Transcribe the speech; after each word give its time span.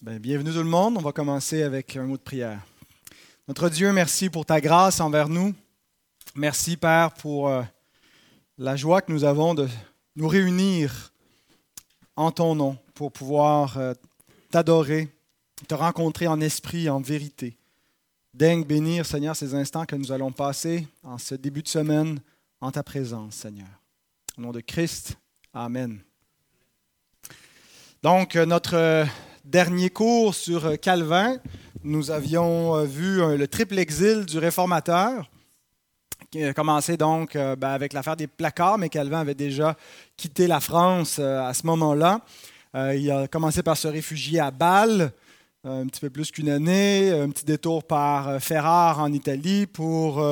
Ben, 0.00 0.20
bienvenue 0.20 0.52
tout 0.52 0.58
le 0.58 0.62
monde. 0.62 0.96
On 0.96 1.00
va 1.00 1.10
commencer 1.10 1.64
avec 1.64 1.96
un 1.96 2.04
mot 2.04 2.16
de 2.16 2.22
prière. 2.22 2.60
Notre 3.48 3.68
Dieu, 3.68 3.92
merci 3.92 4.30
pour 4.30 4.46
ta 4.46 4.60
grâce 4.60 5.00
envers 5.00 5.28
nous. 5.28 5.52
Merci, 6.36 6.76
Père, 6.76 7.12
pour 7.14 7.48
euh, 7.48 7.64
la 8.58 8.76
joie 8.76 9.02
que 9.02 9.10
nous 9.10 9.24
avons 9.24 9.54
de 9.54 9.68
nous 10.14 10.28
réunir 10.28 11.12
en 12.14 12.30
ton 12.30 12.54
nom 12.54 12.78
pour 12.94 13.10
pouvoir 13.10 13.76
euh, 13.76 13.92
t'adorer, 14.52 15.08
te 15.66 15.74
rencontrer 15.74 16.28
en 16.28 16.40
esprit, 16.40 16.88
en 16.88 17.00
vérité. 17.00 17.58
Daigne 18.32 18.62
bénir, 18.62 19.04
Seigneur, 19.04 19.34
ces 19.34 19.52
instants 19.56 19.84
que 19.84 19.96
nous 19.96 20.12
allons 20.12 20.30
passer 20.30 20.86
en 21.02 21.18
ce 21.18 21.34
début 21.34 21.62
de 21.62 21.68
semaine 21.68 22.20
en 22.60 22.70
ta 22.70 22.84
présence, 22.84 23.34
Seigneur. 23.34 23.66
Au 24.38 24.42
nom 24.42 24.52
de 24.52 24.60
Christ, 24.60 25.16
Amen. 25.52 25.98
Donc, 28.00 28.36
euh, 28.36 28.46
notre 28.46 29.08
dernier 29.48 29.88
cours 29.88 30.34
sur 30.34 30.66
euh, 30.66 30.76
Calvin, 30.76 31.38
nous 31.82 32.10
avions 32.10 32.76
euh, 32.76 32.84
vu 32.84 33.22
euh, 33.22 33.36
le 33.38 33.48
triple 33.48 33.78
exil 33.78 34.26
du 34.26 34.38
réformateur, 34.38 35.30
qui 36.30 36.44
a 36.44 36.52
commencé 36.52 36.98
donc 36.98 37.32
ben, 37.34 37.70
avec 37.70 37.94
l'affaire 37.94 38.16
des 38.16 38.26
placards, 38.26 38.76
mais 38.76 38.90
Calvin 38.90 39.20
avait 39.20 39.34
déjà 39.34 39.76
quitté 40.18 40.46
la 40.46 40.60
France 40.60 41.18
à 41.18 41.54
ce 41.54 41.66
moment-là. 41.66 42.20
Il 42.74 43.10
a 43.10 43.28
commencé 43.28 43.62
par 43.62 43.78
se 43.78 43.88
réfugier 43.88 44.38
à 44.38 44.50
Bâle, 44.50 45.12
un 45.64 45.86
petit 45.86 46.02
peu 46.02 46.10
plus 46.10 46.30
qu'une 46.30 46.50
année, 46.50 47.10
un 47.12 47.30
petit 47.30 47.46
détour 47.46 47.82
par 47.82 48.42
Ferrare 48.42 48.98
en 48.98 49.10
Italie 49.10 49.66
pour 49.66 50.22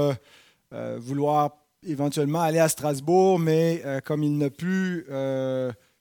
vouloir 0.98 1.52
éventuellement 1.82 2.42
aller 2.42 2.58
à 2.58 2.68
Strasbourg, 2.68 3.38
mais 3.38 3.82
comme 4.04 4.22
il 4.22 4.36
n'a 4.36 4.50
pu 4.50 5.06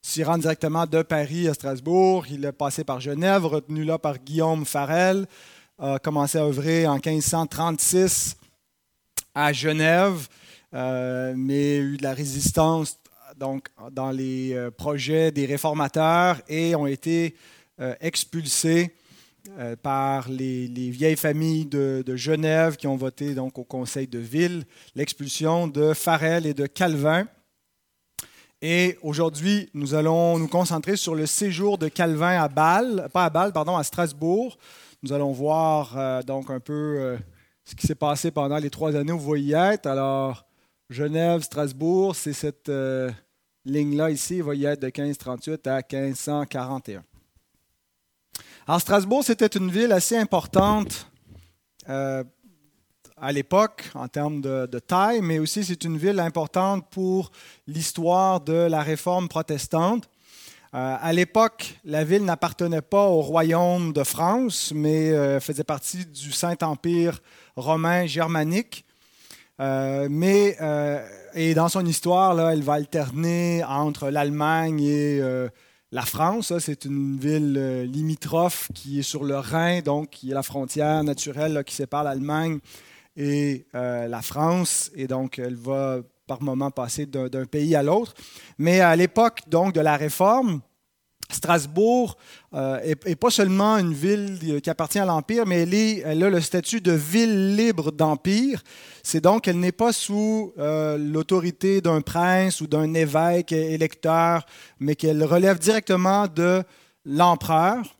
s'y 0.05 0.23
rend 0.23 0.37
directement 0.37 0.85
de 0.85 1.01
Paris 1.01 1.47
à 1.47 1.55
Strasbourg. 1.55 2.27
Il 2.29 2.45
est 2.45 2.51
passé 2.51 2.83
par 2.83 2.99
Genève, 2.99 3.43
retenu 3.43 3.83
là 3.83 3.97
par 3.97 4.19
Guillaume 4.19 4.63
Farel, 4.63 5.25
a 5.79 5.97
commencé 5.97 6.37
à 6.37 6.43
œuvrer 6.43 6.85
en 6.85 6.99
1536 7.03 8.37
à 9.33 9.51
Genève, 9.51 10.27
euh, 10.75 11.33
mais 11.35 11.77
a 11.77 11.79
eu 11.79 11.97
de 11.97 12.03
la 12.03 12.13
résistance 12.13 12.99
donc, 13.37 13.67
dans 13.91 14.11
les 14.11 14.53
euh, 14.53 14.69
projets 14.69 15.31
des 15.31 15.47
réformateurs 15.47 16.39
et 16.47 16.75
ont 16.75 16.87
été 16.87 17.35
euh, 17.79 17.95
expulsés 17.99 18.93
par 19.83 20.27
les, 20.27 20.67
vieilles 20.89 21.15
familles 21.15 21.65
de, 21.67 22.03
de, 22.03 22.15
Genève 22.15 22.77
qui 22.77 22.87
ont 22.87 22.95
voté 22.95 23.35
donc, 23.35 23.59
au 23.59 23.63
conseil 23.63 24.07
de 24.07 24.17
ville 24.17 24.65
l'expulsion 24.95 25.67
de 25.67 25.93
Farel 25.93 26.47
et 26.47 26.55
de 26.55 26.65
Calvin. 26.65 27.27
Et 28.67 28.97
aujourd'hui, 29.03 29.69
nous 29.75 29.93
allons 29.93 30.39
nous 30.39 30.47
concentrer 30.47 30.95
sur 30.95 31.13
le 31.13 31.27
séjour 31.27 31.77
de 31.77 31.87
Calvin 31.87 32.41
à 32.41 32.47
Bâle, 32.47 33.07
pas 33.13 33.25
à 33.25 33.29
Bâle, 33.29 33.53
pardon, 33.53 33.77
à 33.77 33.83
Strasbourg. 33.83 34.57
Nous 35.03 35.13
allons 35.13 35.33
voir 35.33 35.95
euh, 35.95 36.23
donc 36.23 36.49
un 36.49 36.59
peu 36.59 36.73
euh, 36.73 37.17
ce 37.63 37.75
qui 37.75 37.85
s'est 37.85 37.93
passé 37.93 38.31
pendant 38.31 38.57
les 38.57 38.71
trois 38.71 38.95
années 38.95 39.11
où 39.11 39.19
vous 39.19 39.23
voyez 39.23 39.53
être. 39.53 39.85
Alors, 39.85 40.47
Genève, 40.89 41.43
Strasbourg, 41.43 42.15
c'est 42.15 42.33
cette 42.33 42.69
euh, 42.69 43.11
ligne-là 43.65 44.09
ici, 44.09 44.39
vous 44.39 44.45
voyez 44.45 44.65
être 44.65 44.81
de 44.81 44.87
1538 44.87 45.67
à 45.67 45.75
1541. 45.75 47.03
Alors, 48.65 48.81
Strasbourg, 48.81 49.23
c'était 49.23 49.45
une 49.45 49.69
ville 49.69 49.91
assez 49.91 50.17
importante 50.17 51.07
à 53.17 53.31
l'époque 53.31 53.89
en 53.93 54.07
termes 54.07 54.41
de, 54.41 54.79
taille, 54.79 55.21
mais 55.21 55.39
aussi 55.39 55.63
c'est 55.63 55.83
une 55.83 55.97
ville 55.97 56.19
importante 56.19 56.85
pour 56.89 57.31
l'histoire 57.67 58.41
de 58.41 58.53
la 58.53 58.81
réforme 58.81 59.27
protestante. 59.27 60.09
Euh, 60.73 60.97
à 60.99 61.13
l'époque, 61.13 61.79
la 61.85 62.03
ville 62.03 62.25
n'appartenait 62.25 62.81
pas 62.81 63.07
au 63.07 63.21
royaume 63.21 63.93
de 63.93 64.03
France, 64.03 64.73
mais 64.75 65.11
euh, 65.11 65.39
faisait 65.39 65.63
partie 65.63 66.05
du 66.05 66.33
Saint-Empire 66.33 67.21
romain 67.55 68.05
germanique. 68.05 68.83
Euh, 69.61 70.09
mais 70.11 70.57
et 71.33 71.53
dans 71.53 71.69
son 71.69 71.85
histoire, 71.85 72.33
là, 72.33 72.51
elle 72.51 72.63
va 72.63 72.73
alterner 72.73 73.63
entre 73.63 74.09
l'Allemagne 74.09 74.81
et 74.81 75.21
la 75.93 76.01
France. 76.01 76.51
C'est 76.59 76.83
une 76.83 77.17
ville 77.17 77.83
limitrophe 77.89 78.67
qui 78.73 78.99
est 78.99 79.03
sur 79.03 79.23
le 79.23 79.37
Rhin, 79.37 79.79
donc 79.79 80.09
qui 80.09 80.31
est 80.31 80.33
la 80.33 80.43
frontière 80.43 81.01
naturelle 81.05 81.63
qui 81.65 81.73
sépare 81.73 82.03
l'Allemagne 82.03 82.59
et 83.15 83.65
euh, 83.75 84.07
la 84.07 84.21
France, 84.21 84.91
et 84.95 85.07
donc 85.07 85.39
elle 85.39 85.55
va 85.55 85.99
par 86.27 86.41
moments 86.41 86.71
passer 86.71 87.05
d'un 87.05 87.45
pays 87.45 87.75
à 87.75 87.83
l'autre. 87.83 88.13
Mais 88.57 88.79
à 88.79 88.95
l'époque 88.95 89.41
donc 89.47 89.73
de 89.73 89.81
la 89.81 89.95
Réforme, 89.95 90.61
Strasbourg 91.31 92.17
n'est 92.53 92.59
euh, 93.07 93.15
pas 93.19 93.29
seulement 93.29 93.77
une 93.77 93.93
ville 93.93 94.59
qui 94.61 94.69
appartient 94.69 94.99
à 94.99 95.05
l'Empire, 95.05 95.45
mais 95.45 95.61
elle, 96.03 96.23
a 96.23 96.29
le 96.29 96.41
statut 96.41 96.81
de 96.81 96.91
ville 96.91 97.55
libre 97.55 97.91
d'Empire. 97.91 98.61
C'est 99.03 99.21
donc 99.21 99.43
qu'elle 99.43 99.59
n'est 99.59 99.71
pas 99.71 99.91
sous 99.91 100.53
euh, 100.57 100.97
l'autorité 100.97 101.81
d'un 101.81 102.01
prince 102.01 102.61
ou 102.61 102.67
d'un 102.67 102.93
évêque 102.93 103.51
électeur, 103.51 104.45
mais 104.79 104.95
qu'elle 104.95 105.23
relève 105.23 105.59
directement 105.59 106.27
de 106.27 106.63
l'empereur. 107.05 107.95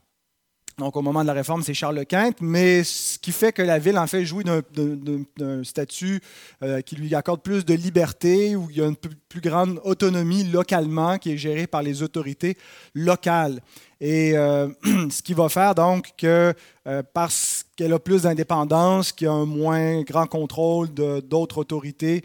Donc, 0.77 0.97
au 0.97 1.01
moment 1.01 1.21
de 1.21 1.27
la 1.27 1.33
réforme, 1.33 1.63
c'est 1.63 1.73
Charles 1.73 2.05
Quint, 2.05 2.33
mais 2.41 2.83
ce 2.83 3.17
qui 3.17 3.31
fait 3.31 3.53
que 3.53 3.61
la 3.61 3.79
ville, 3.79 3.97
en 3.97 4.07
fait, 4.07 4.25
jouit 4.25 4.43
d'un 4.43 5.63
statut 5.63 6.19
euh, 6.63 6.81
qui 6.81 6.97
lui 6.97 7.15
accorde 7.15 7.41
plus 7.41 7.63
de 7.63 7.73
liberté, 7.73 8.57
où 8.57 8.67
il 8.69 8.77
y 8.77 8.81
a 8.81 8.85
une 8.85 8.97
plus 8.97 9.39
grande 9.39 9.79
autonomie 9.85 10.43
localement 10.43 11.17
qui 11.17 11.31
est 11.31 11.37
gérée 11.37 11.65
par 11.65 11.81
les 11.81 12.03
autorités 12.03 12.57
locales. 12.93 13.61
Et 14.01 14.35
euh, 14.35 14.67
ce 15.09 15.21
qui 15.21 15.33
va 15.33 15.47
faire 15.47 15.75
donc 15.75 16.11
que, 16.17 16.53
euh, 16.87 17.03
parce 17.13 17.65
qu'elle 17.77 17.93
a 17.93 17.99
plus 17.99 18.23
d'indépendance, 18.23 19.13
qu'il 19.13 19.27
y 19.27 19.29
a 19.29 19.33
un 19.33 19.45
moins 19.45 20.01
grand 20.01 20.27
contrôle 20.27 20.89
d'autres 20.89 21.59
autorités, 21.59 22.21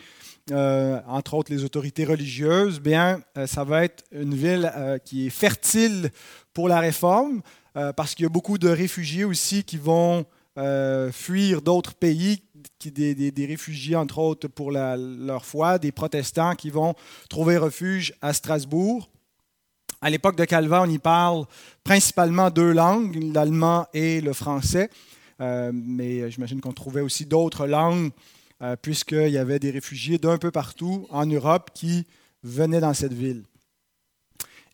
entre 0.52 1.34
autres 1.34 1.52
les 1.52 1.62
autorités 1.62 2.04
religieuses, 2.04 2.80
bien, 2.80 3.22
ça 3.46 3.62
va 3.62 3.84
être 3.84 4.02
une 4.10 4.34
ville 4.34 4.72
qui 5.04 5.28
est 5.28 5.30
fertile 5.30 6.10
pour 6.52 6.68
la 6.68 6.80
réforme. 6.80 7.40
Euh, 7.76 7.92
parce 7.92 8.14
qu'il 8.14 8.25
y 8.25 8.26
a 8.26 8.31
beaucoup 8.31 8.58
de 8.58 8.69
réfugiés 8.69 9.25
aussi 9.25 9.62
qui 9.62 9.76
vont 9.76 10.26
euh, 10.58 11.12
fuir 11.12 11.62
d'autres 11.62 11.94
pays, 11.94 12.42
qui, 12.78 12.91
des, 12.91 13.47
réfugiés 13.47 13.97
entre 13.97 14.19
autres 14.19 14.48
pour 14.48 14.72
leur 14.72 15.44
foi, 15.44 15.78
des 15.78 15.92
protestants 15.92 16.54
qui 16.54 16.70
vont 16.70 16.94
trouver 17.28 17.56
refuge 17.56 18.14
à 18.20 18.32
Strasbourg. 18.32 19.09
À 20.03 20.10
l'époque 20.10 20.36
de 20.36 20.44
Calvin, 20.44 20.82
on 20.82 20.91
y 20.91 20.98
parle 20.98 21.44
principalement 21.84 22.50
deux 22.50 22.72
langues, 22.72 23.32
l'allemand 23.34 23.86
et 23.92 24.20
le 24.20 24.32
français, 24.32 24.91
euh, 25.41 25.70
mais 25.72 26.30
j'imagine 26.30 26.60
qu'on 26.60 26.72
trouvait 26.72 27.03
aussi 27.03 27.26
d'autres 27.26 27.66
langues, 27.66 28.10
puisqu'il 28.82 29.30
y 29.30 29.38
avait 29.38 29.59
des 29.59 29.70
réfugiés 29.70 30.19
d'un 30.19 30.36
peu 30.36 30.50
partout 30.50 31.06
en 31.09 31.25
Europe 31.25 31.70
qui 31.72 32.06
venaient 32.42 32.80
dans 32.80 32.92
cette 32.92 33.14
ville. 33.14 33.44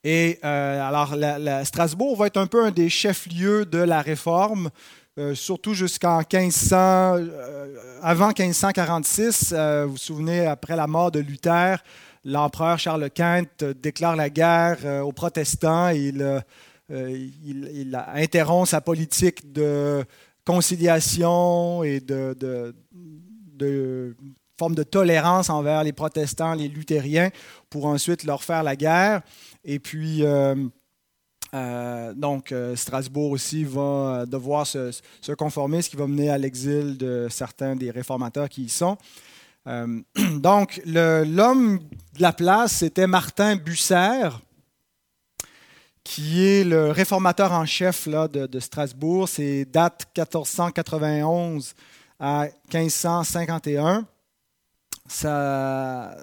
Et 0.09 0.39
euh, 0.44 0.89
alors, 0.89 1.17
Strasbourg 1.65 2.17
va 2.17 2.28
être 2.28 2.37
un 2.37 2.47
peu 2.47 2.65
un 2.65 2.71
des 2.71 2.89
chefs-lieux 2.89 3.67
de 3.67 3.78
la 3.78 4.03
réforme, 4.03 4.71
euh, 5.19 5.34
surtout 5.34 5.75
jusqu'en 5.75 6.19
1500, 6.19 6.77
euh, 6.77 7.75
avant 8.03 8.28
1546. 8.28 9.53
vous 9.53 9.91
vous 9.91 9.97
souvenez, 9.97 10.47
après 10.47 10.77
la 10.77 10.87
mort 10.87 11.11
de 11.11 11.19
Luther, 11.19 11.83
l'empereur 12.25 12.78
Charles 12.78 13.11
Quint 13.11 13.47
déclare 13.83 14.15
la 14.15 14.31
guerre 14.31 14.78
aux 15.05 15.11
protestants 15.11 15.89
et 15.89 16.15
il, 16.88 18.05
interrompt 18.15 18.69
sa 18.69 18.81
politique 18.81 19.53
de 19.53 20.05
conciliation 20.44 21.83
et 21.83 21.99
de 21.99 22.37
forme 24.59 24.75
de 24.75 24.83
tolérance 24.83 25.50
envers 25.50 25.84
les 25.84 25.93
protestants, 25.93 26.55
les 26.55 26.69
luthériens, 26.69 27.31
pour 27.69 27.87
ensuite 27.87 28.25
leur 28.25 28.43
faire 28.43 28.62
la 28.62 28.77
guerre. 28.77 29.23
Et 29.69 29.81
puis, 29.81 30.25
euh, 30.25 30.54
euh, 31.53 32.15
donc, 32.15 32.53
euh, 32.53 32.77
Strasbourg 32.77 33.32
aussi 33.32 33.65
va 33.65 34.25
devoir 34.25 34.64
se, 34.64 34.93
conformer, 35.37 35.82
ce 35.82 35.91
qui 35.91 35.96
va 35.96 36.06
mener 36.06 36.31
à 36.31 36.38
l'exil 36.38 36.96
de 36.96 37.26
certains 37.29 37.75
des 37.75 37.91
réformateurs 37.91 38.49
qui 38.49 38.62
y 38.62 38.69
sont. 38.69 38.96
donc, 40.37 40.81
l'homme 40.87 41.81
de 42.14 42.23
la 42.23 42.32
place, 42.32 42.76
c'était 42.76 43.08
Martin 43.08 43.56
Busser, 43.56 44.29
qui 46.05 46.46
est 46.46 46.62
le 46.62 46.93
réformateur 46.93 47.50
en 47.50 47.67
chef 47.67 48.06
là, 48.06 48.29
de, 48.29 48.61
Strasbourg. 48.61 49.29
C'est 49.29 49.64
date 49.64 50.06
1491 50.17 51.75
à 52.20 52.46
1551 52.73 54.06
sa, 55.08 56.17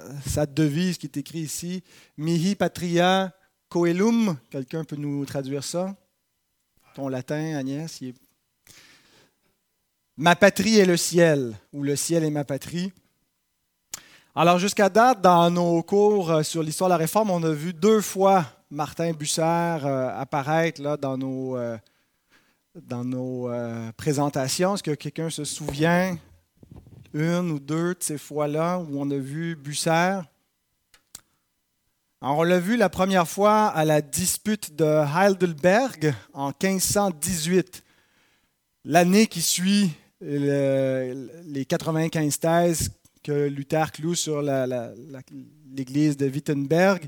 devise 0.47 0.97
qui 0.97 1.07
est 1.07 1.17
écrite 1.17 1.45
ici, 1.45 1.83
Mihi 2.17 2.55
patria 2.55 3.31
coelum. 3.69 4.37
Quelqu'un 4.49 4.83
peut 4.83 4.95
nous 4.95 5.25
traduire 5.25 5.63
ça? 5.63 5.95
Ton 6.95 7.07
latin, 7.07 7.57
Agnès 7.57 8.01
Ma 10.15 10.35
patrie 10.35 10.77
est 10.77 10.85
le 10.85 10.97
ciel, 10.97 11.55
ou 11.71 11.81
le 11.81 11.95
ciel 11.95 12.23
est 12.23 12.29
ma 12.29 12.43
patrie. 12.43 12.91
Alors 14.35 14.59
jusqu'à 14.59 14.89
date, 14.89 15.21
dans 15.21 15.51
nos 15.51 15.83
cours 15.83 16.31
euh, 16.31 16.43
sur 16.43 16.63
l'histoire 16.63 16.89
de 16.89 16.93
la 16.93 16.97
Réforme, 16.97 17.29
on 17.29 17.43
a 17.43 17.51
vu 17.51 17.71
deux 17.71 18.01
fois 18.01 18.45
Martin 18.71 19.11
Busser 19.13 19.41
euh, 19.41 20.19
apparaître 20.19 20.81
là, 20.81 20.97
dans 20.97 21.17
nos, 21.17 21.55
euh, 21.55 21.77
dans 22.75 23.03
nos 23.03 23.51
présentations. 23.95 24.73
Est-ce 24.73 24.83
que 24.83 24.95
quelqu'un 24.95 25.29
se 25.29 25.43
souvient 25.43 26.17
une 27.13 27.51
ou 27.51 27.59
deux 27.59 27.93
de 27.93 28.01
ces 28.01 28.17
fois-là 28.17 28.79
où 28.79 28.99
on 28.99 29.09
a 29.11 29.17
vu 29.17 29.55
Busser? 29.55 30.19
on 32.21 32.43
l'a 32.43 32.59
vu 32.59 32.77
la 32.77 32.87
première 32.87 33.27
fois 33.27 33.67
à 33.67 33.83
la 33.83 34.01
dispute 34.01 34.75
de 34.75 34.85
Heidelberg 34.85 36.13
en 36.33 36.47
1518, 36.47 37.83
l'année 38.85 39.27
qui 39.27 39.41
suit 39.41 39.91
les 40.21 41.65
95 41.67 42.39
thèses 42.39 42.91
que 43.23 43.47
Luther 43.47 43.91
cloue 43.91 44.15
sur 44.15 44.41
l'église 44.41 46.17
de 46.17 46.27
Wittenberg. 46.27 47.07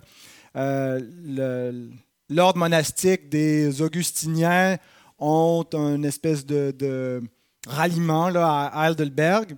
Euh, 0.55 1.89
l'ordre 2.29 2.59
monastique 2.59 3.29
des 3.29 3.81
Augustiniens 3.81 4.77
ont 5.19 5.63
une 5.73 6.05
espèce 6.05 6.45
de, 6.45 7.21
ralliement 7.67 8.29
là, 8.29 8.69
à 8.73 8.89
Heidelberg. 8.89 9.55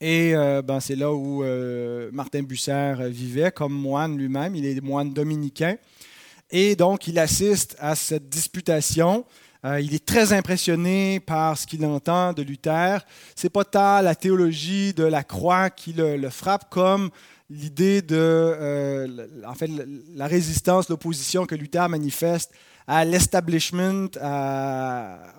Et 0.00 0.34
euh, 0.34 0.60
ben, 0.60 0.78
c'est 0.78 0.94
là 0.94 1.12
où 1.12 1.42
euh, 1.42 2.10
Martin 2.12 2.42
Busser 2.42 2.94
vivait 3.08 3.50
comme 3.50 3.72
moine 3.72 4.16
lui-même. 4.16 4.54
Il 4.54 4.66
est 4.66 4.80
moine 4.82 5.12
dominicain. 5.12 5.76
Et 6.50 6.76
donc, 6.76 7.08
il 7.08 7.18
assiste 7.18 7.76
à 7.80 7.94
cette 7.94 8.28
disputation. 8.28 9.24
Euh, 9.64 9.80
il 9.80 9.94
est 9.94 10.04
très 10.04 10.34
impressionné 10.34 11.18
par 11.18 11.56
ce 11.56 11.66
qu'il 11.66 11.84
entend 11.86 12.34
de 12.34 12.42
Luther. 12.42 12.98
C'est 13.34 13.48
pas 13.48 13.64
tant 13.64 14.02
la 14.02 14.14
théologie 14.14 14.92
de 14.92 15.04
la 15.04 15.24
croix 15.24 15.70
qui 15.70 15.94
le, 15.94 16.28
frappe 16.28 16.68
comme 16.68 17.08
l'idée 17.48 18.02
de, 18.02 19.44
en 19.46 19.54
fait, 19.54 19.70
la 20.14 20.26
résistance, 20.26 20.90
l'opposition 20.90 21.46
que 21.46 21.54
Luther 21.54 21.88
manifeste 21.88 22.52
à 22.86 23.04
l'establishment, 23.04 24.08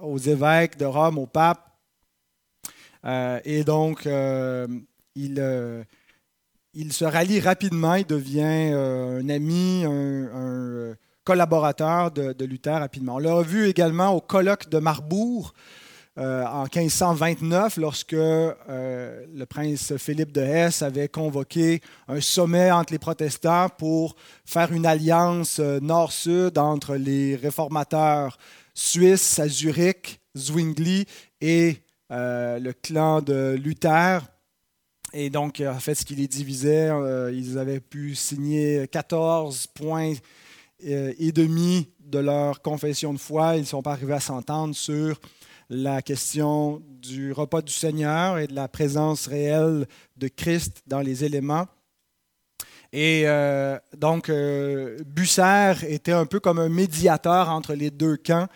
aux 0.02 0.18
évêques 0.18 0.78
de 0.78 0.86
Rome, 0.86 1.20
au 1.20 1.28
pape, 1.28 1.67
euh, 3.06 3.40
et 3.46 3.64
donc, 3.64 4.06
euh, 4.06 4.68
il, 5.16 5.36
euh, 5.40 5.84
il, 6.74 6.94
se 6.94 7.06
rallie 7.06 7.40
rapidement, 7.40 7.96
il 7.96 8.06
devient 8.06 8.74
un 8.74 9.30
ami, 9.30 9.84
un, 9.86 10.96
collaborateur 11.24 12.12
de, 12.12 12.46
Luther 12.46 12.80
rapidement. 12.80 13.16
On 13.16 13.20
l'a 13.20 13.42
vu 13.42 13.68
également 13.68 14.14
au 14.14 14.22
colloque 14.22 14.70
de 14.70 14.80
Marbourg 14.80 15.54
en 16.16 16.64
1529, 16.64 17.78
lorsque 17.78 18.14
le 18.14 19.46
prince 19.48 19.96
Philippe 19.98 20.32
de 20.32 20.42
Hesse 20.42 20.82
avait 20.82 21.10
convoqué 21.10 21.82
un 22.08 22.22
sommet 22.22 22.72
entre 22.72 22.94
les 22.94 22.98
protestants 22.98 23.70
pour 23.70 24.16
faire 24.44 24.72
une 24.72 24.88
alliance 24.88 25.60
nord-sud 25.60 26.58
entre 26.58 26.96
les 26.96 27.36
réformateurs 27.36 28.40
suisses 28.74 29.38
à 29.38 29.48
Zurich, 29.48 30.22
Zwingli, 30.36 31.06
et 31.42 31.78
le 32.10 32.72
clan 32.72 33.22
de 33.22 33.56
Luther. 33.62 34.22
Et 35.14 35.30
donc, 35.30 35.64
en 35.66 35.80
fait, 35.80 35.96
ce 35.96 36.06
qui 36.06 36.16
les 36.16 36.28
divisait, 36.28 36.90
euh, 36.90 37.32
ils 37.34 37.58
avaient 37.58 37.80
pu 37.80 38.14
signer 38.14 38.88
14 38.88 39.68
points 39.68 40.14
euh, 40.86 41.14
et 41.18 41.32
demi 41.32 41.90
de 42.00 42.20
leur 42.20 42.62
confession 42.62 43.14
de 43.14 43.18
foi. 43.18 43.56
Ils 43.56 43.62
ne 43.62 43.66
sont 43.66 43.82
pas 43.82 43.94
arrivés 43.94 44.14
à 44.14 44.20
s'entendre 44.20 44.76
sur 44.76 45.20
la 45.70 46.02
question 46.02 46.82
du 46.88 47.32
repas 47.32 47.62
du 47.62 47.72
Seigneur 47.72 48.38
et 48.38 48.48
de 48.48 48.56
la 48.56 48.68
présence 48.68 49.28
réelle 49.28 49.88
de 50.18 50.28
Christ 50.28 50.84
dans 50.88 51.02
les 51.02 51.24
éléments. 51.24 51.68
Et 52.94 53.26
donc, 53.98 54.32
Busser 55.06 55.74
était 55.90 56.14
un 56.14 56.26
peu 56.26 56.40
comme 56.40 56.58
un 56.58 56.70
médiateur 56.70 57.50
entre 57.50 57.74
les 57.74 57.92
deux 57.92 58.16
camps 58.16 58.48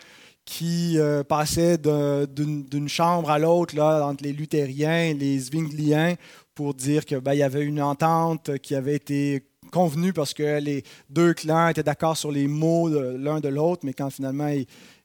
qui 0.45 0.97
euh, 0.97 1.23
passait 1.23 1.77
d'une 1.77 2.89
chambre 2.89 3.29
à 3.29 3.39
l'autre 3.39 3.79
entre 3.79 4.23
les 4.23 4.33
luthériens 4.33 5.03
et 5.03 5.13
les 5.13 5.39
zwingliens 5.39 6.15
pour 6.55 6.73
dire 6.73 7.05
qu'il 7.05 7.19
ben, 7.19 7.33
y 7.33 7.43
avait 7.43 7.63
une 7.63 7.81
entente 7.81 8.57
qui 8.59 8.75
avait 8.75 8.95
été 8.95 9.45
convenue 9.71 10.13
parce 10.13 10.33
que 10.33 10.59
les 10.59 10.83
deux 11.09 11.33
clans 11.33 11.69
étaient 11.69 11.83
d'accord 11.83 12.17
sur 12.17 12.31
les 12.31 12.47
mots 12.47 12.89
l'un 12.89 13.39
de 13.39 13.47
l'autre, 13.47 13.81
mais 13.85 13.93
quand 13.93 14.09
finalement 14.09 14.49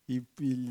ils, 0.08 0.22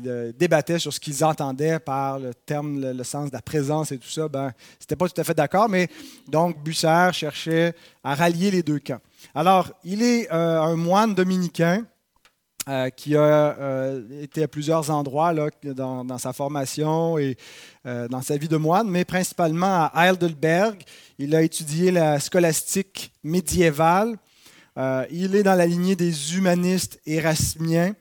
euh, 0.06 0.32
débattaient 0.36 0.78
sur 0.78 0.92
ce 0.92 1.00
qu'ils 1.00 1.24
entendaient 1.24 1.78
par 1.78 2.18
le 2.18 2.34
terme, 2.34 2.80
le, 2.80 3.04
sens 3.04 3.30
de 3.30 3.34
la 3.34 3.42
présence 3.42 3.92
et 3.92 3.98
tout 3.98 4.08
ça, 4.08 4.28
ben, 4.28 4.52
c'était 4.78 4.96
pas 4.96 5.08
tout 5.08 5.20
à 5.20 5.24
fait 5.24 5.34
d'accord, 5.34 5.68
mais 5.68 5.88
donc 6.28 6.62
Busser 6.62 7.10
cherchait 7.12 7.74
à 8.04 8.14
rallier 8.14 8.50
les 8.50 8.62
deux 8.62 8.78
camps. 8.78 9.00
Alors, 9.34 9.70
il 9.84 10.02
est 10.02 10.30
euh, 10.32 10.60
un 10.60 10.76
moine 10.76 11.14
dominicain 11.14 11.84
euh, 12.68 12.90
qui 12.90 13.14
a 13.14 13.20
euh, 13.60 14.22
été 14.22 14.42
à 14.42 14.48
plusieurs 14.48 14.90
endroits 14.90 15.32
dans, 15.62 16.18
sa 16.18 16.32
formation 16.32 17.16
et 17.16 17.36
euh, 17.86 18.08
dans 18.08 18.22
sa 18.22 18.36
vie 18.36 18.48
de 18.48 18.56
moine, 18.56 18.90
mais 18.90 19.04
principalement 19.04 19.88
à 19.94 20.08
Heidelberg. 20.08 20.82
Il 21.20 21.36
a 21.36 21.42
étudié 21.42 21.92
la 21.92 22.18
scolastique 22.18 23.12
médiévale. 23.22 24.16
il 25.12 25.36
est 25.36 25.44
dans 25.44 25.54
la 25.54 25.64
lignée 25.64 25.94
des 25.94 26.36
humanistes 26.36 27.00
érasmiens. 27.06 27.94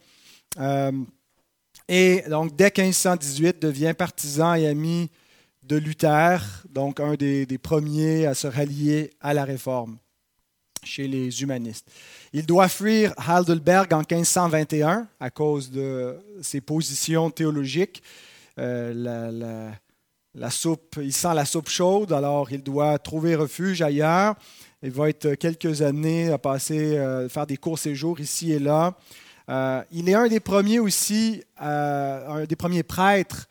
et 1.87 2.23
donc, 2.27 2.55
dès 2.55 2.73
1518, 2.75 3.61
devient 3.61 3.93
partisan 3.95 4.55
et 4.55 4.65
ami 4.65 5.11
de 5.61 5.75
Luther, 5.75 6.39
donc 6.71 6.99
un 6.99 7.13
des 7.13 7.59
premiers 7.61 8.25
à 8.25 8.33
se 8.33 8.47
rallier 8.47 9.11
à 9.21 9.35
la 9.35 9.45
réforme 9.45 9.99
chez 10.85 11.07
les 11.07 11.41
humanistes. 11.41 11.87
Il 12.37 12.45
doit 12.45 12.67
fuir 12.67 13.13
Heidelberg 13.29 13.93
en 13.93 13.99
1521 13.99 15.07
à 15.21 15.29
cause 15.29 15.71
de 15.71 16.17
ses 16.41 16.59
positions 16.59 17.29
théologiques. 17.29 18.03
Euh, 18.59 19.71
la, 20.33 20.49
soupe, 20.49 20.99
il 21.01 21.13
sent 21.13 21.33
la 21.33 21.45
soupe 21.45 21.69
chaude, 21.69 22.11
alors 22.11 22.51
il 22.51 22.61
doit 22.61 22.99
trouver 22.99 23.35
refuge 23.35 23.81
ailleurs. 23.81 24.35
Il 24.83 24.91
va 24.91 25.07
être 25.07 25.35
quelques 25.35 25.81
années 25.81 26.29
à 26.29 26.37
passer, 26.37 26.97
euh, 26.97 27.29
faire 27.29 27.47
des 27.47 27.55
courts 27.55 27.79
séjours 27.79 28.19
ici 28.19 28.51
et 28.51 28.59
là. 28.59 28.95
Euh, 29.47 29.81
il 29.93 30.09
est 30.09 30.15
un 30.15 30.27
des 30.27 30.41
premiers 30.41 30.79
aussi, 30.79 31.41
un 31.57 32.43
des 32.43 32.57
premiers 32.57 32.83
prêtres 32.83 33.47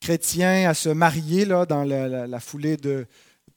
chrétiens 0.00 0.70
à 0.70 0.72
se 0.72 0.88
marier 0.88 1.44
là, 1.44 1.66
dans 1.66 1.84
la, 1.84 2.40
foulée 2.40 2.78
de 2.78 3.04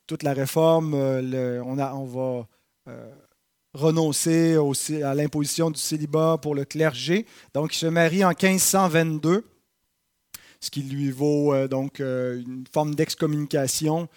toute 0.05 0.23
la 0.23 0.33
réforme. 0.33 0.95
on, 0.95 2.05
va 2.05 2.45
renoncer 3.75 4.57
à 5.03 5.13
l'imposition 5.13 5.69
du 5.69 5.79
célibat 5.79 6.37
pour 6.41 6.55
le 6.55 6.65
clergé. 6.65 7.25
Donc, 7.53 7.75
il 7.75 7.79
se 7.79 7.85
marie 7.85 8.23
en 8.23 8.29
1522, 8.29 9.45
ce 10.59 10.71
qui 10.71 10.81
lui 10.81 11.11
vaut 11.11 11.53
euh, 11.53 11.67
donc 11.67 11.99
euh, 11.99 12.41
une 12.41 12.65
forme 12.71 12.95
d'excommunication 12.95 14.07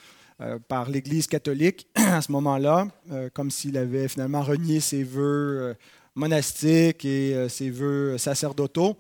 euh, 0.40 0.58
par 0.68 0.88
l'Église 0.88 1.26
catholique 1.26 1.88
à 1.94 2.22
ce 2.22 2.32
moment-là, 2.32 2.88
comme 3.34 3.50
s'il 3.50 3.76
avait 3.76 4.08
finalement 4.08 4.42
renié 4.42 4.80
ses 4.80 5.02
vœux 5.02 5.74
monastiques 6.14 7.04
et 7.04 7.48
ses 7.48 7.70
vœux 7.70 8.16
sacerdotaux. 8.18 8.96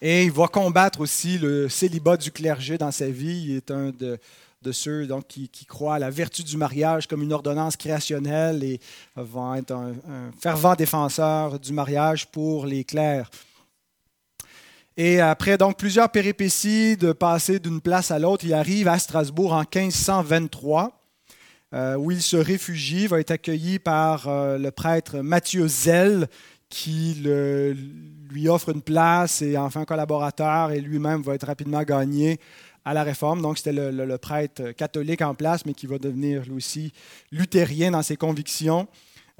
Et 0.00 0.24
il 0.24 0.32
va 0.32 0.48
combattre 0.48 1.00
aussi 1.00 1.38
le 1.38 1.68
célibat 1.68 2.16
du 2.16 2.32
clergé 2.32 2.76
dans 2.76 2.90
sa 2.90 3.08
vie. 3.08 3.44
Il 3.46 3.56
est 3.56 3.70
un 3.70 3.90
de, 3.90 4.18
de 4.62 4.72
ceux 4.72 5.08
qui, 5.28 5.66
croient 5.66 5.96
à 5.96 5.98
la 5.98 6.10
vertu 6.10 6.42
du 6.42 6.56
mariage 6.56 7.06
comme 7.06 7.22
une 7.22 7.32
ordonnance 7.32 7.76
créationnelle 7.76 8.62
et 8.62 8.80
vont 9.16 9.54
être 9.54 9.72
un, 9.72 9.94
fervent 10.40 10.74
défenseur 10.74 11.58
du 11.58 11.72
mariage 11.72 12.26
pour 12.30 12.66
les 12.66 12.84
clercs. 12.84 13.30
Et 14.96 15.20
après 15.20 15.56
donc 15.56 15.78
plusieurs 15.78 16.10
péripéties 16.10 16.96
de 16.96 17.12
passer 17.12 17.58
d'une 17.58 17.80
place 17.80 18.10
à 18.10 18.18
l'autre, 18.18 18.44
il 18.44 18.54
arrive 18.54 18.88
à 18.88 18.98
Strasbourg 18.98 19.52
en 19.52 19.60
1523, 19.60 21.00
euh, 21.74 21.96
où 21.96 22.10
il 22.10 22.20
se 22.20 22.36
réfugie, 22.36 23.06
va 23.06 23.18
être 23.18 23.30
accueilli 23.30 23.78
par 23.78 24.28
euh, 24.28 24.58
le 24.58 24.70
prêtre 24.70 25.20
Mathieu 25.20 25.66
Zell, 25.66 26.28
qui 26.68 27.22
lui 28.30 28.48
offre 28.48 28.70
une 28.70 28.82
place 28.82 29.42
et 29.42 29.58
enfin 29.58 29.84
collaborateur, 29.84 30.70
et 30.70 30.80
lui-même 30.80 31.20
va 31.20 31.34
être 31.34 31.46
rapidement 31.46 31.82
gagné 31.82 32.40
à 32.84 32.94
la 32.94 33.02
Réforme. 33.02 33.42
Donc, 33.42 33.58
c'était 33.58 33.72
le, 33.72 34.18
prêtre 34.18 34.72
catholique 34.72 35.22
en 35.22 35.34
place, 35.34 35.64
mais 35.66 35.74
qui 35.74 35.86
va 35.86 35.98
devenir 35.98 36.42
lui 36.44 36.52
aussi 36.52 36.92
luthérien 37.30 37.90
dans 37.90 38.02
ses 38.02 38.16
convictions. 38.16 38.88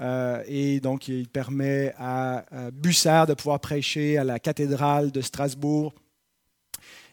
Euh, 0.01 0.43
et 0.47 0.79
donc, 0.79 1.07
il 1.07 1.27
permet 1.27 1.93
à, 1.97 2.45
Busser 2.71 3.25
de 3.27 3.33
pouvoir 3.33 3.59
prêcher 3.59 4.17
à 4.17 4.23
la 4.23 4.39
cathédrale 4.39 5.11
de 5.11 5.21
Strasbourg 5.21 5.93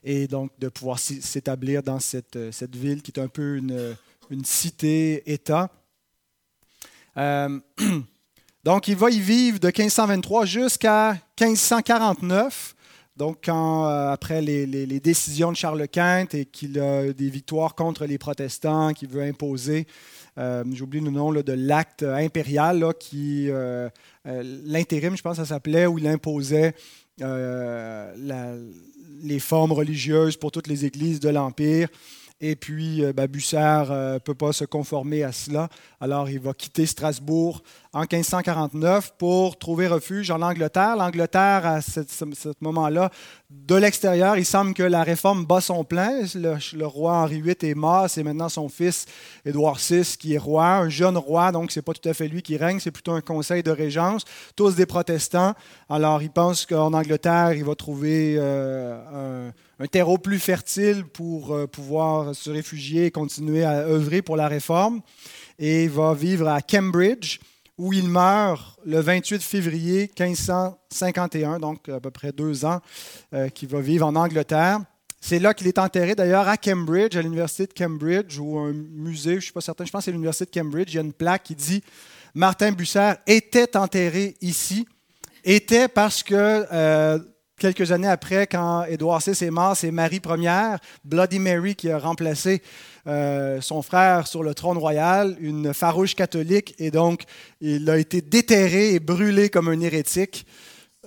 et 0.03 0.27
donc 0.27 0.51
de 0.59 0.71
pouvoir 0.71 0.99
s'établir 0.99 1.83
dans 1.83 2.01
cette, 2.01 2.53
cette, 2.53 2.75
ville 2.75 3.03
qui 3.03 3.13
est 3.13 3.21
un 3.21 3.29
peu 3.29 3.57
une, 3.57 3.95
une 4.31 4.45
cité-État. 4.45 5.71
Euh, 7.17 7.61
donc, 8.65 8.89
il 8.89 8.97
va 8.97 9.11
y 9.11 9.21
vivre 9.21 9.59
de 9.59 9.67
1523 9.67 10.47
jusqu'à 10.47 11.17
1549. 11.41 12.75
Donc, 13.21 13.41
quand, 13.45 13.85
euh, 13.85 14.09
après 14.09 14.41
les, 14.41 14.99
décisions 14.99 15.53
de 15.53 15.57
Charles 15.57 15.87
Quint 15.89 16.25
et 16.33 16.47
qu'il 16.47 16.81
a 16.81 17.13
des 17.13 17.29
victoires 17.29 17.75
contre 17.75 18.07
les 18.07 18.17
protestants, 18.17 18.95
qu'il 18.95 19.11
veut 19.11 19.21
imposer, 19.21 19.87
euh, 20.39 20.65
j'oublie 20.73 21.01
le 21.01 21.11
nom 21.11 21.31
de 21.31 21.53
l'acte 21.53 22.03
impérial, 22.03 22.83
qui, 22.99 23.51
euh, 23.51 23.91
l'intérim, 24.25 25.19
je 25.19 25.21
pense 25.23 25.37
ça 25.37 25.45
s'appelait, 25.45 25.85
où 25.85 25.99
il 25.99 26.07
imposait 26.09 26.75
les 29.23 29.39
formes 29.39 29.73
religieuses 29.73 30.39
pour 30.39 30.51
toutes 30.51 30.67
les 30.67 30.87
églises 30.87 31.21
de 31.21 31.29
l'Empire. 31.29 31.89
Et 32.43 32.57
puis, 32.57 33.05
euh, 33.05 33.13
ben, 33.13 33.27
Bucer 33.27 33.59
ne 33.59 34.19
peut 34.19 34.35
pas 34.35 34.53
se 34.53 34.65
conformer 34.65 35.23
à 35.23 35.33
cela. 35.33 35.69
Alors, 36.01 36.31
il 36.31 36.41
va 36.41 36.55
quitter 36.55 36.87
Strasbourg 36.87 37.63
en 37.93 38.01
1549 38.01 39.15
pour 39.19 39.59
trouver 39.59 39.89
refuge 39.89 40.31
en 40.31 40.41
Angleterre. 40.41 40.97
L'Angleterre, 40.97 41.67
à 41.67 41.81
ce, 41.83 42.01
moment-là, 42.63 43.11
de 43.51 43.75
l'extérieur, 43.75 44.39
il 44.39 44.47
semble 44.47 44.73
que 44.73 44.83
la 44.83 45.03
réforme 45.03 45.45
bat 45.45 45.61
son 45.61 45.85
plein. 45.85 46.23
Le, 46.35 46.87
roi 46.87 47.13
Henri 47.19 47.43
VIII 47.43 47.57
est 47.63 47.75
mort, 47.75 48.09
c'est 48.09 48.23
maintenant 48.23 48.49
son 48.49 48.71
fils 48.71 49.05
Édouard 49.45 49.79
VI 49.79 50.03
qui 50.19 50.35
est 50.35 50.39
roi, 50.39 50.67
un 50.67 50.89
jeune 50.89 51.19
roi, 51.19 51.53
donc 51.53 51.71
ce 51.73 51.79
n'est 51.79 51.83
pas 51.83 51.93
tout 51.93 52.09
à 52.09 52.15
fait 52.15 52.29
lui 52.29 52.43
qui 52.43 52.57
règne, 52.57 52.81
c'est 52.81 52.91
plutôt 52.91 53.13
un 53.13 53.21
conseil 53.21 53.63
de 53.63 53.71
régence, 53.71 54.25
tous 54.57 54.77
des 54.77 54.87
protestants. 54.87 55.55
Alors, 55.89 56.23
il 56.23 56.31
pense 56.31 56.65
qu'en 56.65 56.95
Angleterre, 56.95 57.53
il 57.53 57.65
va 57.65 57.75
trouver 57.75 58.37
euh, 58.39 59.49
un 59.49 59.53
un 59.81 59.87
terreau 59.87 60.19
plus 60.19 60.39
fertile 60.39 61.05
pour 61.05 61.55
euh, 61.55 61.67
pouvoir 61.67 62.35
se 62.35 62.51
réfugier 62.51 63.07
et 63.07 63.11
continuer 63.11 63.65
à 63.65 63.79
œuvrer 63.79 64.21
pour 64.21 64.37
la 64.37 64.47
réforme. 64.47 65.01
Et 65.59 65.85
il 65.85 65.91
va 65.91 66.13
vivre 66.13 66.49
à 66.49 66.61
Cambridge, 66.61 67.39
où 67.79 67.95
il 67.95 68.07
meurt 68.07 68.79
le 68.85 69.01
28 69.01 69.43
février 69.43 70.11
1551, 70.19 71.59
donc 71.61 71.89
à 71.89 71.99
peu 71.99 72.11
près 72.11 72.31
deux 72.31 72.67
ans, 72.67 72.81
euh, 73.33 73.49
qu'il 73.49 73.71
va 73.71 73.81
vivre 73.81 74.07
en 74.07 74.15
Angleterre. 74.17 74.81
C'est 75.19 75.39
là 75.39 75.55
qu'il 75.55 75.67
est 75.67 75.79
enterré, 75.79 76.15
d'ailleurs, 76.15 76.47
à 76.47 76.59
Cambridge, 76.59 77.17
à 77.17 77.23
l'université 77.23 77.67
de 77.67 77.73
Cambridge, 77.73 78.39
ou 78.39 78.59
un 78.59 78.73
musée, 78.73 79.33
je 79.33 79.37
ne 79.37 79.41
suis 79.41 79.53
pas 79.53 79.63
certain, 79.63 79.87
je 79.87 79.91
pense 79.91 80.01
que 80.01 80.05
c'est 80.07 80.13
l'université 80.13 80.45
de 80.45 80.61
Cambridge. 80.61 80.93
Il 80.93 80.97
y 80.97 80.99
a 80.99 81.03
une 81.03 81.15
plaque 81.15 81.45
qui 81.45 81.55
dit 81.55 81.83
Martin 82.35 82.73
Bucer 82.73 83.15
était 83.27 83.79
enterré 83.79 84.37
ici. 84.43 84.87
Était 85.43 85.89
parce 85.89 86.23
que 86.23 86.67
euh, 86.71 87.19
quelques 87.61 87.93
années 87.93 88.09
après, 88.09 88.47
quand 88.47 88.85
Édouard 88.85 89.21
VI 89.21 89.45
est 89.45 89.51
mort, 89.51 89.77
c'est 89.77 89.91
Marie 89.91 90.21
Ière, 90.39 90.81
Bloody 91.05 91.39
Mary, 91.39 91.77
qui 91.77 91.91
a 91.91 91.99
remplacé 91.99 92.63
euh, 93.07 93.61
son 93.61 93.83
frère 93.83 94.27
sur 94.27 94.43
le 94.43 94.55
trône 94.55 94.79
royal, 94.79 95.37
une 95.41 95.73
farouche 95.75 96.17
catholique, 96.17 96.75
et 96.79 96.91
donc 96.91 97.23
il 97.61 97.89
a 97.91 97.99
été 97.99 98.23
déterré 98.23 98.95
et 98.95 98.99
brûlé 98.99 99.51
comme 99.51 99.69
un 99.69 99.79
hérétique. 99.81 100.47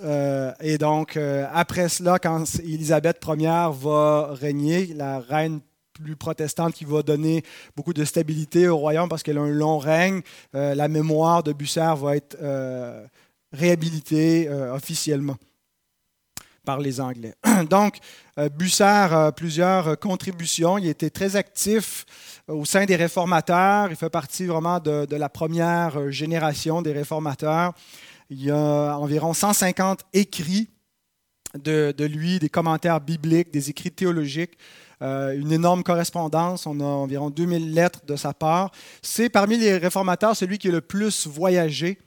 Euh, 0.03 0.51
et 0.61 0.77
donc, 0.77 1.17
euh, 1.17 1.45
après 1.51 1.89
cela, 1.89 2.19
quand 2.19 2.43
Élisabeth 2.59 3.19
Ière 3.37 3.71
va 3.71 4.29
régner, 4.33 4.93
la 4.93 5.19
reine 5.19 5.59
plus 5.93 6.15
protestante 6.15 6.73
qui 6.73 6.85
va 6.85 7.01
donner 7.01 7.43
beaucoup 7.75 7.93
de 7.93 8.05
stabilité 8.05 8.67
au 8.67 8.77
royaume 8.77 9.09
parce 9.09 9.23
qu'elle 9.23 9.37
a 9.37 9.41
un 9.41 9.49
long 9.49 9.77
règne, 9.77 10.21
la 10.53 10.87
mémoire 10.87 11.43
de 11.43 11.53
Bucer 11.53 11.93
va 11.95 12.15
être 12.15 12.35
réhabilitée 13.51 14.49
officiellement 14.49 15.37
par 16.63 16.79
les 16.79 16.99
Anglais. 17.01 17.35
Donc, 17.69 17.97
euh, 18.39 18.49
Bussard 18.49 19.13
a 19.13 19.31
plusieurs 19.31 19.99
contributions. 19.99 20.77
Il 20.77 20.87
était 20.87 21.09
très 21.09 21.35
actif 21.35 22.05
euh, 22.49 22.53
au 22.53 22.65
sein 22.65 22.85
des 22.85 22.95
réformateurs. 22.95 23.89
Il 23.89 23.95
fait 23.95 24.09
partie 24.09 24.45
vraiment 24.45 24.79
de, 24.79 25.15
la 25.15 25.29
première 25.29 25.99
euh, 25.99 26.11
génération 26.11 26.81
des 26.81 26.93
réformateurs. 26.93 27.73
Il 28.29 28.43
y 28.43 28.51
a 28.51 28.97
environ 28.97 29.33
150 29.33 30.01
écrits 30.13 30.69
de, 31.55 31.93
lui, 32.05 32.39
des 32.39 32.49
commentaires 32.49 32.99
bibliques, 32.99 33.51
des 33.51 33.69
écrits 33.69 33.91
théologiques. 33.91 34.57
une 35.01 35.51
énorme 35.51 35.83
correspondance. 35.83 36.65
On 36.65 36.79
a 36.79 36.83
environ 36.83 37.29
2000 37.29 37.75
lettres 37.75 37.99
de 38.07 38.15
sa 38.15 38.33
part. 38.33 38.71
C'est 39.03 39.29
parmi 39.29 39.57
les 39.57 39.77
réformateurs 39.77 40.35
celui 40.35 40.57
qui 40.57 40.69
est 40.69 40.71
le 40.71 40.81
plus 40.81 41.27
voyagé. 41.27 41.99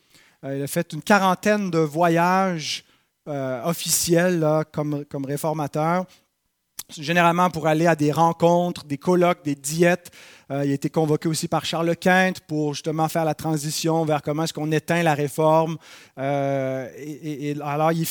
il 0.42 0.62
a 0.62 0.66
fait 0.66 0.92
une 0.94 1.02
quarantaine 1.02 1.70
de 1.70 1.78
voyages 1.78 2.85
euh, 3.28 3.62
officiel 3.64 4.46
comme, 4.72 5.04
comme 5.06 5.24
réformateur, 5.24 6.04
généralement 6.96 7.50
pour 7.50 7.66
aller 7.66 7.86
à 7.86 7.96
des 7.96 8.12
rencontres, 8.12 8.84
des 8.84 8.98
colloques, 8.98 9.44
des 9.44 9.54
diètes. 9.54 10.10
Euh, 10.50 10.64
il 10.64 10.70
a 10.70 10.74
été 10.74 10.90
convoqué 10.90 11.28
aussi 11.28 11.48
par 11.48 11.64
Charles 11.64 11.96
Quint 11.96 12.34
pour 12.46 12.74
justement 12.74 13.08
faire 13.08 13.24
la 13.24 13.34
transition 13.34 14.04
vers 14.04 14.22
comment 14.22 14.44
est-ce 14.44 14.52
qu'on 14.52 14.70
éteint 14.70 15.02
la 15.02 15.14
réforme. 15.14 15.76
Euh, 16.18 16.88
et, 16.98 17.56
alors, 17.62 17.92
il, 17.92 18.06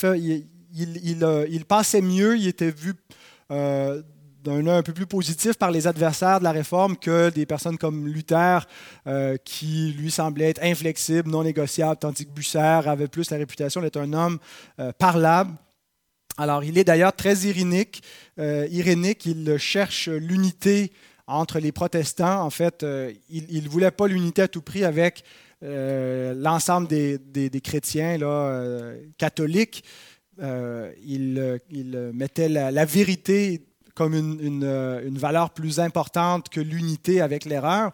il, 0.73 1.65
passait 1.65 2.01
mieux, 2.01 2.37
il 2.37 2.47
était 2.47 2.71
vu 2.71 2.95
d'un 4.45 4.67
un 4.67 4.83
peu 4.83 4.93
plus 4.93 5.07
positif 5.07 5.55
par 5.55 5.71
les 5.71 5.87
adversaires 5.87 6.39
de 6.39 6.43
la 6.43 6.51
réforme 6.51 6.95
que 6.97 7.29
des 7.29 7.45
personnes 7.45 7.77
comme 7.77 8.07
Luther, 8.07 8.67
euh, 9.07 9.37
qui 9.43 9.93
lui 9.97 10.11
semblait 10.11 10.49
être 10.51 10.63
inflexible, 10.63 11.29
non 11.29 11.43
négociable, 11.43 11.97
tandis 11.99 12.25
que 12.25 12.31
Bucer 12.31 12.59
avait 12.59 13.07
plus 13.07 13.31
la 13.31 13.37
réputation 13.37 13.81
d'être 13.81 13.97
un 13.97 14.13
homme 14.13 14.37
euh, 14.79 14.91
parlable. 14.93 15.51
Alors, 16.37 16.63
il 16.63 16.77
est 16.77 16.83
d'ailleurs 16.83 17.13
très 17.13 17.35
irénique. 17.47 18.03
Euh, 18.39 18.67
irénique, 18.69 19.25
il 19.25 19.57
cherche 19.57 20.09
l'unité 20.09 20.91
entre 21.27 21.59
les 21.59 21.71
protestants. 21.71 22.43
En 22.43 22.49
fait, 22.49 22.85
il 23.29 23.63
ne 23.63 23.69
voulait 23.69 23.91
pas 23.91 24.07
l'unité 24.07 24.43
à 24.43 24.47
tout 24.47 24.61
prix 24.61 24.83
avec 24.83 25.23
l'ensemble 25.61 26.87
des, 26.87 27.61
chrétiens 27.63 28.19
là, 28.19 28.93
catholiques. 29.17 29.83
il, 30.37 32.11
mettait 32.13 32.49
la 32.49 32.85
vérité 32.85 33.61
comme 33.95 34.13
euh, 34.13 35.07
une, 35.07 35.17
valeur 35.17 35.49
plus 35.51 35.79
importante 35.79 36.49
que 36.49 36.59
l'unité 36.59 37.21
avec 37.21 37.45
l'erreur. 37.45 37.91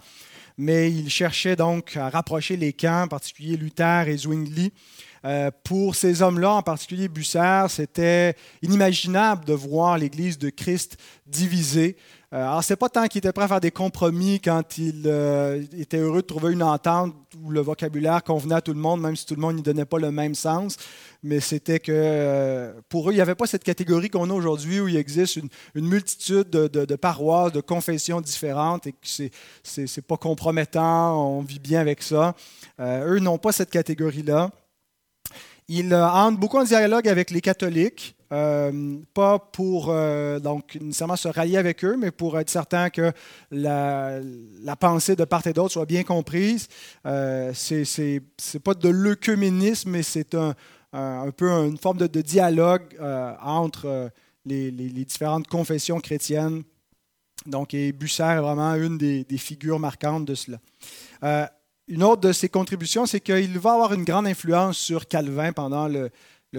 Mais 0.57 0.91
il 0.91 1.09
cherchait 1.09 1.55
donc 1.55 1.95
à 1.95 2.09
rapprocher 2.09 2.57
les 2.57 2.73
camps, 2.73 3.03
en 3.03 3.07
particulier 3.07 3.55
Luther 3.55 4.07
et 4.07 4.17
Zwingli. 4.17 4.73
Euh, 5.23 5.51
pour 5.63 5.95
ces 5.95 6.23
hommes-là, 6.23 6.53
en 6.53 6.63
particulier 6.63 7.07
Bucer, 7.07 7.67
c'était 7.69 8.35
inimaginable 8.63 9.45
de 9.45 9.53
voir 9.53 9.97
l'Église 9.99 10.39
de 10.39 10.49
Christ 10.49 10.97
divisée. 11.27 11.95
Euh, 12.33 12.37
alors, 12.37 12.63
ce 12.63 12.73
n'est 12.73 12.77
pas 12.77 12.89
tant 12.89 13.07
qu'il 13.07 13.19
était 13.19 13.31
prêt 13.31 13.45
à 13.45 13.47
faire 13.47 13.61
des 13.61 13.71
compromis 13.71 14.39
quand 14.39 14.77
il 14.79 15.07
était 15.77 15.97
heureux 15.97 16.23
de 16.23 16.27
trouver 16.27 16.53
une 16.53 16.63
entente 16.63 17.13
où 17.41 17.51
le 17.51 17.61
vocabulaire 17.61 18.23
convenait 18.23 18.55
à 18.55 18.61
tout 18.61 18.73
le 18.73 18.79
monde, 18.79 19.01
même 19.01 19.15
si 19.15 19.25
tout 19.25 19.35
le 19.35 19.41
monde 19.41 19.57
n'y 19.57 19.61
donnait 19.61 19.85
pas 19.85 19.99
le 19.99 20.11
même 20.11 20.33
sens 20.33 20.77
mais 21.23 21.39
c'était 21.39 21.79
que 21.79 21.91
euh, 21.93 22.73
pour 22.89 23.09
eux, 23.09 23.13
il 23.13 23.15
n'y 23.15 23.21
avait 23.21 23.35
pas 23.35 23.45
cette 23.45 23.63
catégorie 23.63 24.09
qu'on 24.09 24.29
a 24.29 24.33
aujourd'hui 24.33 24.79
où 24.79 24.87
il 24.87 24.97
existe 24.97 25.35
une, 25.35 25.49
multitude 25.87 26.49
de, 26.49 26.95
paroisses, 26.95 27.51
de 27.51 27.61
confessions 27.61 28.21
différentes 28.21 28.87
et 28.87 28.91
que 28.93 28.97
c'est, 29.03 29.31
c'est, 29.63 30.01
pas 30.01 30.17
compromettant, 30.17 31.37
on 31.37 31.41
vit 31.41 31.59
bien 31.59 31.79
avec 31.79 32.01
ça. 32.01 32.33
Euh, 32.79 33.13
eux 33.13 33.19
n'ont 33.19 33.37
pas 33.37 33.51
cette 33.51 33.69
catégorie-là. 33.69 34.49
Ils 35.67 35.93
euh, 35.93 36.07
entrent 36.07 36.39
beaucoup 36.39 36.57
en 36.57 36.63
dialogue 36.63 37.07
avec 37.07 37.29
les 37.29 37.41
catholiques, 37.41 38.15
pas 38.29 39.39
pour 39.39 39.93
donc 40.41 40.75
nécessairement 40.79 41.17
se 41.17 41.27
rallier 41.27 41.57
avec 41.57 41.83
eux, 41.83 41.97
mais 41.99 42.11
pour 42.11 42.39
être 42.39 42.49
certain 42.49 42.89
que 42.89 43.11
la, 43.51 44.21
pensée 44.79 45.17
de 45.17 45.25
part 45.25 45.45
et 45.47 45.53
d'autre 45.53 45.73
soit 45.73 45.85
bien 45.85 46.03
comprise. 46.03 46.69
c'est, 47.03 47.83
c'est, 47.83 48.21
c'est 48.37 48.63
pas 48.63 48.73
de 48.73 48.87
l'œcuménisme, 48.87 49.89
mais 49.89 50.01
c'est 50.01 50.33
un, 50.33 50.39
euh, 50.49 50.53
un 50.93 51.31
peu 51.31 51.49
une 51.49 51.77
forme 51.77 51.97
de, 51.97 52.21
dialogue 52.21 52.95
euh, 52.99 53.33
entre 53.41 53.85
euh, 53.85 54.09
les, 54.45 54.71
différentes 54.71 55.47
confessions 55.47 55.99
chrétiennes. 55.99 56.63
Donc, 57.45 57.73
et 57.73 57.91
Busser 57.91 58.23
est 58.23 58.39
vraiment 58.39 58.75
une 58.75 58.97
des, 58.97 59.25
figures 59.37 59.79
marquantes 59.79 60.25
de 60.25 60.35
cela. 60.35 60.59
une 61.87 62.03
autre 62.03 62.21
de 62.21 62.31
ses 62.31 62.49
contributions, 62.49 63.05
c'est 63.05 63.19
qu'il 63.19 63.57
va 63.57 63.73
avoir 63.73 63.93
une 63.93 64.03
grande 64.03 64.27
influence 64.27 64.77
sur 64.77 65.07
Calvin 65.07 65.51
pendant 65.51 65.87
le, 65.87 66.11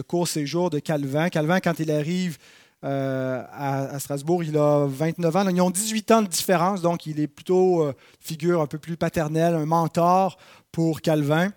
court 0.03 0.27
séjour 0.27 0.71
de 0.71 0.79
Calvin. 0.81 1.29
Calvin, 1.29 1.61
quand 1.61 1.79
il 1.79 1.91
arrive 1.91 2.39
à, 2.83 3.97
Strasbourg, 4.01 4.43
il 4.43 4.57
a 4.57 4.87
29 4.87 5.37
ans. 5.37 5.49
Ils 5.49 5.61
ont 5.61 5.71
18 5.71 6.11
ans 6.11 6.23
de 6.23 6.27
différence, 6.27 6.83
donc 6.83 7.07
il 7.07 7.21
est 7.21 7.29
plutôt 7.29 7.93
figure 8.19 8.61
un 8.61 8.67
peu 8.67 8.79
plus 8.79 8.97
paternelle, 8.97 9.55
un 9.55 9.67
mentor 9.67 10.37
pour 10.73 11.01
Calvin. 11.01 11.53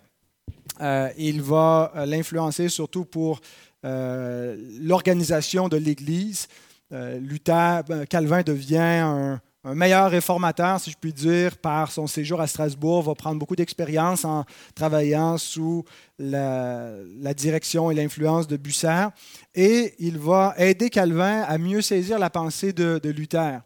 Euh, 0.80 1.10
il 1.16 1.42
va 1.42 1.92
euh, 1.96 2.06
l'influencer 2.06 2.68
surtout 2.68 3.04
pour 3.04 3.40
euh, 3.84 4.56
l'organisation 4.80 5.68
de 5.68 5.76
l'Église. 5.76 6.48
Luther, 6.90 7.82
ben, 7.88 8.06
Calvin 8.06 8.42
devient 8.42 8.76
un, 8.78 9.40
meilleur 9.64 10.08
réformateur, 10.08 10.78
si 10.78 10.92
je 10.92 10.96
puis 10.96 11.12
dire, 11.12 11.56
par 11.58 11.90
son 11.90 12.06
séjour 12.06 12.40
à 12.40 12.46
Strasbourg, 12.46 13.02
va 13.02 13.16
prendre 13.16 13.40
beaucoup 13.40 13.56
d'expérience 13.56 14.24
en 14.24 14.44
travaillant 14.76 15.36
sous 15.36 15.84
la, 16.20 16.94
direction 17.36 17.90
et 17.90 17.94
l'influence 17.96 18.46
de 18.46 18.56
Bucer, 18.56 19.08
et 19.56 19.94
il 19.98 20.16
va 20.16 20.54
aider 20.58 20.88
Calvin 20.88 21.42
à 21.42 21.58
mieux 21.58 21.80
saisir 21.80 22.20
la 22.20 22.30
pensée 22.30 22.72
de, 22.72 23.00
de 23.02 23.10
Luther. 23.10 23.62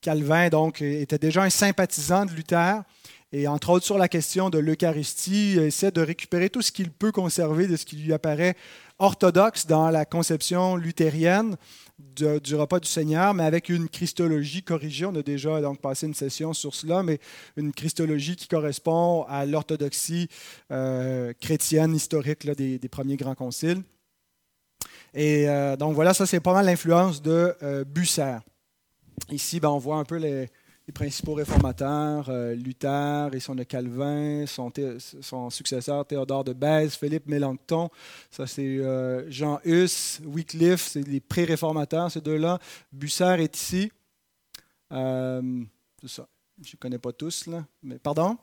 Calvin, 0.00 0.48
donc, 0.48 0.80
était 0.80 1.18
déjà 1.18 1.42
un 1.42 1.50
sympathisant 1.50 2.24
de 2.24 2.30
Luther, 2.30 2.82
et 3.30 3.46
entre 3.46 3.70
autres 3.70 3.84
sur 3.84 3.98
la 3.98 4.08
question 4.08 4.48
de 4.48 4.58
l'Eucharistie, 4.58 5.52
il 5.52 5.58
essaie 5.58 5.90
de 5.90 6.00
récupérer 6.00 6.48
tout 6.48 6.62
ce 6.62 6.72
qu'il 6.72 6.90
peut 6.90 7.12
conserver 7.12 7.66
de 7.66 7.76
ce 7.76 7.84
qui 7.84 7.96
lui 7.96 8.14
apparaît 8.14 8.56
orthodoxe 8.98 9.66
dans 9.66 9.90
la 9.90 10.06
conception 10.06 10.76
luthérienne 10.76 11.56
du 11.98 12.54
repas 12.54 12.80
du 12.80 12.88
Seigneur, 12.88 13.34
mais 13.34 13.44
avec 13.44 13.68
une 13.68 13.88
christologie 13.88 14.62
corrigée. 14.62 15.04
On 15.04 15.14
a 15.14 15.22
déjà 15.22 15.60
donc 15.60 15.80
passé 15.80 16.06
une 16.06 16.14
session 16.14 16.54
sur 16.54 16.74
cela, 16.74 17.02
mais 17.02 17.18
une 17.56 17.72
christologie 17.72 18.34
qui 18.34 18.48
correspond 18.48 19.24
à 19.28 19.44
l'orthodoxie 19.44 20.28
euh, 20.72 21.32
chrétienne 21.38 21.94
historique 21.94 22.50
des, 22.50 22.78
premiers 22.88 23.16
grands 23.16 23.34
conciles. 23.34 23.82
Et 25.12 25.46
donc 25.78 25.94
voilà, 25.94 26.14
ça 26.14 26.26
c'est 26.26 26.40
pas 26.40 26.52
mal 26.52 26.66
l'influence 26.66 27.20
de 27.20 27.54
Busser. 27.86 28.38
Ici, 29.30 29.60
ben, 29.60 29.68
on 29.68 29.78
voit 29.78 29.96
un 29.96 30.04
peu 30.04 30.16
les, 30.16 30.48
les 30.88 30.92
principaux 30.92 31.34
réformateurs, 31.34 32.30
euh, 32.30 32.54
Luther 32.54 33.34
et 33.34 33.40
son 33.40 33.54
de 33.54 33.62
Calvin, 33.62 34.46
son, 34.46 35.50
successeur 35.50 36.06
Théodore 36.06 36.44
de 36.44 36.54
Bèze, 36.54 36.94
Philippe 36.94 37.26
Mélenchon, 37.26 37.90
ça 38.30 38.46
c'est 38.46 38.62
euh, 38.62 39.30
Jean 39.30 39.60
Hus, 39.66 40.18
Wycliffe, 40.24 40.88
c'est 40.88 41.06
les 41.06 41.20
pré-réformateurs, 41.20 42.10
ces 42.10 42.22
deux-là. 42.22 42.58
Busser 42.90 43.36
est 43.38 43.54
ici. 43.54 43.92
Euh, 44.90 45.62
ça. 46.06 46.26
Je 46.62 46.74
ne 46.74 46.78
connais 46.80 46.98
pas 46.98 47.12
tous, 47.12 47.46
là. 47.46 47.66
Mais, 47.82 47.98
pardon? 47.98 48.38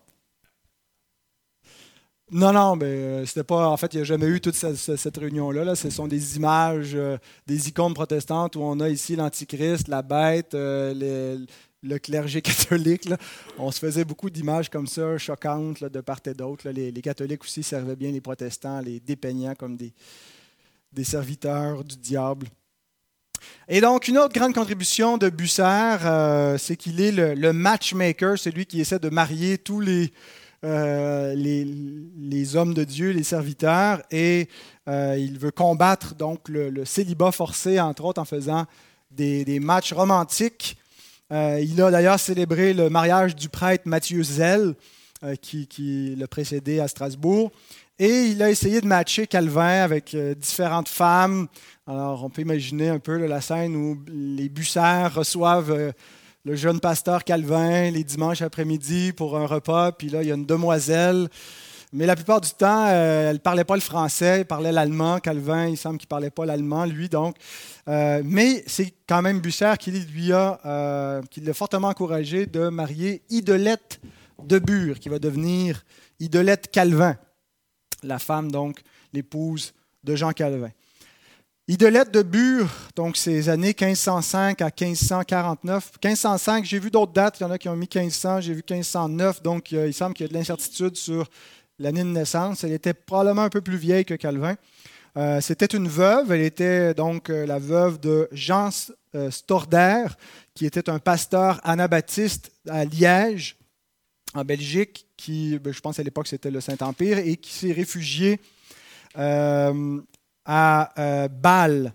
Non, 2.32 2.54
non, 2.54 2.76
mais 2.76 3.26
c'était 3.26 3.44
pas. 3.44 3.68
En 3.70 3.78
fait, 3.78 3.94
il 3.94 3.98
n'y 3.98 4.02
a 4.02 4.06
jamais 4.06 4.28
eu 4.28 4.40
toute 4.40 4.56
cette, 4.56 5.18
réunion-là. 5.18 5.64
Là. 5.64 5.76
Ce 5.76 5.90
sont 5.90 6.08
des 6.08 6.38
images, 6.38 6.98
des 7.46 7.70
icônes 7.70 7.94
protestantes 7.94 8.56
où 8.56 8.62
on 8.62 8.80
a 8.80 8.90
ici 8.90 9.16
l'Antichrist, 9.16 9.88
la 9.88 10.02
bête, 10.02 10.54
les, 10.54 11.38
le 11.86 12.00
clergé 12.00 12.42
catholique. 12.42 13.08
On 13.58 13.72
se 13.72 13.80
faisait 13.80 14.06
beaucoup 14.06 14.30
d'images 14.30 14.70
comme 14.70 14.88
ça, 14.88 15.18
choquantes 15.18 15.84
de 15.84 16.02
part 16.02 16.20
et 16.26 16.34
d'autre. 16.34 16.70
Les, 16.70 16.92
catholiques 17.02 17.44
aussi 17.44 17.64
servaient 17.64 17.96
bien 17.96 18.12
les 18.12 18.22
protestants, 18.22 18.82
les 18.82 19.00
dépeignant 19.00 19.54
comme 19.56 19.78
des, 19.78 19.94
serviteurs 21.04 21.84
du 21.84 21.98
diable. 21.98 22.48
Et 23.68 23.82
donc, 23.82 24.08
une 24.08 24.18
autre 24.18 24.34
grande 24.34 24.54
contribution 24.54 25.18
de 25.18 25.30
Bucer, 25.30 25.64
euh, 25.64 26.58
c'est 26.58 26.78
qu'il 26.78 27.00
est 27.02 27.12
le, 27.12 27.54
matchmaker, 27.54 28.40
celui 28.40 28.66
qui 28.66 28.82
essaie 28.82 28.98
de 28.98 29.10
marier 29.10 29.58
tous 29.58 29.82
les, 29.82 30.12
euh, 30.64 31.36
hommes 32.56 32.74
de 32.74 32.84
Dieu, 32.84 33.12
les 33.12 33.24
serviteurs, 33.24 34.02
et 34.10 34.48
euh, 34.88 35.16
il 35.20 35.38
veut 35.38 35.52
combattre 35.52 36.16
donc 36.16 36.48
le, 36.48 36.86
célibat 36.86 37.32
forcé, 37.32 37.80
entre 37.80 38.06
autres 38.06 38.22
en 38.22 38.26
faisant 38.26 38.66
des 39.12 39.60
matchs 39.60 39.94
romantiques 39.94 40.78
euh, 41.32 41.60
il 41.62 41.82
a 41.82 41.90
d'ailleurs 41.90 42.20
célébré 42.20 42.74
le 42.74 42.90
mariage 42.90 43.36
du 43.36 43.50
prêtre 43.50 43.84
Mathieu 43.88 44.22
Zell, 44.24 44.76
euh, 45.24 45.36
qui, 45.36 46.16
l'a 46.18 46.28
précédé 46.28 46.80
à 46.80 46.88
Strasbourg. 46.88 47.52
Et 47.98 48.26
il 48.26 48.44
a 48.44 48.50
essayé 48.50 48.82
de 48.82 48.88
matcher 48.88 49.26
Calvin 49.26 49.84
avec 49.84 50.14
euh, 50.14 50.36
différentes 50.36 50.90
femmes. 50.90 51.48
Alors, 51.88 52.24
on 52.24 52.30
peut 52.30 52.42
imaginer 52.42 52.90
un 52.90 53.00
peu 53.00 53.26
la 53.26 53.42
scène 53.42 53.76
où 53.76 53.98
les 54.08 54.50
bussards 54.50 55.16
reçoivent 55.16 55.94
le 56.46 56.56
jeune 56.56 56.80
pasteur 56.80 57.24
Calvin 57.24 57.90
les 57.90 58.04
dimanches 58.04 58.42
après-midi 58.42 59.14
pour 59.14 59.38
un 59.38 59.46
repas. 59.46 59.92
Puis 59.94 60.10
là, 60.10 60.22
il 60.22 60.28
y 60.28 60.32
a 60.32 60.36
une 60.36 60.46
demoiselle 60.46 61.30
mais 61.96 62.06
la 62.06 62.18
plupart 62.18 62.42
du 62.42 62.52
temps, 62.52 62.88
euh, 62.90 63.30
elle 63.30 63.36
ne 63.36 63.40
parlait 63.40 63.64
pas 63.64 63.76
le 63.76 63.82
français, 63.82 64.40
elle 64.40 64.46
parlait 64.46 64.74
l'allemand. 64.74 65.20
Calvin, 65.20 65.68
il 65.68 65.78
semble 65.78 65.98
qu'il 65.98 66.08
ne 66.08 66.10
parlait 66.10 66.30
pas 66.30 66.46
l'allemand, 66.46 66.84
lui, 66.84 67.08
donc. 67.08 67.38
Euh, 67.88 68.22
mais 68.26 68.66
c'est 68.68 68.94
quand 69.08 69.22
même 69.22 69.40
Busser 69.40 69.72
qui 69.80 69.92
lui 69.92 70.34
a, 70.34 70.60
euh, 70.66 71.22
qui 71.32 71.40
l'a 71.40 71.54
fortement 71.54 71.88
encouragé 71.88 72.48
de 72.48 72.68
marier 72.68 73.22
Idolette 73.30 74.02
de 74.44 74.60
Bure, 74.60 75.00
qui 75.00 75.08
va 75.08 75.20
devenir 75.20 75.86
Idolette 76.20 76.70
Calvin, 76.70 77.16
la 78.04 78.20
femme, 78.20 78.52
donc, 78.52 78.82
l'épouse 79.14 79.74
de 80.04 80.18
Jean 80.18 80.34
Calvin. 80.34 80.72
Idolette 81.70 82.12
de 82.12 82.24
Bure, 82.24 82.70
donc 82.98 83.16
ces 83.16 83.48
années 83.48 83.74
1505 83.80 84.62
à 84.62 84.66
1549. 84.66 85.94
1505, 86.04 86.66
j'ai 86.66 86.78
vu 86.78 86.92
d'autres 86.92 87.14
dates, 87.14 87.40
il 87.40 87.44
y 87.44 87.46
en 87.46 87.52
a 87.52 87.58
qui 87.58 87.70
ont 87.70 87.76
mis 87.76 87.88
1500, 87.92 88.42
j'ai 88.42 88.54
vu 88.54 88.64
1509, 88.70 89.42
donc 89.42 89.72
il 89.72 89.94
semble 89.94 90.14
qu'il 90.14 90.26
y 90.26 90.30
a 90.30 90.30
de 90.30 90.34
l'incertitude 90.34 90.98
sur 90.98 91.28
l'année 91.80 92.04
de 92.04 92.10
naissance. 92.10 92.64
Elle 92.64 92.74
était 92.74 92.94
probablement 92.94 93.44
un 93.44 93.50
peu 93.50 93.62
plus 93.62 93.78
vieille 93.78 94.06
que 94.06 94.14
Calvin. 94.14 94.56
Euh, 95.18 95.40
c'était 95.42 95.66
une 95.66 95.88
veuve. 95.88 96.32
Elle 96.32 96.42
était 96.42 96.94
donc 96.94 97.30
euh, 97.30 97.46
la 97.46 97.60
veuve 97.60 98.00
de 98.00 98.28
Jean 98.32 98.70
euh, 99.16 99.32
Storder, 99.32 100.06
qui 100.54 100.66
était 100.66 100.90
un 100.90 101.00
pasteur 101.00 101.62
anabaptiste 101.64 102.52
à 102.68 102.84
Liège, 102.86 103.58
en 104.34 104.44
Belgique, 104.44 105.08
qui, 105.16 105.58
ben, 105.60 105.74
je 105.74 105.80
pense 105.80 106.00
à 106.00 106.04
l'époque 106.04 106.28
c'était 106.28 106.52
le 106.52 106.60
Saint-Empire, 106.60 107.20
et 107.20 107.38
qui 107.38 107.54
s'est 107.54 107.72
réfugié 107.72 108.42
à 109.16 109.74
Bâle 111.30 111.94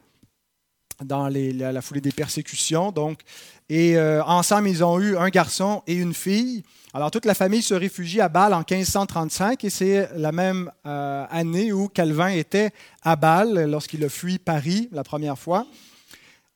dans 1.05 1.29
la, 1.29 1.83
foulée 1.83 2.01
des 2.01 2.13
persécutions. 2.13 2.93
Donc, 2.93 3.21
et 3.71 3.99
ensemble, 3.99 4.69
ils 4.69 4.85
ont 4.85 4.99
eu 5.01 5.17
un 5.17 5.29
garçon 5.29 5.83
et 5.87 5.95
une 5.95 6.13
fille. 6.13 6.63
Alors, 6.93 7.13
toute 7.13 7.25
la 7.25 7.35
famille 7.35 7.63
se 7.63 7.75
réfugie 7.75 8.21
à 8.21 8.29
Bâle 8.29 8.53
en 8.53 8.65
1535 8.69 9.63
et 9.63 9.71
c'est 9.71 10.09
la 10.17 10.33
même 10.33 10.73
euh, 10.87 11.25
année 11.31 11.73
où 11.73 11.87
Calvin 11.87 12.31
était 12.31 12.71
à 13.03 13.15
Bâle 13.15 13.71
lorsqu'il 13.71 14.05
a 14.05 14.09
fui 14.09 14.41
Paris 14.41 14.89
la 14.91 15.05
première 15.05 15.39
fois. 15.39 15.69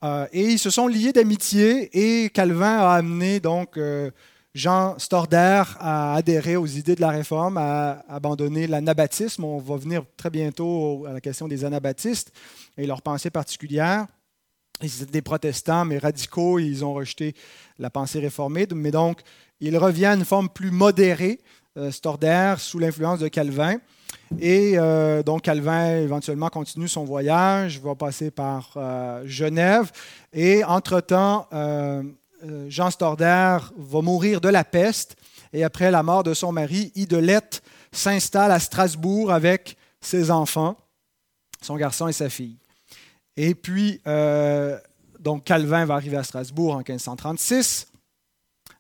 Euh, 0.03 0.27
et 0.33 0.43
ils 0.43 0.59
se 0.59 0.71
sont 0.71 0.89
liés 0.89 1.13
d'amitié 1.13 2.25
et 2.25 2.31
Calvin 2.31 2.79
a 2.79 2.95
amené 2.95 3.39
donc 3.39 3.77
euh, 3.77 4.11
Jean 4.57 4.99
Storder 4.99 5.63
à 5.79 6.15
adhérer 6.15 6.57
aux 6.57 6.67
idées 6.67 6.97
de 6.97 7.01
la 7.01 7.11
réforme, 7.11 7.57
à 7.57 8.05
abandonner 8.09 8.67
l'anabaptisme. 8.67 9.45
On 9.45 9.59
va 9.59 9.77
venir 9.77 10.03
très 10.17 10.31
bientôt 10.31 11.07
à 11.07 11.13
la 11.13 11.21
question 11.21 11.47
des 11.47 11.65
anabaptistes 11.65 12.33
et 12.77 12.89
leur 12.89 13.03
pensée 13.03 13.31
particulière. 13.31 14.09
Ils 14.83 15.03
étaient 15.03 15.13
des 15.13 15.23
protestants, 15.23 15.85
mais 15.85 15.99
radicaux, 15.99 16.59
ils 16.59 16.85
ont 16.85 16.95
rejeté 16.95 17.35
la 17.79 17.91
pensée 17.91 18.19
réformée. 18.19 18.67
Mais 18.75 18.91
donc, 18.91 19.21
il 19.61 19.77
revient 19.79 20.07
à 20.07 20.15
une 20.15 20.25
forme 20.25 20.49
plus 20.49 20.71
modérée, 20.71 21.41
euh, 21.79 21.91
Storder, 21.91 22.55
sous 22.59 22.79
l'influence 22.79 23.21
de 23.21 23.29
Calvin. 23.29 23.77
Et 24.39 24.75
euh, 24.77 25.23
donc 25.23 25.43
Calvin 25.43 25.97
éventuellement 25.99 26.49
continue 26.49 26.89
son 26.89 27.05
voyage, 27.05 27.81
va 27.81 27.95
passer 27.95 28.31
par 28.31 28.73
euh, 28.77 29.23
Genève. 29.27 29.91
Et 30.33 30.65
entre-temps, 30.65 31.49
Jean 32.69 32.91
Storder 32.91 33.59
va 33.77 34.01
mourir 34.03 34.41
de 34.41 34.49
la 34.49 34.65
peste. 34.65 35.17
Et 35.53 35.63
après 35.63 35.91
la 35.91 36.03
mort 36.03 36.25
de 36.25 36.35
son 36.35 36.51
mari, 36.53 36.91
Idolette 36.97 37.63
s'installe 37.93 38.51
à 38.51 38.59
Strasbourg 38.59 39.33
avec 39.33 39.77
ses 40.01 40.31
enfants, 40.31 40.77
son 41.63 41.77
garçon 41.77 42.09
et 42.09 42.13
sa 42.13 42.29
fille. 42.29 42.59
Et 43.37 43.55
puis, 43.55 44.01
donc 45.25 45.45
Calvin 45.45 45.85
va 45.87 45.95
arriver 45.95 46.17
à 46.17 46.23
Strasbourg 46.23 46.75
en 46.75 46.79
1536. 46.79 47.89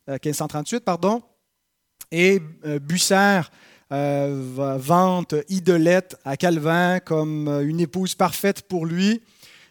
1538, 0.08 0.76
euh, 0.76 0.80
pardon. 0.80 1.22
Et 2.12 2.40
euh, 2.66 2.78
euh, 3.92 4.76
vante 4.78 5.34
Idolette 5.48 6.16
à 6.24 6.36
Calvin 6.36 7.00
comme 7.00 7.48
une 7.48 7.80
épouse 7.80 8.14
parfaite 8.14 8.62
pour 8.62 8.86
lui. 8.86 9.22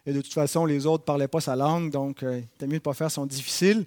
Et 0.05 0.13
de 0.13 0.21
toute 0.21 0.33
façon, 0.33 0.65
les 0.65 0.85
autres 0.85 1.03
ne 1.03 1.07
parlaient 1.07 1.27
pas 1.27 1.41
sa 1.41 1.55
langue, 1.55 1.89
donc 1.91 2.19
il 2.23 2.39
était 2.55 2.65
mieux 2.65 2.71
de 2.71 2.75
ne 2.75 2.79
pas 2.79 2.93
faire 2.93 3.11
son 3.11 3.25
difficile. 3.25 3.85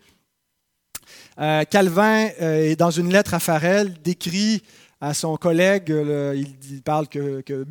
Calvin, 1.37 2.31
dans 2.79 2.91
une 2.91 3.13
lettre 3.13 3.35
à 3.35 3.39
Farel, 3.39 4.01
décrit 4.03 4.63
à 5.01 5.15
son 5.15 5.37
collègue. 5.37 5.93
il, 6.35 6.83
parle 6.83 7.09
que, 7.09 7.41
que, 7.43 7.65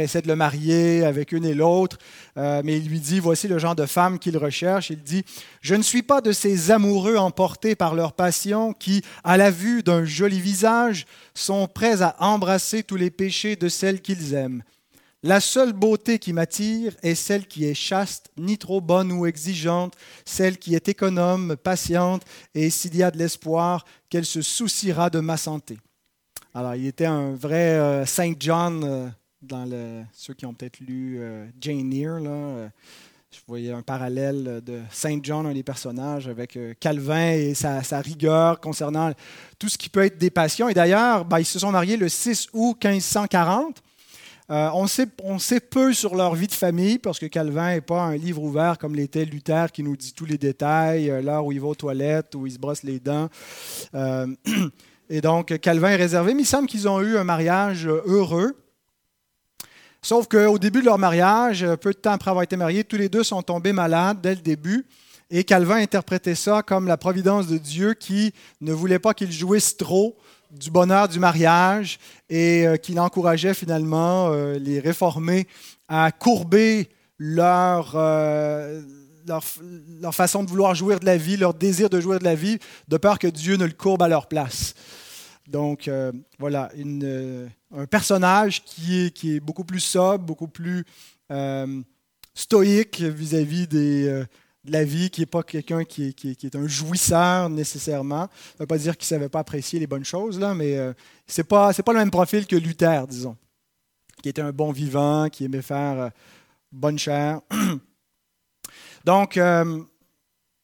essaie 0.00 0.22
de 0.22 0.28
le 0.28 0.36
marier 0.36 1.04
avec 1.04 1.32
une 1.32 1.44
et 1.44 1.54
l'autre, 1.54 1.98
euh, 2.36 2.62
mais 2.64 2.78
il 2.78 2.88
lui 2.88 3.00
dit, 3.00 3.20
voici 3.20 3.48
le 3.48 3.58
genre 3.58 3.74
de 3.74 3.86
femme 3.86 4.18
qu'il 4.18 4.36
recherche. 4.36 4.90
Il 4.90 5.02
dit, 5.02 5.24
je 5.60 5.74
ne 5.74 5.82
suis 5.82 6.02
pas 6.02 6.20
de 6.20 6.32
ces 6.32 6.70
amoureux 6.70 7.16
emportés 7.16 7.74
par 7.74 7.94
leur 7.94 8.12
passion 8.12 8.72
qui, 8.72 9.02
à 9.24 9.36
la 9.36 9.50
vue 9.50 9.82
d'un 9.82 10.04
joli 10.04 10.40
visage, 10.40 11.06
sont 11.34 11.68
prêts 11.68 12.02
à 12.02 12.16
embrasser 12.18 12.82
tous 12.82 12.96
les 12.96 13.10
péchés 13.10 13.56
de 13.56 13.68
celle 13.68 14.00
qu'ils 14.00 14.34
aiment. 14.34 14.62
La 15.24 15.38
seule 15.38 15.72
beauté 15.72 16.18
qui 16.18 16.32
m'attire 16.32 16.96
est 17.04 17.14
celle 17.14 17.46
qui 17.46 17.64
est 17.64 17.74
chaste, 17.74 18.30
ni 18.36 18.58
trop 18.58 18.80
bonne 18.80 19.12
ou 19.12 19.24
exigeante, 19.24 19.94
celle 20.24 20.58
qui 20.58 20.74
est 20.74 20.88
économe, 20.88 21.56
patiente, 21.56 22.24
et 22.56 22.70
s'il 22.70 22.96
y 22.96 23.04
a 23.04 23.12
de 23.12 23.18
l'espoir, 23.18 23.84
qu'elle 24.10 24.26
se 24.26 24.42
souciera 24.42 25.10
de 25.10 25.20
ma 25.20 25.36
santé. 25.36 25.78
Alors, 26.54 26.74
il 26.74 26.86
était 26.86 27.06
un 27.06 27.32
vrai 27.32 27.78
euh, 27.78 28.04
Saint 28.04 28.34
John 28.38 28.84
euh, 28.84 29.08
dans 29.40 29.64
le, 29.64 30.02
ceux 30.12 30.34
qui 30.34 30.44
ont 30.44 30.52
peut-être 30.52 30.80
lu 30.80 31.16
euh, 31.18 31.46
Jane 31.58 31.90
Eyre. 31.94 32.20
Là, 32.20 32.68
je 33.30 33.38
voyais 33.48 33.72
un 33.72 33.80
parallèle 33.80 34.60
de 34.62 34.80
Saint 34.90 35.18
John, 35.22 35.46
un 35.46 35.54
des 35.54 35.62
personnages, 35.62 36.28
avec 36.28 36.58
Calvin 36.78 37.32
et 37.32 37.54
sa, 37.54 37.80
rigueur 38.02 38.60
concernant 38.60 39.12
tout 39.58 39.70
ce 39.70 39.78
qui 39.78 39.88
peut 39.88 40.04
être 40.04 40.18
des 40.18 40.28
passions. 40.28 40.68
Et 40.68 40.74
d'ailleurs, 40.74 41.24
ben, 41.24 41.38
ils 41.38 41.46
se 41.46 41.58
sont 41.58 41.72
mariés 41.72 41.96
le 41.96 42.10
6 42.10 42.48
août 42.52 42.76
1540. 42.84 43.82
on, 44.50 44.86
sait, 44.86 45.08
on 45.24 45.38
sait 45.38 45.60
peu 45.60 45.94
sur 45.94 46.14
leur 46.14 46.34
vie 46.34 46.48
de 46.48 46.52
famille 46.52 46.98
parce 46.98 47.18
que 47.18 47.24
Calvin 47.24 47.70
n'est 47.70 47.80
pas 47.80 48.02
un 48.02 48.16
livre 48.16 48.42
ouvert 48.42 48.76
comme 48.76 48.94
l'était 48.94 49.24
Luther 49.24 49.72
qui 49.72 49.82
nous 49.82 49.96
dit 49.96 50.12
tous 50.12 50.26
les 50.26 50.36
détails, 50.36 51.06
l'heure 51.22 51.46
où 51.46 51.52
il 51.52 51.60
va 51.62 51.68
aux 51.68 51.74
toilettes, 51.74 52.34
où 52.34 52.46
il 52.46 52.52
se 52.52 52.58
brosse 52.58 52.82
les 52.82 53.00
dents. 53.00 53.30
Et 55.10 55.20
donc, 55.20 55.58
Calvin 55.58 55.90
est 55.90 55.96
réservé, 55.96 56.34
mais 56.34 56.42
il 56.42 56.46
semble 56.46 56.68
qu'ils 56.68 56.88
ont 56.88 57.00
eu 57.00 57.16
un 57.16 57.24
mariage 57.24 57.86
heureux. 57.86 58.56
Sauf 60.00 60.26
qu'au 60.26 60.58
début 60.58 60.80
de 60.80 60.86
leur 60.86 60.98
mariage, 60.98 61.66
peu 61.80 61.92
de 61.92 61.98
temps 61.98 62.12
après 62.12 62.30
avoir 62.30 62.42
été 62.42 62.56
mariés, 62.56 62.82
tous 62.82 62.96
les 62.96 63.08
deux 63.08 63.22
sont 63.22 63.42
tombés 63.42 63.72
malades 63.72 64.20
dès 64.20 64.34
le 64.34 64.40
début. 64.40 64.86
Et 65.30 65.44
Calvin 65.44 65.76
interprétait 65.76 66.34
ça 66.34 66.62
comme 66.62 66.86
la 66.86 66.96
providence 66.96 67.46
de 67.46 67.56
Dieu 67.56 67.94
qui 67.94 68.34
ne 68.60 68.72
voulait 68.72 68.98
pas 68.98 69.14
qu'ils 69.14 69.32
jouissent 69.32 69.76
trop 69.76 70.16
du 70.50 70.70
bonheur 70.70 71.08
du 71.08 71.18
mariage 71.18 71.98
et 72.28 72.66
euh, 72.66 72.76
qu'il 72.76 73.00
encourageait 73.00 73.54
finalement 73.54 74.28
euh, 74.30 74.58
les 74.58 74.78
réformés 74.80 75.46
à 75.88 76.10
courber 76.12 76.90
leur, 77.16 77.92
leur, 79.26 80.14
façon 80.14 80.44
de 80.44 80.48
vouloir 80.48 80.74
jouir 80.74 81.00
de 81.00 81.06
la 81.06 81.16
vie, 81.16 81.36
leur 81.36 81.54
désir 81.54 81.90
de 81.90 82.00
jouir 82.00 82.18
de 82.18 82.24
la 82.24 82.34
vie, 82.34 82.58
de 82.88 82.96
peur 82.96 83.18
que 83.18 83.26
Dieu 83.26 83.56
ne 83.56 83.64
le 83.64 83.72
courbe 83.72 84.02
à 84.02 84.08
leur 84.08 84.26
place. 84.26 84.74
Donc 85.48 85.90
voilà, 86.38 86.70
une, 86.76 87.50
un 87.74 87.86
personnage 87.86 88.64
qui 88.64 89.12
est, 89.24 89.40
beaucoup 89.40 89.64
plus 89.64 89.80
sobre, 89.80 90.24
beaucoup 90.24 90.48
plus 90.48 90.84
stoïque 92.34 93.00
vis-à-vis 93.00 93.66
de 93.66 94.26
la 94.64 94.84
vie, 94.84 95.10
qui 95.10 95.20
n'est 95.22 95.26
pas 95.26 95.42
quelqu'un 95.42 95.84
qui 95.84 96.14
est, 96.24 96.56
un 96.56 96.66
jouisseur 96.66 97.50
nécessairement. 97.50 98.28
Ça 98.28 98.54
ne 98.54 98.58
veut 98.60 98.66
pas 98.66 98.78
dire 98.78 98.96
qu'il 98.96 99.06
ne 99.06 99.20
savait 99.20 99.28
pas 99.28 99.40
apprécier 99.40 99.80
les 99.80 99.86
bonnes 99.86 100.04
choses, 100.04 100.38
là, 100.38 100.54
mais 100.54 100.76
euh, 100.76 100.92
ce 101.26 101.40
n'est 101.40 101.44
pas, 101.44 101.72
pas 101.72 101.92
le 101.92 101.98
même 101.98 102.10
profil 102.10 102.46
que 102.46 102.56
Luther, 102.56 103.06
disons, 103.08 103.36
qui 104.22 104.28
était 104.28 104.42
un 104.42 104.52
bon 104.52 104.70
vivant, 104.72 105.28
qui 105.28 105.44
aimait 105.44 105.62
faire 105.62 106.00
euh, 106.00 106.10
bonne 106.70 106.98
chair. 106.98 107.40
Donc, 109.04 109.36
euh, 109.36 109.80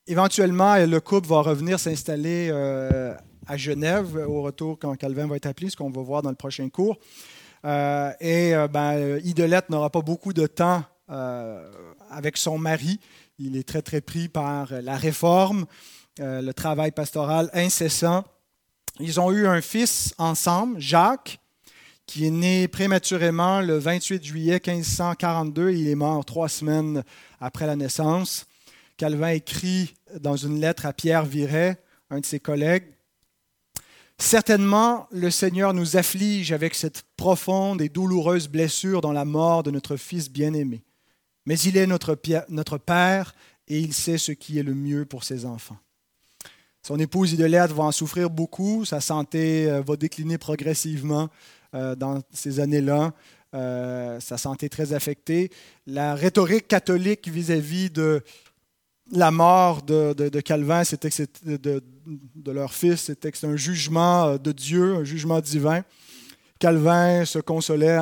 éventuellement, 0.07 0.77
le 0.77 0.99
couple 1.01 1.29
va 1.29 1.43
revenir 1.43 1.79
s'installer 1.81 2.51
à 3.47 3.57
Genève 3.57 4.17
au 4.29 4.43
retour 4.43 4.79
quand 4.79 4.95
Calvin 4.97 5.27
va 5.27 5.37
être 5.37 5.47
appelé, 5.47 5.71
ce 5.71 5.77
qu'on 5.77 5.91
va 5.91 6.03
voir 6.03 6.23
dans 6.23 6.31
le 6.31 6.37
prochain 6.37 6.69
cours. 6.69 6.99
et 7.65 8.55
ben, 8.71 9.21
Idolette 9.25 9.71
n'aura 9.71 9.91
pas 9.91 10.03
beaucoup 10.03 10.33
de 10.33 10.47
temps 10.47 10.83
avec 11.09 12.37
son 12.37 12.59
mari. 12.59 13.01
Il 13.39 13.57
est 13.57 13.67
très, 13.67 13.83
très 13.83 14.01
pris 14.01 14.29
par 14.29 14.73
la 14.73 14.97
réforme, 14.97 15.67
euh, 16.21 16.43
le 16.43 16.53
travail 16.53 16.91
pastoral 16.91 17.49
incessant. 17.53 18.25
Ils 18.99 19.21
ont 19.21 19.31
eu 19.31 19.47
un 19.47 19.61
fils 19.61 20.13
ensemble, 20.19 20.81
Jacques, 20.81 21.39
qui 22.09 22.27
est 22.27 22.31
né 22.31 22.67
prématurément 22.67 23.61
le 23.61 23.79
28 23.79 24.25
juillet 24.25 24.61
1542. 24.67 25.71
Il 25.71 25.87
est 25.87 25.95
mort 25.95 26.25
trois 26.25 26.49
semaines 26.49 27.05
après 27.39 27.69
la 27.69 27.77
naissance. 27.77 28.47
Calvin 28.97 29.29
écrit 29.29 29.95
dans 30.19 30.37
une 30.37 30.61
lettre 30.61 30.87
à 30.87 30.93
Pierre 30.93 31.25
Viret, 31.25 31.81
un 32.11 32.19
de 32.19 32.27
ses 32.27 32.41
collègues, 32.41 32.85
Certainement, 34.21 35.07
le 35.13 35.31
Seigneur 35.31 35.73
nous 35.73 35.97
afflige 35.97 36.51
avec 36.51 36.75
cette 36.75 37.05
profonde 37.17 37.81
et 37.81 37.89
douloureuse 37.89 38.49
blessure 38.49 39.01
dans 39.01 39.13
la 39.13 39.25
mort 39.25 39.63
de 39.63 39.71
notre 39.71 39.95
Fils 39.95 40.29
bien-aimé 40.29 40.83
mais 41.49 41.59
il 41.61 41.79
est 41.79 41.87
notre, 41.87 42.15
Père 42.15 43.35
et 43.69 43.81
il 43.81 43.95
sait 43.95 44.19
ce 44.19 44.33
qui 44.33 44.59
est 44.59 44.63
le 44.63 44.75
mieux 44.75 45.07
pour 45.07 45.25
ses 45.25 45.47
enfants. 45.47 45.79
Son 46.83 46.99
épouse 46.99 47.33
Idolette 47.33 47.73
va 47.73 47.85
en 47.85 47.93
souffrir 47.93 48.29
beaucoup, 48.29 48.85
sa 48.85 49.01
santé 49.01 49.67
euh, 49.67 49.81
va 49.81 49.97
décliner 49.97 50.37
progressivement 50.37 51.31
euh, 51.75 51.95
dans 51.95 52.21
ces 52.33 52.61
années-là, 52.61 53.13
euh, 53.55 54.21
sa 54.21 54.39
santé 54.39 54.69
très 54.69 54.93
affectée. 54.93 55.51
La 55.87 56.15
rhétorique 56.15 56.69
catholique 56.69 57.29
vis-à-vis 57.29 57.91
de 57.91 58.23
la 59.13 59.31
mort 59.31 59.83
de, 59.83 60.41
Calvin, 60.41 60.85
c'était 60.85 61.11
de, 61.45 61.83
leur 62.51 62.75
fils, 62.75 63.03
c'était 63.03 63.33
un 63.47 63.57
jugement 63.57 64.37
de 64.37 64.53
Dieu, 64.53 64.97
un 64.97 65.05
jugement 65.05 65.41
divin. 65.41 65.83
Calvin 66.59 67.25
se 67.25 67.39
consolait 67.39 67.99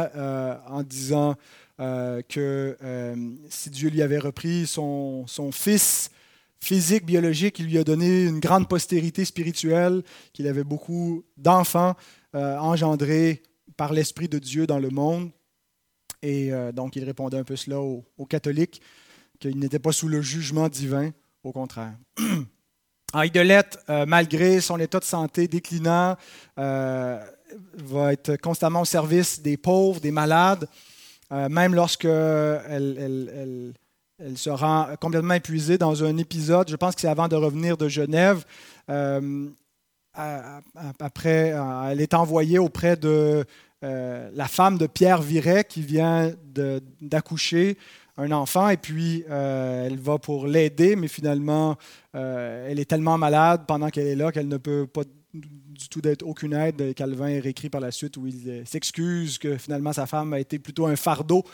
en 0.68 0.82
disant 0.82 1.36
euh, 1.78 2.22
que 2.26 2.74
euh, 2.82 3.14
si 3.50 3.68
Dieu 3.68 3.90
lui 3.90 4.00
avait 4.00 4.18
repris 4.18 4.66
son, 4.66 5.26
fils 5.52 6.10
physique, 6.58 7.04
biologique, 7.04 7.58
il 7.58 7.66
lui 7.66 7.76
a 7.76 7.84
donné 7.84 8.24
une 8.24 8.40
grande 8.40 8.66
postérité 8.66 9.26
spirituelle, 9.26 10.02
qu'il 10.32 10.48
avait 10.48 10.64
beaucoup 10.64 11.22
d'enfants 11.36 11.94
euh, 12.34 12.56
engendrés 12.56 13.42
par 13.76 13.92
l'Esprit 13.92 14.28
de 14.28 14.38
Dieu 14.38 14.66
dans 14.66 14.78
le 14.78 14.90
monde. 14.90 15.30
Et 16.22 16.50
donc 16.72 16.96
il 16.96 17.04
répondait 17.04 17.38
un 17.38 17.44
peu 17.44 17.56
cela 17.56 17.78
aux, 17.80 18.26
catholiques, 18.28 18.80
qu'il 19.38 19.58
n'était 19.58 19.78
pas 19.78 19.92
sous 19.92 20.08
le 20.08 20.22
jugement 20.22 20.68
divin, 20.68 21.10
au 21.44 21.52
contraire. 21.52 21.94
Idolette, 23.14 23.78
malgré 24.06 24.60
son 24.60 24.80
état 24.80 24.98
de 24.98 25.04
santé 25.04 25.46
déclinant, 25.46 26.16
va 26.56 28.12
être 28.12 28.36
constamment 28.36 28.80
au 28.80 28.86
service 28.86 29.40
des 29.40 29.56
pauvres, 29.56 30.00
des 30.00 30.10
malades. 30.10 30.68
Euh, 31.32 31.48
même 31.48 31.74
lorsque 31.74 32.04
elle, 32.04 33.72
se 34.36 34.50
rend 34.50 34.88
complètement 35.00 35.34
épuisée 35.34 35.76
dans 35.76 36.04
un 36.04 36.16
épisode, 36.16 36.70
je 36.70 36.76
pense 36.76 36.94
que 36.94 37.00
c'est 37.00 37.08
avant 37.08 37.28
de 37.28 37.36
revenir 37.36 37.76
de 37.76 37.88
Genève. 37.88 38.44
Euh, 38.88 39.48
après, 40.14 41.52
euh, 41.52 41.90
elle 41.90 42.00
est 42.00 42.14
envoyée 42.14 42.58
auprès 42.58 42.96
de 42.96 43.44
la 43.82 44.48
femme 44.48 44.78
de 44.78 44.86
Pierre 44.86 45.22
Viret 45.22 45.64
qui 45.64 45.82
vient 45.82 46.32
d'accoucher 47.00 47.76
un 48.16 48.32
enfant 48.32 48.68
et 48.68 48.76
puis 48.76 49.24
elle 49.28 49.98
va 49.98 50.18
pour 50.18 50.46
l'aider, 50.46 50.96
mais 50.96 51.08
finalement, 51.08 51.76
elle 52.12 52.80
est 52.80 52.88
tellement 52.88 53.18
malade 53.18 53.62
pendant 53.66 53.90
qu'elle 53.90 54.06
est 54.06 54.16
là 54.16 54.32
qu'elle 54.32 54.48
ne 54.48 54.56
peut 54.56 54.86
pas 54.86 55.02
du 55.32 55.88
tout 55.88 56.00
d'être 56.00 56.22
aucune 56.22 56.54
aide. 56.54 56.94
Calvin 56.94 57.40
réécrit 57.40 57.68
par 57.68 57.80
la 57.80 57.90
suite 57.90 58.16
où 58.16 58.26
il 58.26 58.62
s'excuse 58.66 59.38
que 59.38 59.56
finalement 59.56 59.92
sa 59.92 60.06
femme 60.06 60.32
a 60.32 60.40
été 60.40 60.58
plutôt 60.58 60.86
un 60.86 60.96
fardeau 60.96 61.44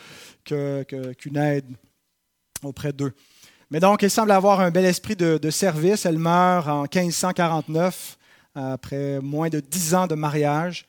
qu'une 0.45 1.37
aide 1.37 1.65
auprès 2.63 2.93
d'eux. 2.93 3.13
Mais 3.69 3.79
donc, 3.79 4.03
elle 4.03 4.11
semble 4.11 4.31
avoir 4.31 4.59
un 4.59 4.71
bel 4.71 4.85
esprit 4.85 5.15
de, 5.15 5.49
service. 5.49 6.05
Elle 6.05 6.19
meurt 6.19 6.67
en 6.67 6.83
1549, 6.83 8.17
après 8.55 9.19
moins 9.19 9.49
de 9.49 9.59
dix 9.59 9.95
ans 9.95 10.07
de 10.07 10.15
mariage 10.15 10.85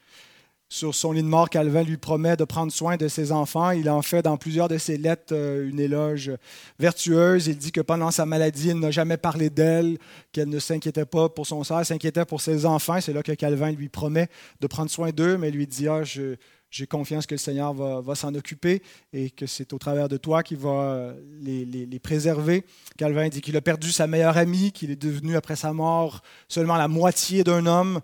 sur 0.68 0.94
son 0.94 1.12
lit 1.12 1.22
de 1.22 1.28
mort, 1.28 1.50
Calvin 1.50 1.82
lui 1.82 1.96
promet 1.96 2.36
de 2.36 2.44
prendre 2.44 2.72
soin 2.72 2.96
de 2.96 3.06
ses 3.06 3.32
enfants. 3.32 3.70
Il 3.70 3.88
en 3.88 4.02
fait 4.02 4.22
dans 4.22 4.36
plusieurs 4.36 4.68
de 4.68 4.78
ses 4.78 4.96
lettres 4.96 5.32
euh, 5.34 5.68
une 5.68 5.78
éloge 5.78 6.32
vertueuse. 6.78 7.46
Il 7.46 7.58
dit 7.58 7.70
que 7.70 7.80
pendant 7.80 8.10
sa 8.10 8.26
maladie, 8.26 8.70
il 8.70 8.80
n'a 8.80 8.90
jamais 8.90 9.16
parlé 9.16 9.50
d'elle, 9.50 9.98
qu'elle 10.32 10.48
ne 10.48 10.58
s'inquiétait 10.58 11.04
pas 11.04 11.28
pour 11.28 11.46
son 11.46 11.62
sort, 11.64 11.84
s'inquiétait 11.84 12.24
pour 12.24 12.40
ses 12.40 12.66
enfants. 12.66 13.00
C'est 13.00 13.12
là 13.12 13.22
que 13.22 13.32
Calvin 13.32 13.70
lui 13.72 13.88
promet 13.88 14.28
de 14.60 14.66
prendre 14.66 14.90
soin 14.90 15.10
d'eux, 15.10 15.36
mais 15.36 15.50
lui 15.50 15.66
dit 15.66 15.86
ah, 15.86 16.02
j'ai 16.02 16.86
confiance 16.88 17.26
que 17.26 17.34
le 17.34 17.38
Seigneur 17.38 17.72
va, 17.72 18.14
s'en 18.16 18.34
occuper 18.34 18.82
et 19.12 19.30
que 19.30 19.46
c'est 19.46 19.72
au 19.72 19.78
travers 19.78 20.08
de 20.08 20.16
toi 20.16 20.42
qu'il 20.42 20.56
va 20.56 21.14
les, 21.40 21.64
les, 21.64 21.98
préserver. 22.00 22.64
Calvin 22.98 23.28
dit 23.28 23.42
qu'il 23.42 23.56
a 23.56 23.60
perdu 23.60 23.92
sa 23.92 24.08
meilleure 24.08 24.36
amie, 24.36 24.72
qu'il 24.72 24.90
est 24.90 25.00
devenu 25.00 25.36
après 25.36 25.54
sa 25.54 25.72
mort 25.72 26.22
seulement 26.48 26.76
la 26.76 26.88
moitié 26.88 27.44
d'un 27.44 27.66
homme 27.66 28.00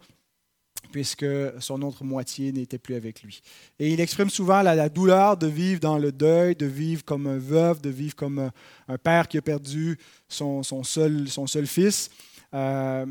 puisque 0.90 1.26
son 1.60 1.82
autre 1.82 2.04
moitié 2.04 2.52
n'était 2.52 2.78
plus 2.78 2.94
avec 2.94 3.22
lui. 3.22 3.42
Et 3.78 3.90
il 3.92 4.00
exprime 4.00 4.30
souvent 4.30 4.62
la, 4.62 4.88
douleur 4.88 5.36
de 5.36 5.46
vivre 5.46 5.80
dans 5.80 5.98
le 5.98 6.12
deuil, 6.12 6.54
de 6.54 6.66
vivre 6.66 7.04
comme 7.04 7.26
un 7.26 7.38
veuve, 7.38 7.80
de 7.80 7.90
vivre 7.90 8.14
comme 8.14 8.50
un, 8.88 8.98
père 8.98 9.28
qui 9.28 9.38
a 9.38 9.42
perdu 9.42 9.98
son, 10.28 10.62
seul, 10.82 11.26
fils. 11.66 12.10
Euh, 12.54 13.06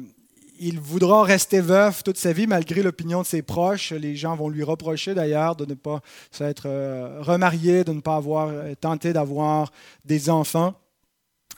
il 0.61 0.79
voudra 0.79 1.23
rester 1.23 1.61
veuf 1.61 2.03
toute 2.03 2.17
sa 2.17 2.33
vie 2.33 2.45
malgré 2.45 2.83
l'opinion 2.83 3.21
de 3.21 3.27
ses 3.27 3.41
proches. 3.41 3.93
Les 3.93 4.17
gens 4.17 4.35
vont 4.35 4.49
lui 4.49 4.63
reprocher 4.63 5.13
d'ailleurs 5.13 5.55
de 5.55 5.65
ne 5.65 5.73
pas 5.73 6.01
s'être 6.31 6.63
euh, 6.65 7.21
remarié, 7.21 7.85
de 7.85 7.93
ne 7.93 8.01
pas 8.01 8.17
avoir 8.17 8.51
tenté 8.81 9.13
d'avoir 9.13 9.71
des 10.03 10.29
enfants. 10.29 10.75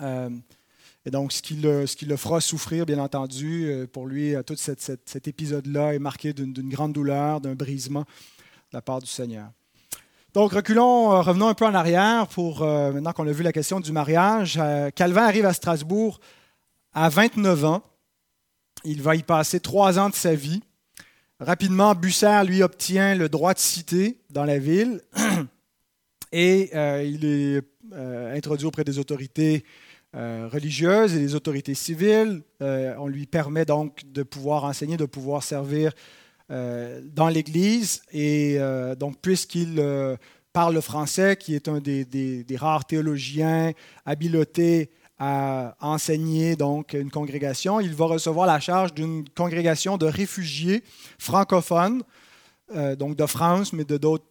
Euh, 0.01 0.29
et 1.05 1.09
donc, 1.09 1.31
ce 1.33 1.41
qui, 1.41 1.55
le, 1.55 2.15
fera 2.15 2.41
souffrir, 2.41 2.85
bien 2.85 2.99
entendu, 2.99 3.65
euh, 3.65 3.87
pour 3.87 4.05
lui, 4.05 4.35
euh, 4.35 4.43
tout 4.43 4.55
cet 4.55 5.27
épisode-là 5.27 5.95
est 5.95 5.99
marqué 5.99 6.31
d'une 6.31 6.69
grande 6.69 6.93
douleur, 6.93 7.41
d'un 7.41 7.55
brisement 7.55 8.01
de 8.01 8.73
la 8.73 8.81
part 8.83 8.99
du 8.99 9.07
Seigneur. 9.07 9.49
Donc, 10.35 10.51
reculons, 10.51 11.11
euh, 11.11 11.21
revenons 11.21 11.47
un 11.47 11.55
peu 11.55 11.65
en 11.65 11.73
arrière 11.73 12.27
pour, 12.27 12.59
maintenant 12.61 13.13
qu'on 13.13 13.27
a 13.27 13.31
vu 13.31 13.41
la 13.41 13.51
question 13.51 13.79
du 13.79 13.91
mariage. 13.91 14.61
Calvin 14.95 15.23
arrive 15.23 15.45
à 15.45 15.53
Strasbourg 15.53 16.19
à 16.93 17.09
29 17.09 17.65
ans. 17.65 17.83
Il 18.83 19.01
va 19.01 19.15
y 19.15 19.23
passer 19.23 19.59
trois 19.59 19.97
ans 19.97 20.09
de 20.09 20.15
sa 20.15 20.35
vie. 20.35 20.61
Rapidement, 21.39 21.95
Busser 21.95 22.43
lui 22.45 22.61
obtient 22.61 23.15
le 23.15 23.27
droit 23.27 23.55
de 23.55 23.59
cité 23.59 24.21
dans 24.29 24.45
la 24.45 24.59
ville 24.59 25.01
et 26.31 26.69
il 27.07 27.25
est 27.25 27.61
introduit 28.35 28.67
auprès 28.67 28.83
des 28.83 28.99
autorités 28.99 29.65
religieuses 30.13 31.15
et 31.15 31.19
les 31.19 31.35
autorités 31.35 31.73
civiles. 31.73 32.43
Euh, 32.61 32.93
on 32.99 33.07
lui 33.07 33.25
permet 33.25 33.65
donc 33.65 34.01
de 34.11 34.23
pouvoir 34.23 34.65
enseigner, 34.65 34.97
de 34.97 35.05
pouvoir 35.05 35.43
servir 35.43 35.93
euh, 36.49 37.01
dans 37.13 37.29
l'Église. 37.29 38.01
Et 38.11 38.59
donc, 38.99 39.17
puisqu'il 39.21 39.81
parle 40.53 40.73
le 40.73 40.81
français, 40.81 41.37
qui 41.37 41.55
est 41.55 41.67
un 41.69 41.79
des, 41.79 42.45
rares 42.57 42.85
théologiens 42.85 43.71
habilités 44.05 44.89
à 45.17 45.75
enseigner 45.79 46.55
donc 46.55 46.93
une 46.93 47.11
congrégation, 47.11 47.79
il 47.79 47.93
va 47.93 48.05
recevoir 48.05 48.47
la 48.47 48.59
charge 48.59 48.93
d'une 48.93 49.29
congrégation 49.29 49.97
de 49.97 50.07
réfugiés 50.07 50.83
francophones, 51.19 52.01
donc 52.97 53.15
de 53.15 53.25
France, 53.27 53.71
mais 53.71 53.85
de 53.85 53.97
d'autres 53.97 54.25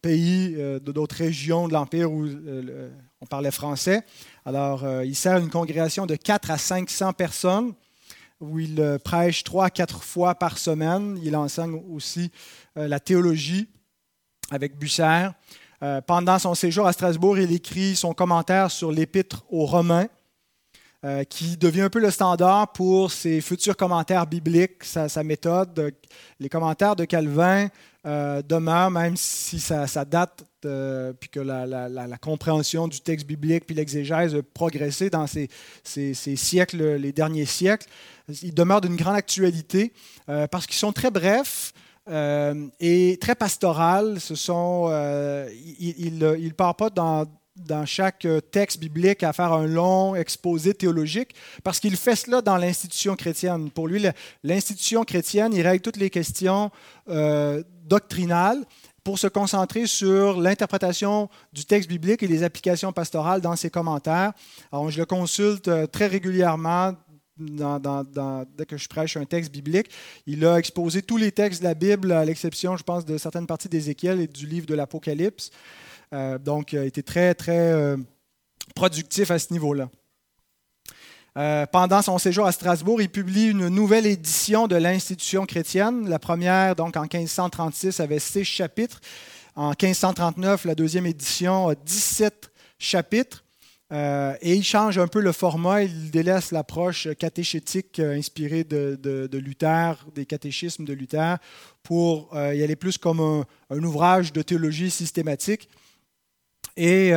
pays, 0.00 0.52
de 0.52 0.78
d'autres 0.78 1.16
régions 1.16 1.66
de 1.66 1.72
l'Empire 1.72 2.12
où 2.12 2.26
on 3.20 3.26
parlait 3.26 3.50
français. 3.50 4.04
Alors, 4.46 4.84
euh, 4.84 5.04
il 5.04 5.14
sert 5.14 5.36
une 5.36 5.50
congrégation 5.50 6.06
de 6.06 6.16
4 6.16 6.50
à 6.50 6.56
500 6.56 7.12
personnes 7.12 7.74
où 8.40 8.58
il 8.58 8.80
euh, 8.80 8.98
prêche 8.98 9.44
trois 9.44 9.66
à 9.66 9.70
quatre 9.70 10.02
fois 10.02 10.34
par 10.34 10.58
semaine. 10.58 11.18
Il 11.22 11.36
enseigne 11.36 11.80
aussi 11.90 12.30
euh, 12.76 12.88
la 12.88 13.00
théologie 13.00 13.68
avec. 14.50 14.74
Euh, 15.82 16.00
pendant 16.00 16.38
son 16.38 16.54
séjour 16.54 16.86
à 16.86 16.92
Strasbourg, 16.92 17.38
il 17.38 17.52
écrit 17.52 17.96
son 17.96 18.14
commentaire 18.14 18.70
sur 18.70 18.92
l'épître 18.92 19.44
aux 19.50 19.66
Romains, 19.66 20.08
qui 21.28 21.56
devient 21.56 21.82
un 21.82 21.90
peu 21.90 22.00
le 22.00 22.10
standard 22.10 22.72
pour 22.72 23.12
ses 23.12 23.40
futurs 23.40 23.76
commentaires 23.76 24.26
bibliques, 24.26 24.82
sa, 24.82 25.22
méthode. 25.22 25.94
Les 26.40 26.48
commentaires 26.48 26.96
de 26.96 27.04
Calvin 27.04 27.68
demeurent, 28.04 28.90
même 28.90 29.16
si 29.16 29.60
ça, 29.60 29.86
date, 30.04 30.44
puis 31.20 31.28
que 31.28 31.40
la, 31.40 32.18
compréhension 32.20 32.88
du 32.88 33.00
texte 33.00 33.26
biblique 33.26 33.66
puis 33.66 33.74
l'exégèse 33.74 34.34
a 34.34 34.42
progressé 34.42 35.10
dans 35.10 35.26
ces, 35.26 35.48
siècles, 35.84 36.96
les 36.96 37.12
derniers 37.12 37.46
siècles. 37.46 37.86
Ils 38.42 38.54
demeurent 38.54 38.80
d'une 38.80 38.96
grande 38.96 39.16
actualité 39.16 39.92
parce 40.26 40.66
qu'ils 40.66 40.76
sont 40.76 40.92
très 40.92 41.10
brefs, 41.10 41.72
euh, 42.08 42.68
et 42.78 43.18
très 43.20 43.34
pastoral. 43.34 44.20
Ce 44.20 44.34
sont, 44.36 44.86
euh, 44.90 45.48
il 45.80 46.18
ne 46.18 46.50
part 46.50 46.76
pas 46.76 46.90
dans, 46.90 47.26
chaque 47.84 48.26
texte 48.52 48.78
biblique 48.78 49.22
à 49.22 49.32
faire 49.32 49.52
un 49.52 49.66
long 49.66 50.14
exposé 50.14 50.74
théologique, 50.74 51.34
parce 51.64 51.80
qu'il 51.80 51.96
fait 51.96 52.14
cela 52.14 52.42
dans 52.42 52.58
l'institution 52.58 53.16
chrétienne. 53.16 53.70
Pour 53.70 53.88
lui, 53.88 54.04
l'institution 54.44 55.04
chrétienne, 55.04 55.52
il 55.54 55.66
règle 55.66 55.80
toutes 55.80 55.96
les 55.96 56.10
questions 56.10 56.70
euh, 57.08 57.62
doctrinales 57.84 58.64
pour 59.06 59.20
se 59.20 59.28
concentrer 59.28 59.86
sur 59.86 60.40
l'interprétation 60.40 61.30
du 61.52 61.64
texte 61.64 61.88
biblique 61.88 62.24
et 62.24 62.26
les 62.26 62.42
applications 62.42 62.92
pastorales 62.92 63.40
dans 63.40 63.54
ses 63.54 63.70
commentaires. 63.70 64.32
Alors, 64.72 64.90
je 64.90 64.98
le 64.98 65.06
consulte 65.06 65.70
très 65.92 66.08
régulièrement 66.08 66.92
dès 67.38 68.66
que 68.66 68.76
je 68.76 68.88
prêche 68.88 69.16
un 69.16 69.24
texte 69.24 69.52
biblique. 69.52 69.90
Il 70.26 70.44
a 70.44 70.56
exposé 70.56 71.02
tous 71.02 71.18
les 71.18 71.30
textes 71.30 71.60
de 71.60 71.68
la 71.68 71.74
Bible, 71.74 72.10
à 72.10 72.24
l'exception, 72.24 72.76
je 72.76 72.82
pense, 72.82 73.04
de 73.04 73.16
certaines 73.16 73.46
parties 73.46 73.68
d'Ézéchiel 73.68 74.20
et 74.20 74.26
du 74.26 74.44
livre 74.44 74.66
de 74.66 74.74
l'Apocalypse. 74.74 75.52
Euh, 76.12 76.36
donc, 76.38 76.72
il 76.72 76.80
a 76.80 76.84
été 76.84 77.04
très, 77.04 77.32
très 77.36 77.72
euh, 77.72 77.96
productif 78.74 79.30
à 79.30 79.38
ce 79.38 79.52
niveau-là. 79.52 79.88
Euh, 81.36 81.66
pendant 81.66 82.00
son 82.00 82.16
séjour 82.16 82.46
à 82.46 82.52
Strasbourg, 82.52 83.02
il 83.02 83.10
publie 83.10 83.50
une 83.50 83.68
nouvelle 83.68 84.06
édition 84.06 84.66
de 84.66 84.76
l'Institution 84.76 85.44
chrétienne. 85.44 86.08
La 86.08 86.18
première, 86.18 86.74
donc 86.74 86.96
en 86.96 87.02
1536, 87.02 88.00
avait 88.00 88.18
six 88.18 88.44
chapitres. 88.44 89.00
En 89.54 89.70
1539, 89.70 90.64
la 90.64 90.74
deuxième 90.74 91.04
édition 91.04 91.68
a 91.68 91.74
17 91.74 92.50
chapitres. 92.78 93.44
Euh, 93.92 94.34
et 94.40 94.54
il 94.54 94.64
change 94.64 94.98
un 94.98 95.06
peu 95.08 95.20
le 95.20 95.30
format, 95.30 95.82
il 95.82 96.10
délaisse 96.10 96.52
l'approche 96.52 97.06
catéchétique 97.18 98.00
euh, 98.00 98.16
inspirée 98.16 98.64
de, 98.64 99.28
Luther, 99.34 99.94
des 100.14 100.24
catéchismes 100.24 100.84
de 100.86 100.94
Luther, 100.94 101.36
pour 101.82 102.30
y 102.34 102.64
aller 102.64 102.74
plus 102.74 102.98
comme 102.98 103.20
un, 103.20 103.84
ouvrage 103.84 104.32
de 104.32 104.42
théologie 104.42 104.90
systématique. 104.90 105.68
Et 106.76 107.12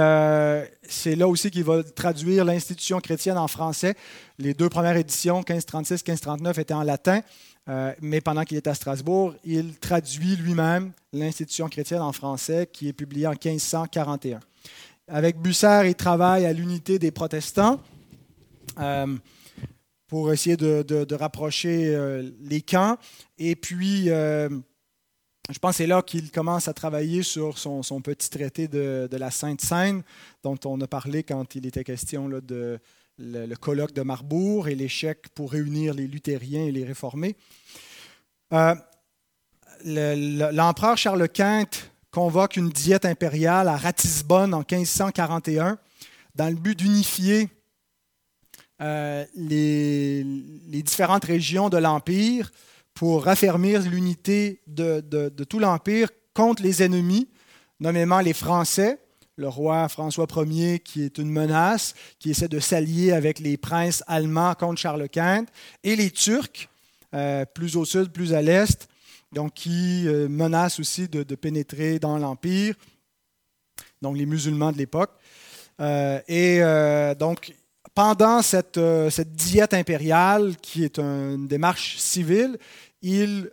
c'est 0.87 1.15
là 1.15 1.27
aussi 1.27 1.51
qu'il 1.51 1.65
va 1.65 1.83
traduire 1.83 2.45
l'institution 2.45 2.99
chrétienne 3.01 3.37
en 3.37 3.47
français. 3.47 3.95
Les 4.37 4.53
deux 4.53 4.69
premières 4.69 4.95
éditions, 4.95 5.37
1536, 5.37 5.95
1539, 5.95 6.57
étaient 6.59 6.73
en 6.73 6.83
latin, 6.83 7.21
mais 8.01 8.21
pendant 8.21 8.43
qu'il 8.43 8.55
est 8.55 8.67
à 8.67 8.73
Strasbourg, 8.73 9.33
il 9.43 9.75
traduit 9.75 10.37
lui-même 10.37 10.93
l'institution 11.11 11.67
chrétienne 11.67 12.01
en 12.01 12.13
français, 12.13 12.69
qui 12.71 12.87
est 12.87 12.93
publiée 12.93 13.27
en 13.27 13.31
1541. 13.31 14.39
Avec 15.11 15.37
Bucer, 15.37 15.81
il 15.85 15.95
travaille 15.95 16.45
à 16.45 16.53
l'unité 16.53 16.99
des 16.99 17.09
protestants 17.09 17.81
euh, 18.79 19.17
pour 20.07 20.31
essayer 20.31 20.55
de, 20.55 21.15
rapprocher 21.15 21.95
euh, 21.95 22.29
les 22.41 22.61
camps. 22.61 22.97
Et 23.39 23.55
puis, 23.55 24.05
euh, 24.09 24.49
je 25.49 25.57
pense 25.59 25.71
que 25.71 25.77
c'est 25.77 25.87
là 25.87 26.01
qu'il 26.01 26.31
commence 26.31 26.67
à 26.67 26.73
travailler 26.73 27.23
sur 27.23 27.57
son, 27.57 27.81
petit 28.01 28.29
traité 28.29 28.67
de, 28.67 29.09
la 29.11 29.31
Sainte 29.31 29.61
Seine, 29.61 30.03
dont 30.43 30.59
on 30.65 30.79
a 30.81 30.87
parlé 30.87 31.23
quand 31.23 31.55
il 31.55 31.65
était 31.65 31.83
question 31.83 32.29
de 32.29 32.79
le, 33.17 33.55
colloque 33.55 33.93
de 33.93 34.01
Marbourg 34.01 34.67
et 34.67 34.75
l'échec 34.75 35.29
pour 35.35 35.51
réunir 35.51 35.93
les 35.93 36.07
luthériens 36.07 36.65
et 36.65 36.71
les 36.71 36.85
réformés. 36.85 37.35
L'empereur 39.83 40.97
Charles 40.97 41.29
Quint 41.29 41.69
convoque 42.11 42.57
une 42.57 42.69
diète 42.69 43.05
impériale 43.05 43.67
à 43.67 43.77
Ratisbonne 43.77 44.53
en 44.53 44.63
1541 44.69 45.77
dans 46.35 46.49
le 46.49 46.55
but 46.55 46.77
d'unifier 46.77 47.49
euh, 48.81 49.25
les, 49.35 50.23
différentes 50.83 51.25
régions 51.25 51.69
de 51.69 51.77
l'Empire 51.77 52.51
pour 52.99 53.23
raffermir 53.23 53.81
l'unité 53.83 54.59
de, 54.67 55.29
tout 55.45 55.59
l'Empire 55.59 56.09
contre 56.33 56.61
les 56.61 56.83
ennemis, 56.83 57.29
nommément 57.79 58.19
les 58.19 58.33
Français, 58.33 58.99
le 59.37 59.47
roi 59.47 59.87
François 59.87 60.27
Ier 60.35 60.79
qui 60.79 61.03
est 61.03 61.17
une 61.17 61.29
menace, 61.29 61.93
qui 62.19 62.31
essaie 62.31 62.49
de 62.49 62.59
s'allier 62.59 63.13
avec 63.13 63.39
les 63.39 63.55
princes 63.55 64.03
allemands 64.05 64.53
contre 64.53 64.81
Charles 64.81 65.07
Quint, 65.07 65.45
et 65.81 65.95
les 65.95 66.11
Turcs, 66.11 66.67
euh, 67.13 67.45
plus 67.45 67.77
au 67.77 67.85
sud, 67.85 68.11
plus 68.11 68.33
à 68.33 68.41
l'est, 68.41 68.89
donc 69.31 69.53
qui 69.53 70.05
euh, 70.05 70.27
menace 70.27 70.77
aussi 70.81 71.07
de, 71.07 71.23
pénétrer 71.35 71.99
dans 71.99 72.17
l'Empire, 72.17 72.75
donc 74.01 74.17
les 74.17 74.25
musulmans 74.25 74.73
de 74.73 74.77
l'époque. 74.77 75.11
Euh, 75.79 76.19
et 76.27 76.59
donc, 77.15 77.53
pendant 77.95 78.41
cette, 78.41 78.77
diète 79.35 79.73
impériale, 79.73 80.57
qui 80.61 80.83
est 80.83 80.99
une 80.99 81.47
démarche 81.47 81.97
civile, 81.97 82.57
il 83.01 83.49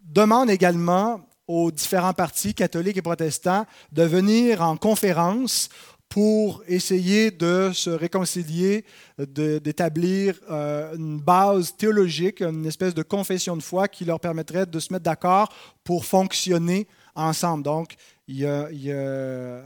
demande 0.00 0.50
également 0.50 1.20
aux 1.46 1.70
différents 1.70 2.12
partis 2.12 2.54
catholiques 2.54 2.96
et 2.96 3.02
protestants 3.02 3.66
de 3.92 4.02
venir 4.04 4.62
en 4.62 4.76
conférence 4.76 5.68
pour 6.12 6.62
essayer 6.68 7.30
de 7.30 7.70
se 7.72 7.88
réconcilier, 7.88 8.84
d'établir 9.18 10.38
euh, 10.50 10.94
une 10.94 11.18
base 11.18 11.74
théologique, 11.74 12.42
une 12.42 12.66
espèce 12.66 12.92
de 12.92 13.02
confession 13.02 13.56
de 13.56 13.62
foi 13.62 13.88
qui 13.88 14.04
leur 14.04 14.20
permettrait 14.20 14.66
de 14.66 14.78
se 14.78 14.92
mettre 14.92 15.04
d'accord 15.04 15.48
pour 15.84 16.04
fonctionner 16.04 16.86
ensemble. 17.14 17.64
Donc, 17.64 17.94
il 18.28 18.40
y 18.40 18.46
a, 18.46 18.68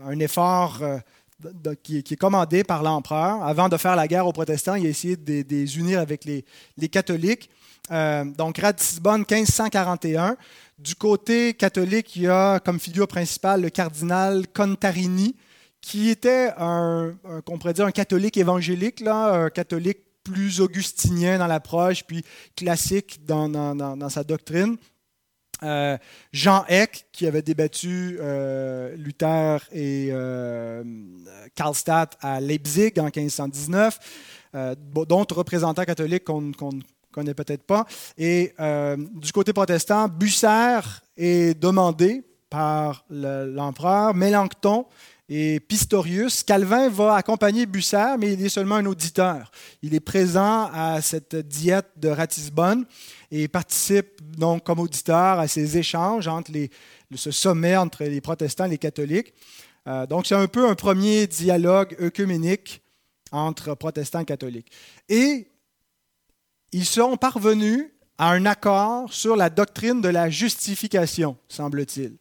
un 0.07 0.19
effort 0.21 0.79
euh, 0.83 1.75
qui, 1.83 1.99
est 1.99 2.17
commandé 2.17 2.63
par 2.63 2.85
l'empereur. 2.85 3.43
Avant 3.43 3.69
de 3.69 3.77
faire 3.77 3.97
la 3.97 4.07
guerre 4.07 4.29
aux 4.29 4.33
protestants, 4.33 4.77
il 4.77 4.87
a 4.87 4.91
essayé 4.91 5.17
de, 5.17 5.45
les 5.49 5.79
unir 5.79 5.99
avec 5.99 6.25
les, 6.25 6.45
catholiques. 6.89 7.51
Euh, 7.90 8.25
donc, 8.25 8.59
Ratisbonne, 8.59 9.25
1541. 9.29 10.37
Du 10.79 10.94
côté 10.94 11.55
catholique, 11.55 12.16
il 12.16 12.22
y 12.22 12.29
a 12.29 12.61
comme 12.61 12.79
figure 12.79 13.09
principale 13.09 13.62
le 13.62 13.70
cardinal 13.70 14.46
Contarini, 14.49 15.35
qui 15.81 16.11
était 16.11 16.51
un, 16.59 17.14
pourrait 17.44 17.72
dire 17.72 17.87
un 17.87 17.92
catholique 17.92 18.37
évangélique, 18.37 19.03
un 19.07 19.49
catholique 19.49 19.99
plus 20.22 20.61
augustinien 20.61 21.38
dans 21.38 21.46
l'approche, 21.46 22.05
puis 22.05 22.25
classique 22.57 23.25
dans, 23.25 24.11
sa 24.11 24.25
doctrine. 24.25 24.77
Euh, 25.62 25.96
Jean 26.33 26.66
Eck, 26.68 27.07
qui 27.12 27.27
avait 27.27 27.40
débattu 27.40 28.18
euh, 28.20 28.94
Luther 28.96 29.64
et 29.72 30.11
Karlstadt 31.55 32.18
à 32.20 32.40
Leipzig 32.40 32.92
en 32.99 33.05
1519, 33.05 33.99
d'autres 34.94 35.37
représentants 35.37 35.85
catholiques 35.85 36.25
qu'on 36.25 36.53
connaît 37.17 37.35
peut-être 37.35 37.65
pas. 37.65 37.87
Et 38.17 38.55
du 39.15 39.33
côté 39.33 39.53
protestant, 39.53 40.07
Bucer 40.09 40.81
est 41.17 41.59
demandé 41.59 42.23
par 42.51 43.05
l'empereur. 43.11 44.15
Mélenchon 44.15 44.87
et 45.29 45.61
Pistorius. 45.61 46.43
Calvin 46.43 46.89
va 46.89 47.17
accompagner 47.17 47.67
Bucer, 47.67 48.17
mais 48.19 48.35
il 48.35 48.45
est 48.45 48.49
seulement 48.49 48.77
un 48.77 48.87
auditeur. 48.87 49.51
Il 49.83 49.95
est 49.95 50.01
présent 50.01 50.71
à 50.73 51.01
cette 51.01 51.37
diète 51.37 51.89
de 51.97 52.09
Ratisbonne 52.09 52.85
et 53.31 53.49
participe 53.49 54.21
donc 54.39 54.65
comme 54.65 54.79
auditeur 54.79 55.39
à 55.39 55.49
ces 55.49 55.79
échanges 55.79 56.29
entre 56.29 56.53
les, 56.53 56.71
ce 57.15 57.31
sommet 57.31 57.77
entre 57.77 58.05
les 58.05 58.21
protestants 58.21 58.67
et 58.67 58.71
les 58.71 58.79
catholiques. 58.79 59.35
Euh, 59.89 60.07
donc 60.07 60.27
c'est 60.27 60.35
un 60.35 60.47
peu 60.47 60.69
un 60.69 60.75
premier 60.75 61.27
dialogue 61.27 61.97
œcuménique 62.01 62.83
entre 63.33 63.75
protestants 63.75 64.21
et 64.21 64.25
catholiques. 64.25 64.71
Et 65.09 65.49
ils 66.77 66.85
sont 66.85 67.17
parvenus 67.17 67.87
à 68.19 68.33
un 68.33 68.45
accord 68.45 69.11
sur 69.11 69.35
la 69.35 69.49
doctrine 69.49 70.03
de 70.03 70.11
la 70.11 70.29
justification, 70.29 71.39
semble-t-il. 71.49 72.19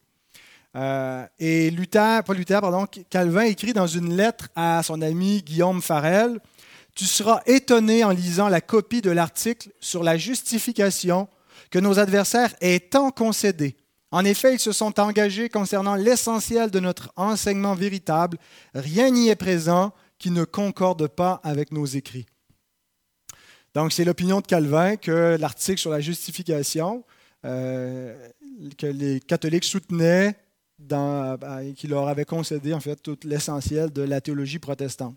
Euh, 0.74 1.26
et 1.38 1.70
Luther, 1.70 2.24
pas 2.24 2.32
Luther, 2.32 2.62
pardon, 2.62 2.86
Calvin 3.10 3.42
écrit 3.42 3.74
dans 3.74 3.86
une 3.86 4.16
lettre 4.16 4.48
à 4.56 4.82
son 4.82 5.02
ami 5.02 5.42
Guillaume 5.42 5.82
Farel 5.82 6.40
Tu 6.94 7.04
seras 7.04 7.42
étonné 7.44 8.02
en 8.02 8.12
lisant 8.12 8.48
la 8.48 8.62
copie 8.62 9.02
de 9.02 9.10
l'article 9.10 9.68
sur 9.78 10.02
la 10.02 10.16
justification 10.16 11.28
que 11.70 11.78
nos 11.78 11.98
adversaires 11.98 12.54
aient 12.62 12.80
tant 12.80 13.10
concédé. 13.10 13.76
En 14.10 14.24
effet, 14.24 14.54
ils 14.54 14.58
se 14.58 14.72
sont 14.72 14.98
engagés 14.98 15.50
concernant 15.50 15.96
l'essentiel 15.96 16.70
de 16.70 16.80
notre 16.80 17.12
enseignement 17.16 17.74
véritable. 17.74 18.38
Rien 18.74 19.10
n'y 19.10 19.28
est 19.28 19.36
présent 19.36 19.92
qui 20.18 20.30
ne 20.30 20.44
concorde 20.44 21.08
pas 21.08 21.42
avec 21.44 21.72
nos 21.72 21.84
écrits. 21.84 22.24
Donc, 23.76 23.92
c'est 23.92 24.06
l'opinion 24.06 24.40
de 24.40 24.46
Calvin 24.46 24.96
que 24.96 25.36
l'article 25.38 25.78
sur 25.78 25.90
la 25.90 26.00
justification, 26.00 27.04
euh, 27.44 28.16
que 28.78 28.86
les 28.86 29.20
catholiques 29.20 29.64
soutenaient, 29.64 30.34
qui 31.76 31.86
leur 31.86 32.08
avait 32.08 32.24
concédé 32.24 32.72
en 32.72 32.80
fait 32.80 32.96
tout 32.96 33.18
l'essentiel 33.24 33.92
de 33.92 34.00
la 34.00 34.22
théologie 34.22 34.58
protestante. 34.58 35.14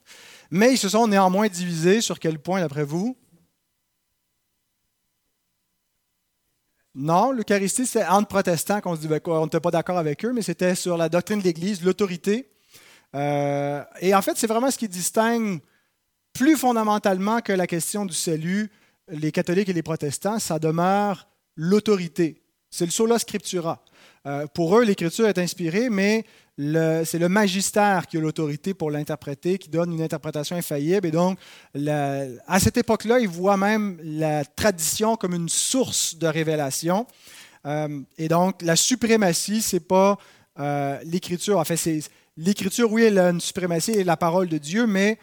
Mais 0.52 0.74
ils 0.74 0.78
se 0.78 0.90
sont 0.90 1.08
néanmoins 1.08 1.48
divisés 1.48 2.02
sur 2.02 2.20
quel 2.20 2.38
point, 2.38 2.60
d'après 2.60 2.84
vous? 2.84 3.16
Non, 6.96 7.32
l'Eucharistie, 7.32 7.86
c'est 7.86 8.06
entre 8.06 8.28
protestants 8.28 8.82
qu'on 8.82 8.98
se 8.98 9.00
disait 9.00 9.22
qu'on 9.22 9.46
n'était 9.46 9.62
pas 9.62 9.72
d'accord 9.72 9.98
avec 9.98 10.26
eux, 10.26 10.34
mais 10.34 10.42
c'était 10.42 10.76
sur 10.76 10.98
la 10.98 11.08
doctrine 11.08 11.40
de 11.40 11.46
l'Église, 11.46 11.82
l'autorité. 11.82 12.52
Euh, 13.16 13.82
et 14.02 14.14
en 14.14 14.22
fait, 14.22 14.36
c'est 14.36 14.48
vraiment 14.48 14.70
ce 14.70 14.78
qui 14.78 14.90
distingue 14.90 15.62
plus 16.34 16.56
fondamentalement 16.56 17.42
que 17.42 17.54
la 17.54 17.68
question 17.68 18.06
du 18.06 18.14
salut, 18.14 18.72
les 19.10 19.32
catholiques 19.32 19.70
et 19.70 19.74
les 19.74 19.84
protestants, 19.84 20.40
ça 20.40 20.60
demeure 20.60 21.28
l'autorité. 21.56 22.42
C'est 22.70 22.86
le 22.86 22.92
sola 22.92 23.18
scriptura. 23.20 23.84
Euh, 24.26 24.46
pour 24.48 24.78
eux, 24.78 24.84
l'écriture 24.84 25.28
est 25.28 25.38
inspirée, 25.38 25.90
mais 25.90 26.26
c'est 26.58 27.20
le 27.20 27.30
magistère 27.30 28.06
qui 28.08 28.18
a 28.18 28.20
l'autorité 28.20 28.74
pour 28.74 28.92
l'interpréter, 28.92 29.58
qui 29.58 29.70
donne 29.70 29.94
une 29.94 30.02
interprétation 30.02 30.58
infaillible. 30.58 31.08
Et 31.08 31.12
donc, 31.12 31.40
à 32.48 32.60
cette 32.60 32.76
époque-là, 32.76 33.20
ils 33.20 33.30
voient 33.30 33.56
même 33.56 33.98
la 34.04 34.44
tradition 34.44 35.16
comme 35.16 35.34
une 35.34 35.48
source 35.48 36.18
de 36.18 36.28
révélation. 36.28 37.08
Euh, 37.66 38.02
et 38.18 38.28
donc, 38.28 38.62
la 38.62 38.76
suprématie, 38.76 39.62
c'est 39.62 39.80
pas 39.80 40.18
euh, 40.60 41.00
l'écriture. 41.06 41.60
En 41.60 41.64
fait, 41.64 42.10
l'écriture, 42.36 42.92
oui, 42.92 43.04
elle 43.04 43.20
a 43.20 43.30
une 43.30 43.42
suprématie 43.42 43.92
et 43.92 44.04
la 44.04 44.18
parole 44.18 44.50
de 44.50 44.58
Dieu, 44.58 44.86
mais 44.86 45.18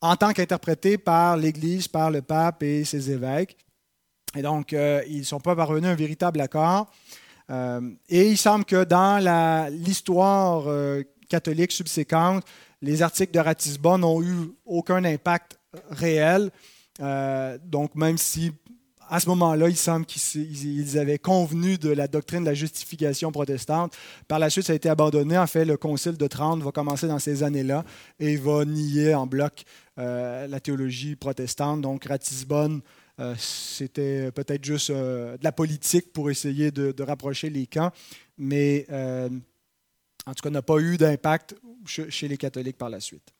en 0.00 0.16
tant 0.16 0.32
qu'interprétée 0.32 0.98
par 0.98 1.36
l'Église, 1.36 1.88
par 1.88 2.10
le 2.10 2.22
pape 2.22 2.62
et 2.62 2.84
ses 2.84 3.10
évêques. 3.10 3.56
Et 4.36 4.42
donc, 4.42 4.72
ils 4.72 5.18
ne 5.18 5.22
sont 5.24 5.40
pas 5.40 5.56
parvenus 5.56 5.88
à 5.88 5.92
un 5.92 5.96
véritable 5.96 6.40
accord. 6.40 6.90
Euh, 7.50 7.80
et 8.08 8.30
il 8.30 8.38
semble 8.38 8.64
que 8.64 8.84
dans 8.84 9.22
l'histoire 9.70 10.64
euh, 10.66 11.02
catholique 11.28 11.72
subséquente, 11.72 12.44
les 12.82 13.02
articles 13.02 13.32
de 13.32 13.38
Ratisbonne 13.38 14.00
n'ont 14.00 14.22
eu 14.22 14.52
aucun 14.64 15.04
impact 15.04 15.58
réel. 15.90 16.50
Euh, 17.00 17.58
donc, 17.62 17.94
même 17.94 18.18
si 18.18 18.52
à 19.08 19.20
ce 19.20 19.28
moment-là, 19.28 19.68
il 19.68 19.76
semble 19.76 20.06
qu'ils 20.06 20.98
avaient 20.98 21.18
convenu 21.18 21.78
de 21.78 21.90
la 21.90 22.08
doctrine 22.08 22.40
de 22.40 22.46
la 22.46 22.54
justification 22.54 23.32
protestante. 23.32 23.96
Par 24.28 24.38
la 24.38 24.50
suite, 24.50 24.66
ça 24.66 24.72
a 24.72 24.76
été 24.76 24.88
abandonné. 24.88 25.38
En 25.38 25.46
fait, 25.46 25.64
le 25.64 25.76
Concile 25.76 26.16
de 26.16 26.26
Trente 26.26 26.62
va 26.62 26.72
commencer 26.72 27.06
dans 27.06 27.18
ces 27.18 27.42
années-là 27.42 27.84
et 28.18 28.36
va 28.36 28.64
nier 28.64 29.14
en 29.14 29.26
bloc 29.26 29.64
la 29.96 30.60
théologie 30.60 31.16
protestante. 31.16 31.80
Donc, 31.80 32.04
Ratisbonne 32.04 32.82
euh, 33.18 33.34
c'était 33.38 34.30
peut-être 34.30 34.64
juste 34.64 34.90
euh, 34.90 35.38
de 35.38 35.44
la 35.44 35.52
politique 35.52 36.12
pour 36.12 36.30
essayer 36.30 36.70
de, 36.70 37.02
rapprocher 37.02 37.48
les 37.48 37.66
camps, 37.66 37.90
mais 38.36 38.86
euh, 38.90 39.30
en 40.26 40.34
tout 40.34 40.42
cas 40.42 40.50
n'a 40.50 40.62
pas 40.62 40.78
eu 40.78 40.98
d'impact 40.98 41.56
chez 41.86 42.28
les 42.28 42.36
catholiques 42.36 42.76
par 42.76 42.90
la 42.90 43.00
suite. 43.00 43.32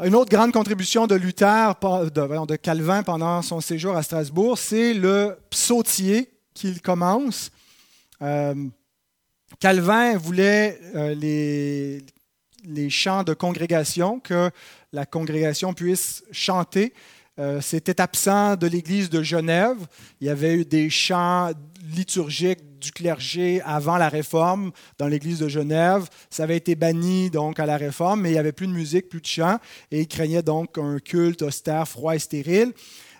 Une 0.00 0.14
autre 0.14 0.30
grande 0.30 0.52
contribution 0.52 1.08
de 1.08 1.16
Luther, 1.16 1.74
de, 1.80 2.56
Calvin 2.56 3.02
pendant 3.02 3.42
son 3.42 3.60
séjour 3.60 3.96
à 3.96 4.04
Strasbourg, 4.04 4.56
c'est 4.56 4.94
le 4.94 5.36
psautier 5.50 6.30
qu'il 6.54 6.80
commence. 6.80 7.50
Calvin 9.58 10.16
voulait 10.16 10.80
les, 11.16 12.04
les 12.64 12.90
chants 12.90 13.24
de 13.24 13.34
congrégation, 13.34 14.20
que 14.20 14.52
la 14.92 15.04
congrégation 15.04 15.74
puisse 15.74 16.22
chanter 16.30 16.94
euh, 17.38 17.60
c'était 17.60 18.00
absent 18.00 18.56
de 18.56 18.66
l'Église 18.66 19.10
de 19.10 19.22
Genève. 19.22 19.76
Il 20.20 20.26
y 20.26 20.30
avait 20.30 20.54
eu 20.54 20.64
des 20.64 20.90
chants 20.90 21.50
liturgiques 21.94 22.78
du 22.80 22.92
clergé 22.92 23.60
avant 23.64 23.96
la 23.96 24.08
Réforme 24.08 24.72
dans 24.98 25.06
l'Église 25.06 25.38
de 25.40 25.48
Genève. 25.48 26.08
Ça 26.30 26.44
avait 26.44 26.56
été 26.56 26.74
banni 26.74 27.30
donc 27.30 27.60
à 27.60 27.66
la 27.66 27.76
Réforme, 27.76 28.22
mais 28.22 28.30
il 28.30 28.32
n'y 28.32 28.38
avait 28.38 28.52
plus 28.52 28.66
de 28.66 28.72
musique, 28.72 29.08
plus 29.08 29.20
de 29.20 29.26
chants, 29.26 29.58
et 29.90 30.00
il 30.00 30.08
craignait 30.08 30.42
donc 30.42 30.78
un 30.78 30.98
culte 30.98 31.42
austère, 31.42 31.86
froid 31.86 32.14
et 32.14 32.18
stérile. 32.18 32.72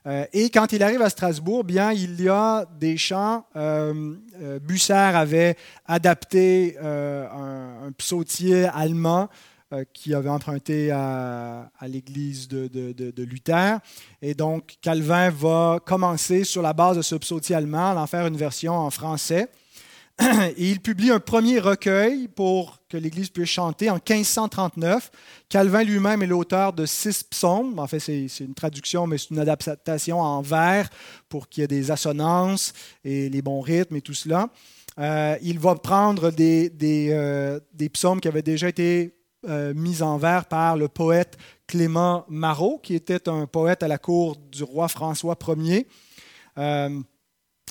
Euh, 0.06 0.24
et 0.32 0.48
quand 0.50 0.72
il 0.72 0.82
arrive 0.82 1.02
à 1.02 1.10
Strasbourg, 1.10 1.64
bien, 1.64 1.92
il 1.92 2.20
y 2.20 2.28
a 2.28 2.66
des 2.78 2.96
chants. 2.96 3.44
Euh, 3.56 4.14
Busser 4.62 4.92
avait 4.92 5.56
adapté 5.86 6.76
un, 6.78 7.92
psautier 7.96 8.66
allemand 8.66 9.22
euh, 9.22 9.57
qui 9.92 10.14
avait 10.14 10.28
emprunté 10.28 10.90
à, 10.90 11.70
l'église 11.86 12.48
de, 12.48 13.22
Luther. 13.22 13.78
Et 14.22 14.34
donc, 14.34 14.76
Calvin 14.80 15.30
va 15.30 15.78
commencer 15.84 16.44
sur 16.44 16.62
la 16.62 16.72
base 16.72 16.96
de 16.96 17.02
ce 17.02 17.14
psautier 17.16 17.54
allemand, 17.54 17.90
en 17.92 18.06
faire 18.06 18.26
une 18.26 18.36
version 18.36 18.74
en 18.74 18.90
français. 18.90 19.48
Et 20.56 20.70
il 20.70 20.80
publie 20.80 21.10
un 21.10 21.20
premier 21.20 21.60
recueil 21.60 22.26
pour 22.26 22.78
que 22.88 22.96
l'Église 22.96 23.30
puisse 23.30 23.50
chanter 23.50 23.88
en 23.88 23.94
1539. 23.94 25.10
Calvin 25.48 25.84
lui-même 25.84 26.22
est 26.22 26.26
l'auteur 26.26 26.72
de 26.72 26.86
six 26.86 27.22
psaumes. 27.22 27.78
En 27.78 27.86
fait, 27.86 28.00
c'est 28.00 28.26
une 28.40 28.54
traduction, 28.54 29.06
mais 29.06 29.18
c'est 29.18 29.30
une 29.30 29.38
adaptation 29.38 30.20
en 30.20 30.42
vers 30.42 30.88
pour 31.28 31.48
qu'il 31.48 31.60
y 31.60 31.64
ait 31.64 31.68
des 31.68 31.90
assonances 31.92 32.72
et 33.04 33.28
les 33.28 33.42
bons 33.42 33.60
rythmes 33.60 33.96
et 33.96 34.00
tout 34.00 34.14
cela. 34.14 34.48
Euh, 34.98 35.36
il 35.42 35.60
va 35.60 35.76
prendre 35.76 36.32
euh, 36.40 37.60
des, 37.72 37.88
psaumes 37.90 38.20
qui 38.20 38.26
avaient 38.26 38.42
déjà 38.42 38.68
été 38.68 39.14
euh, 39.46 39.72
mise 39.72 40.02
en 40.02 40.18
vers 40.18 40.46
par 40.46 40.76
le 40.76 40.88
poète 40.88 41.36
Clément 41.68 42.24
Marot, 42.28 42.80
qui 42.82 42.96
était 42.96 43.28
un 43.28 43.46
poète 43.46 43.84
à 43.84 43.88
la 43.88 43.96
cour 43.96 44.36
du 44.36 44.64
roi 44.64 44.88
François 44.88 45.38
Ier. 45.56 45.86
Euh, 46.58 47.00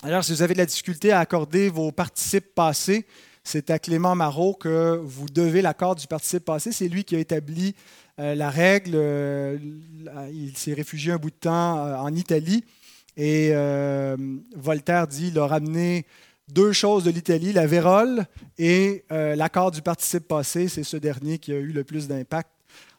alors, 0.02 0.24
si 0.24 0.32
vous 0.32 0.42
avez 0.44 0.54
de 0.54 0.60
la 0.60 0.66
difficulté 0.66 1.12
à 1.12 1.20
accorder 1.20 1.68
vos 1.68 1.92
participes 1.92 2.56
passés, 2.56 3.06
c'est 3.44 3.70
à 3.70 3.80
Clément 3.80 4.16
Marot 4.16 4.54
que 4.54 4.98
vous 5.04 5.26
devez 5.28 5.62
l'accord 5.62 5.96
du 5.96 6.08
participe 6.08 6.46
passé. 6.46 6.72
C'est 6.72 6.88
lui 6.88 7.04
qui 7.04 7.18
a 7.18 7.20
établi 7.20 7.76
euh, 8.18 8.34
la 8.34 8.50
règle. 8.50 8.96
il 10.32 10.56
s'est 10.56 10.74
réfugié 10.74 11.12
un 11.12 11.18
bout 11.18 11.32
de 11.32 11.36
temps 11.36 12.02
en 12.02 12.16
Italie. 12.16 12.64
Et 13.18 13.52
Voltaire 14.56 15.08
dit 15.08 15.30
il 15.34 15.40
a 15.40 15.48
ramené 15.48 16.06
deux 16.50 16.72
choses 16.72 17.04
de 17.04 17.12
l'Italie, 17.12 17.54
la 17.54 17.68
vérole 17.68 18.26
et 18.58 19.04
euh, 19.12 19.36
l'accord 19.36 19.72
du 19.72 19.82
participe 19.82 20.28
passé. 20.28 20.68
C'est 20.68 20.84
ce 20.84 20.98
dernier 20.98 21.40
qui 21.40 21.52
a 21.52 21.58
eu 21.58 21.72
le 21.72 21.84
plus 21.84 22.08
d'impact 22.08 22.50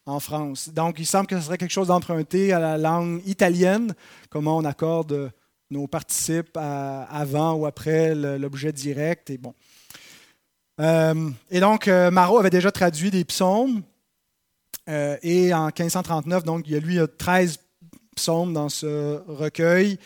en 0.06 0.20
France. 0.20 0.70
Donc, 0.70 0.98
il 0.98 1.06
semble 1.06 1.26
que 1.26 1.36
ce 1.38 1.46
serait 1.46 1.58
quelque 1.58 1.72
chose 1.72 1.88
d'emprunté 1.88 2.52
à 2.52 2.58
la 2.58 2.78
langue 2.78 3.22
italienne, 3.26 3.94
comment 4.30 4.56
on 4.56 4.64
accorde 4.64 5.30
nos 5.70 5.86
participes 5.86 6.56
avant 6.56 7.54
ou 7.54 7.66
après 7.66 8.14
l'objet 8.14 8.72
direct. 8.72 9.28
Et, 9.30 9.38
bon. 9.38 9.54
Euh, 10.80 11.30
et 11.50 11.60
donc, 11.60 11.88
euh, 11.88 12.10
Marot 12.10 12.38
avait 12.38 12.50
déjà 12.50 12.70
traduit 12.70 13.10
des 13.10 13.24
psaumes. 13.24 13.82
et 14.86 15.52
en 15.52 15.66
1539, 15.66 16.44
donc, 16.44 16.66
il 16.66 16.72
y 16.72 16.76
a 16.76 16.80
lui 16.80 16.98
13 17.18 17.58
psaumes 18.16 18.54
dans 18.54 18.70
ce 18.70 19.20
recueil 19.28 19.98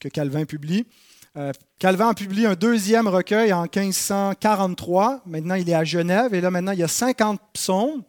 que 0.00 0.08
Calvin 0.08 0.44
publie. 0.44 0.84
Euh, 1.38 1.52
Calvin 1.78 2.10
a 2.10 2.14
publié 2.14 2.46
un 2.46 2.54
deuxième 2.54 3.08
recueil 3.08 3.52
en 3.52 3.62
1543. 3.62 5.22
Maintenant, 5.24 5.54
il 5.54 5.68
est 5.68 5.74
à 5.74 5.84
Genève 5.84 6.34
et 6.34 6.40
là, 6.40 6.50
maintenant, 6.50 6.72
il 6.72 6.78
y 6.78 6.82
a 6.82 6.88
50 6.88 7.40
psaumes. 7.54 8.02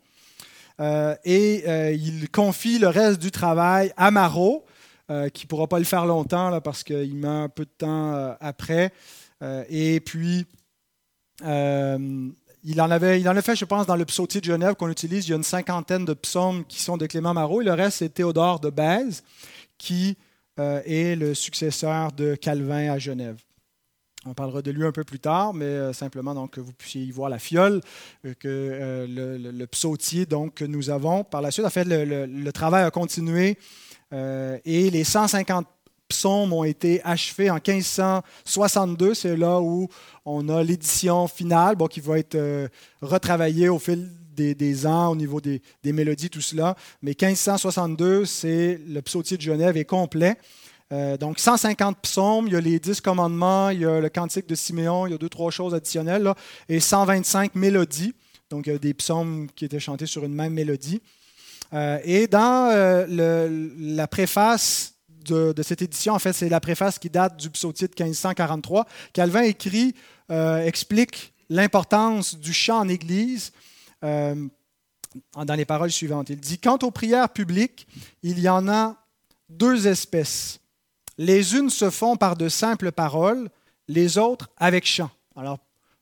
Euh, 0.79 1.15
et 1.23 1.63
euh, 1.67 1.91
il 1.93 2.29
confie 2.29 2.79
le 2.79 2.87
reste 2.87 3.21
du 3.21 3.31
travail 3.31 3.93
à 3.95 4.11
Marot, 4.11 4.65
qui 5.33 5.45
ne 5.45 5.47
pourra 5.47 5.67
pas 5.67 5.77
le 5.77 5.85
faire 5.85 6.07
longtemps 6.07 6.49
là, 6.49 6.59
parce 6.59 6.83
qu'il 6.83 7.15
meurt 7.15 7.43
un 7.43 7.49
peu 7.49 7.65
de 7.65 7.71
temps 7.77 8.35
après. 8.39 8.91
et 9.69 9.99
puis, 9.99 10.47
il 11.43 12.81
en, 12.81 12.89
avait, 12.89 13.21
il 13.21 13.29
en 13.29 13.37
a 13.37 13.41
fait, 13.43 13.55
je 13.55 13.65
pense, 13.65 13.85
dans 13.85 13.95
le 13.95 14.05
psautier 14.05 14.41
de 14.41 14.45
Genève 14.45 14.73
qu'on 14.73 14.89
utilise. 14.89 15.27
Il 15.27 15.29
y 15.29 15.33
a 15.33 15.37
une 15.37 15.43
cinquantaine 15.43 16.03
de 16.03 16.15
psaumes 16.15 16.65
qui 16.65 16.81
sont 16.81 16.97
de 16.97 17.05
Clément 17.05 17.35
Marot. 17.35 17.61
Et 17.61 17.65
le 17.65 17.73
reste, 17.73 17.99
c'est 17.99 18.09
Théodore 18.09 18.59
de 18.59 18.71
Bèze, 18.71 19.23
qui 19.77 20.17
euh, 20.59 20.81
et 20.85 21.15
le 21.15 21.33
successeur 21.33 22.11
de 22.11 22.35
Calvin 22.35 22.91
à 22.91 22.99
Genève. 22.99 23.37
On 24.25 24.33
parlera 24.33 24.61
de 24.61 24.69
lui 24.69 24.85
un 24.85 24.91
peu 24.91 25.03
plus 25.03 25.19
tard, 25.19 25.53
mais 25.53 25.65
euh, 25.65 25.93
simplement 25.93 26.35
donc, 26.35 26.51
que 26.51 26.61
vous 26.61 26.73
puissiez 26.73 27.01
y 27.01 27.11
voir 27.11 27.29
la 27.29 27.39
fiole, 27.39 27.81
euh, 28.25 28.33
que 28.39 29.07
le, 29.09 29.65
psautier 29.65 30.27
donc, 30.27 30.53
que 30.53 30.65
nous 30.65 30.91
avons. 30.91 31.23
Par 31.23 31.41
la 31.41 31.49
suite, 31.49 31.65
en 31.65 31.71
fait, 31.71 31.85
le, 31.85 32.51
travail 32.51 32.83
a 32.83 32.91
continué 32.91 33.57
et 34.11 34.89
les 34.91 35.03
150 35.03 35.65
psaumes 36.07 36.53
ont 36.53 36.63
été 36.63 37.01
achevés 37.03 37.49
en 37.49 37.55
1562. 37.55 39.15
C'est 39.15 39.35
là 39.35 39.59
où 39.59 39.87
on 40.23 40.47
a 40.49 40.63
l'édition 40.63 41.27
finale 41.27 41.75
bon, 41.75 41.87
qui 41.87 41.99
va 41.99 42.19
être 42.19 42.69
retravaillée 43.01 43.69
au 43.69 43.79
fil 43.79 44.07
des, 44.33 44.87
ans, 44.87 45.11
au 45.11 45.15
niveau 45.15 45.41
des, 45.41 45.61
mélodies, 45.85 46.29
tout 46.29 46.41
cela. 46.41 46.75
Mais 47.01 47.11
1562, 47.11 48.25
c'est 48.25 48.79
le 48.87 49.01
psautier 49.01 49.37
de 49.37 49.41
Genève 49.41 49.77
est 49.77 49.85
complet. 49.85 50.37
Euh, 50.91 51.17
donc 51.17 51.39
150 51.39 51.97
psaumes, 52.01 52.47
il 52.47 52.53
y 52.53 52.55
a 52.55 52.61
les 52.61 52.79
10 52.79 53.01
commandements, 53.01 53.69
il 53.69 53.79
y 53.79 53.85
a 53.85 53.99
le 53.99 54.09
cantique 54.09 54.47
de 54.47 54.55
Siméon, 54.55 55.07
il 55.07 55.11
y 55.11 55.13
a 55.15 55.17
deux, 55.17 55.29
trois 55.29 55.49
choses 55.49 55.73
additionnelles, 55.73 56.31
et 56.69 56.79
125 56.79 57.55
mélodies. 57.55 58.13
Donc 58.49 58.67
il 58.67 58.73
y 58.73 58.75
a 58.75 58.79
des 58.79 58.93
psaumes 58.93 59.47
qui 59.55 59.65
étaient 59.65 59.79
chantés 59.79 60.05
sur 60.05 60.23
une 60.23 60.33
même 60.33 60.53
mélodie. 60.53 61.01
Euh, 61.73 61.97
et 62.03 62.27
dans 62.27 62.69
euh, 62.71 63.69
la 63.79 64.07
préface 64.07 64.93
de, 65.25 65.53
cette 65.63 65.81
édition, 65.81 66.13
en 66.13 66.19
fait, 66.19 66.33
c'est 66.33 66.49
la 66.49 66.59
préface 66.59 66.99
qui 66.99 67.09
date 67.09 67.37
du 67.37 67.49
psautier 67.49 67.87
de 67.87 67.93
1543, 67.97 68.85
Calvin 69.13 69.41
écrit, 69.41 69.95
explique 70.29 71.33
l'importance 71.49 72.37
du 72.37 72.51
chant 72.51 72.79
en 72.79 72.89
Église 72.89 73.51
euh, 74.03 74.35
dans 75.35 75.55
les 75.55 75.65
paroles 75.65 75.91
suivantes. 75.91 76.29
Il 76.29 76.39
dit, 76.39 76.59
Quant 76.59 76.79
aux 76.81 76.91
prières 76.91 77.29
publiques, 77.29 77.87
il 78.23 78.39
y 78.39 78.49
en 78.49 78.67
a 78.67 78.97
deux 79.49 79.87
espèces. 79.87 80.59
Les 81.17 81.55
unes 81.55 81.69
se 81.69 81.89
font 81.89 82.17
par 82.17 82.35
de 82.35 82.49
simples 82.49 82.91
paroles, 82.91 83.49
les 83.87 84.17
autres 84.17 84.49
avec 84.57 84.85
chant. 84.85 85.11
Alors, 85.35 85.59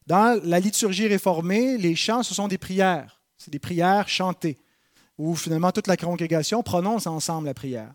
dans 0.08 0.39
la 0.43 0.60
liturgie 0.60 1.08
réformée, 1.08 1.78
les 1.78 1.95
chants, 1.95 2.24
ce 2.24 2.34
sont 2.34 2.47
des 2.47 2.58
prières. 2.58 3.22
C'est 3.38 3.52
des 3.52 3.60
prières 3.60 4.08
chantées, 4.08 4.58
où 5.18 5.36
finalement 5.36 5.72
toute 5.72 5.88
la 5.88 5.97
congrégation 5.97 6.64
prononce 6.64 7.08
ensemble 7.08 7.47
la 7.47 7.54
prière. 7.54 7.93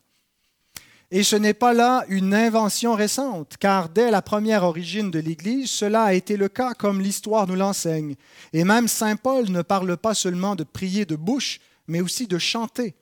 Et 1.12 1.22
ce 1.22 1.36
n'est 1.36 1.54
pas 1.54 1.72
là 1.72 2.04
une 2.08 2.34
invention 2.34 2.94
récente, 2.94 3.56
car 3.60 3.88
dès 3.88 4.10
la 4.10 4.22
première 4.22 4.64
origine 4.64 5.12
de 5.12 5.20
l'Église, 5.20 5.70
cela 5.70 6.02
a 6.02 6.14
été 6.14 6.36
le 6.36 6.48
cas 6.48 6.74
comme 6.74 7.00
l'histoire 7.00 7.46
nous 7.46 7.54
l'enseigne. 7.54 8.16
Et 8.52 8.64
même 8.64 8.88
Saint 8.88 9.14
Paul 9.14 9.48
ne 9.50 9.62
parle 9.62 9.96
pas 9.96 10.14
seulement 10.14 10.56
de 10.56 10.64
prier 10.64 11.04
de 11.04 11.14
bouche, 11.14 11.60
mais 11.86 12.00
aussi 12.00 12.26
de 12.26 12.38
chanter. 12.38 12.96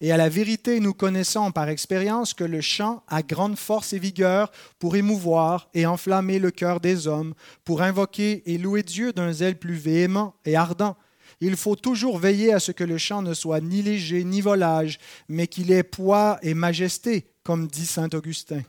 Et 0.00 0.12
à 0.12 0.16
la 0.16 0.30
vérité, 0.30 0.80
nous 0.80 0.94
connaissons 0.94 1.52
par 1.52 1.68
expérience 1.68 2.32
que 2.32 2.44
le 2.44 2.62
chant 2.62 3.02
a 3.08 3.22
grande 3.22 3.58
force 3.58 3.92
et 3.92 3.98
vigueur 3.98 4.50
pour 4.78 4.96
émouvoir 4.96 5.68
et 5.74 5.84
enflammer 5.84 6.38
le 6.38 6.50
cœur 6.50 6.80
des 6.80 7.06
hommes, 7.06 7.34
pour 7.64 7.82
invoquer 7.82 8.42
et 8.46 8.56
louer 8.56 8.82
Dieu 8.82 9.12
d'un 9.12 9.32
zèle 9.32 9.58
plus 9.58 9.74
véhément 9.74 10.34
et 10.46 10.56
ardent. 10.56 10.96
Il 11.42 11.56
faut 11.56 11.76
toujours 11.76 12.18
veiller 12.18 12.54
à 12.54 12.60
ce 12.60 12.72
que 12.72 12.84
le 12.84 12.96
chant 12.96 13.20
ne 13.20 13.34
soit 13.34 13.60
ni 13.60 13.82
léger 13.82 14.24
ni 14.24 14.40
volage, 14.40 14.98
mais 15.28 15.46
qu'il 15.46 15.70
ait 15.70 15.82
poids 15.82 16.38
et 16.42 16.54
majesté, 16.54 17.29
comme 17.42 17.66
dit 17.66 17.86
saint 17.86 18.08
Augustin. 18.12 18.62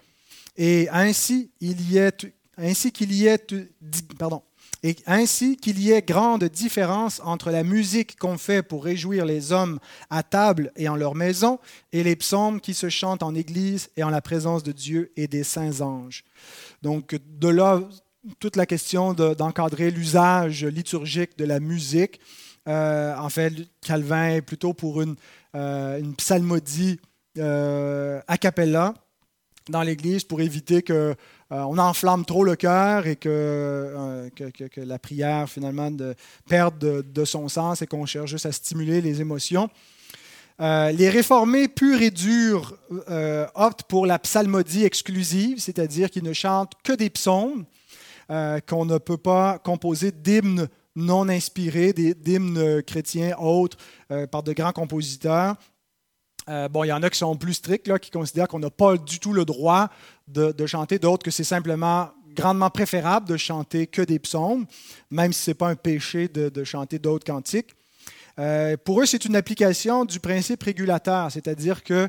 Et 0.57 0.88
ainsi, 0.91 1.51
qu'il 1.59 1.91
y 1.91 1.97
ait, 1.97 2.11
ainsi 2.57 2.91
qu'il 2.91 3.13
y 3.13 3.28
grande 6.01 6.43
différence 6.45 7.22
entre 7.24 7.51
la 7.51 7.63
musique 7.63 8.17
qu'on 8.17 8.38
fait 8.38 8.63
pour 8.63 8.84
réjouir 8.84 9.26
les 9.26 9.51
hommes 9.51 9.80
à 10.09 10.24
table 10.24 10.72
et 10.76 10.89
en 10.89 10.95
leur 10.95 11.15
maison, 11.15 11.59
et 11.91 12.03
les 12.03 12.15
psaumes 12.15 12.59
qui 12.59 12.74
se 12.74 12.89
chantent 12.89 13.24
en 13.24 13.36
église 13.36 13.89
et 13.95 14.03
en 14.03 14.09
la 14.09 14.22
présence 14.22 14.63
de 14.63 14.72
Dieu 14.72 15.11
et 15.15 15.28
des 15.28 15.43
saints 15.43 15.82
anges. 15.82 16.24
Donc 16.82 17.15
de 17.15 17.47
là, 17.47 17.82
toute 18.39 18.55
la 18.55 18.65
question 18.65 19.13
d'encadrer 19.13 19.91
l'usage 19.91 20.65
liturgique 20.65 21.38
de 21.38 21.45
la 21.45 21.59
musique. 21.59 22.19
Euh, 22.67 23.15
en 23.17 23.30
fait, 23.30 23.53
Calvin 23.82 24.30
est 24.30 24.41
plutôt 24.41 24.74
pour 24.74 25.01
une, 25.01 25.15
euh, 25.55 26.01
psalmodie 26.17 26.99
a 27.39 28.38
cappella 28.38 28.93
dans 29.69 29.82
l'Église 29.82 30.23
pour 30.23 30.41
éviter 30.41 30.82
que 30.82 31.15
euh, 31.51 31.63
on 31.63 31.77
enflamme 31.77 32.25
trop 32.25 32.43
le 32.43 32.55
cœur 32.55 33.07
et 33.07 33.15
que, 33.15 33.29
euh, 33.29 34.29
la 34.77 34.99
prière 34.99 35.49
finalement 35.49 35.91
de, 35.91 36.15
perde 36.47 37.03
de, 37.03 37.25
son 37.25 37.49
sens 37.49 37.82
et 37.82 37.88
qu'on 37.88 38.05
cherche 38.05 38.32
juste 38.32 38.45
à 38.45 38.51
stimuler 38.51 39.01
les 39.01 39.21
émotions. 39.21 39.69
Euh, 40.59 40.91
les 40.91 41.09
réformés 41.09 41.67
purs 41.67 42.01
et 42.01 42.11
durs 42.11 42.77
optent 43.55 43.84
pour 43.84 44.05
la 44.05 44.19
psalmodie 44.19 44.84
exclusive, 44.84 45.59
c'est-à-dire 45.59 46.09
qu'ils 46.09 46.23
ne 46.23 46.34
chantent 46.34 46.73
que 46.84 46.93
des 46.93 47.09
psaumes, 47.09 47.65
qu'on 48.29 48.86
ne 48.86 48.97
peut 48.97 49.17
pas 49.17 49.59
composer 49.59 50.11
d'hymnes 50.11 50.67
non 50.95 51.27
inspirés, 51.27 51.93
d'hymnes 51.93 52.82
chrétiens 52.84 53.36
autres 53.38 53.77
par 54.29 54.43
de 54.43 54.53
grands 54.53 54.71
compositeurs. 54.71 55.55
Bon, 56.48 56.84
il 56.84 56.88
y 56.88 56.92
en 56.92 57.04
a 57.04 57.10
qui 57.10 57.18
sont 57.18 57.36
plus 57.36 57.54
stricts, 57.54 57.88
là, 57.88 58.00
qui 58.00 58.12
considèrent 58.12 58.48
qu'on 58.48 58.60
n'a 58.60 58.70
pas 58.70 58.98
du 58.98 59.20
tout 59.20 59.34
le 59.34 59.46
droit 59.46 59.89
de, 60.28 60.66
chanter, 60.66 61.00
d'autres 61.00 61.24
que 61.24 61.32
c'est 61.32 61.44
simplement 61.44 62.10
grandement 62.36 62.70
préférable 62.70 63.28
de 63.28 63.38
chanter 63.38 63.88
que 63.88 64.02
des 64.02 64.20
psaumes, 64.20 64.66
même 65.10 65.34
si 65.34 65.44
ce 65.44 65.50
n'est 65.52 65.56
pas 65.56 65.70
un 65.70 65.76
péché 65.76 66.28
de, 66.28 66.64
chanter 66.64 67.00
d'autres 67.00 67.26
cantiques. 67.26 67.76
Euh, 68.39 68.78
pour 68.78 69.02
eux, 69.02 69.06
c'est 69.06 69.26
une 69.26 69.36
application 69.36 70.06
du 70.06 70.20
principe 70.20 70.64
régulateur, 70.64 71.32
c'est-à-dire 71.32 71.84
que 71.84 72.08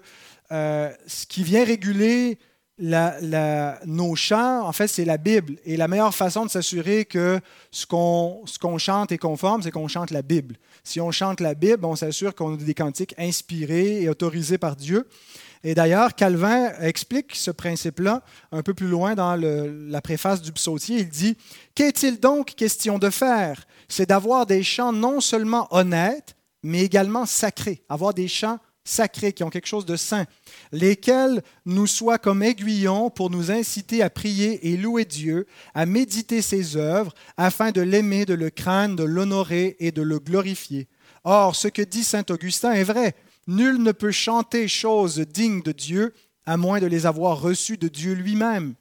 euh, 0.52 0.90
ce 1.06 1.26
qui 1.26 1.42
vient 1.42 1.64
réguler 1.64 2.38
nos 2.82 4.14
chants, 4.16 4.66
en 4.66 4.72
fait, 4.72 4.88
c'est 4.88 5.04
la 5.04 5.16
Bible. 5.16 5.56
Et 5.64 5.76
la 5.76 5.88
meilleure 5.88 6.14
façon 6.14 6.44
de 6.44 6.50
s'assurer 6.50 7.04
que 7.04 7.40
ce 7.70 7.86
qu'on 7.86 8.78
chante 8.78 9.12
est 9.12 9.18
conforme, 9.18 9.62
c'est 9.62 9.70
qu'on 9.70 9.88
chante 9.88 10.10
la 10.10 10.22
Bible. 10.22 10.56
Si 10.82 11.00
on 11.00 11.10
chante 11.12 11.40
la 11.40 11.54
Bible, 11.54 11.84
on 11.84 11.96
s'assure 11.96 12.34
qu'on 12.34 12.54
a 12.54 12.56
des 12.56 12.74
cantiques 12.74 13.14
inspirés 13.18 14.02
et 14.02 14.08
autorisés 14.08 14.58
par 14.58 14.74
Dieu. 14.76 15.08
Et 15.64 15.76
d'ailleurs, 15.76 16.16
Calvin 16.16 16.72
explique 16.80 17.36
ce 17.36 17.52
principe-là 17.52 18.22
un 18.50 18.62
peu 18.62 18.74
plus 18.74 18.88
loin 18.88 19.14
dans 19.14 19.36
la 19.36 20.00
préface 20.00 20.42
du 20.42 20.50
psautier. 20.50 20.98
Il 20.98 21.08
dit 21.08 21.36
Qu'est-il 21.76 22.18
donc 22.18 22.54
question 22.56 22.98
de 22.98 23.10
faire? 23.10 23.64
C'est 23.88 24.08
d'avoir 24.08 24.44
des 24.44 24.64
chants 24.64 24.92
non 24.92 25.20
seulement 25.20 25.68
honnêtes, 25.70 26.34
mais 26.64 26.80
également 26.80 27.26
sacrés. 27.26 27.84
Avoir 27.88 28.12
des 28.12 28.26
chants 28.26 28.58
sacrés 28.84 29.32
qui 29.32 29.44
ont 29.44 29.50
quelque 29.50 29.66
chose 29.66 29.86
de 29.86 29.96
saint, 29.96 30.26
lesquels 30.72 31.42
nous 31.66 31.86
soient 31.86 32.18
comme 32.18 32.42
aiguillons 32.42 33.10
pour 33.10 33.30
nous 33.30 33.50
inciter 33.50 34.02
à 34.02 34.10
prier 34.10 34.68
et 34.68 34.76
louer 34.76 35.04
Dieu, 35.04 35.46
à 35.74 35.86
méditer 35.86 36.42
ses 36.42 36.76
œuvres, 36.76 37.14
afin 37.36 37.70
de 37.70 37.80
l'aimer, 37.80 38.24
de 38.24 38.34
le 38.34 38.50
craindre, 38.50 38.96
de 38.96 39.04
l'honorer 39.04 39.76
et 39.78 39.92
de 39.92 40.02
le 40.02 40.18
glorifier. 40.18 40.88
Or, 41.24 41.54
ce 41.54 41.68
que 41.68 41.82
dit 41.82 42.04
saint 42.04 42.24
Augustin 42.30 42.72
est 42.72 42.84
vrai. 42.84 43.14
Nul 43.46 43.82
ne 43.82 43.92
peut 43.92 44.12
chanter 44.12 44.68
choses 44.68 45.18
dignes 45.18 45.62
de 45.62 45.72
Dieu 45.72 46.14
à 46.46 46.56
moins 46.56 46.80
de 46.80 46.86
les 46.86 47.06
avoir 47.06 47.40
reçues 47.40 47.76
de 47.76 47.88
Dieu 47.88 48.12
lui-même. 48.14 48.74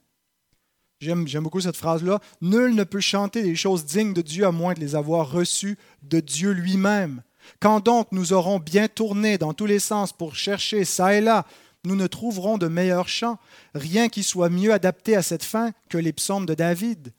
J'aime, 0.99 1.25
beaucoup 1.41 1.61
cette 1.61 1.77
phrase-là. 1.77 2.19
Nul 2.41 2.75
ne 2.75 2.83
peut 2.83 2.99
chanter 2.99 3.41
des 3.41 3.55
choses 3.55 3.85
dignes 3.85 4.13
de 4.13 4.21
Dieu 4.21 4.45
à 4.45 4.51
moins 4.51 4.75
de 4.75 4.79
les 4.79 4.95
avoir 4.95 5.31
reçues 5.31 5.77
de 6.03 6.19
Dieu 6.19 6.51
lui-même. 6.51 7.23
Quand 7.59 7.79
donc 7.83 8.07
nous 8.11 8.33
aurons 8.33 8.59
bien 8.59 8.87
tourné 8.87 9.37
dans 9.37 9.53
tous 9.53 9.65
les 9.65 9.79
sens 9.79 10.13
pour 10.13 10.35
chercher 10.35 10.85
ça 10.85 11.13
et 11.13 11.21
là, 11.21 11.45
nous 11.83 11.95
ne 11.95 12.07
trouverons 12.07 12.57
de 12.57 12.67
meilleurs 12.67 13.09
chants, 13.09 13.39
rien 13.73 14.07
qui 14.09 14.23
soit 14.23 14.49
mieux 14.49 14.71
adapté 14.71 15.15
à 15.15 15.23
cette 15.23 15.43
fin 15.43 15.71
que 15.89 15.97
les 15.97 16.13
psaumes 16.13 16.45
de 16.45 16.53
David. 16.53 17.13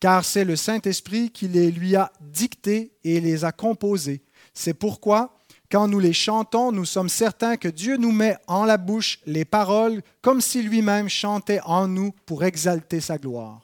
Car 0.00 0.24
c'est 0.24 0.44
le 0.44 0.56
Saint-Esprit 0.56 1.30
qui 1.30 1.48
les 1.48 1.70
lui 1.70 1.96
a 1.96 2.12
dictés 2.20 2.92
et 3.02 3.20
les 3.20 3.44
a 3.44 3.52
composés. 3.52 4.22
C'est 4.54 4.74
pourquoi 4.74 5.36
quand 5.70 5.88
nous 5.88 5.98
les 5.98 6.12
chantons, 6.12 6.70
nous 6.70 6.84
sommes 6.84 7.08
certains 7.08 7.56
que 7.56 7.66
Dieu 7.66 7.96
nous 7.96 8.12
met 8.12 8.36
en 8.46 8.64
la 8.64 8.76
bouche 8.76 9.18
les 9.26 9.44
paroles 9.44 10.02
comme 10.22 10.40
si 10.40 10.62
lui-même 10.62 11.08
chantait 11.08 11.60
en 11.64 11.88
nous 11.88 12.12
pour 12.26 12.44
exalter 12.44 13.00
sa 13.00 13.18
gloire. 13.18 13.60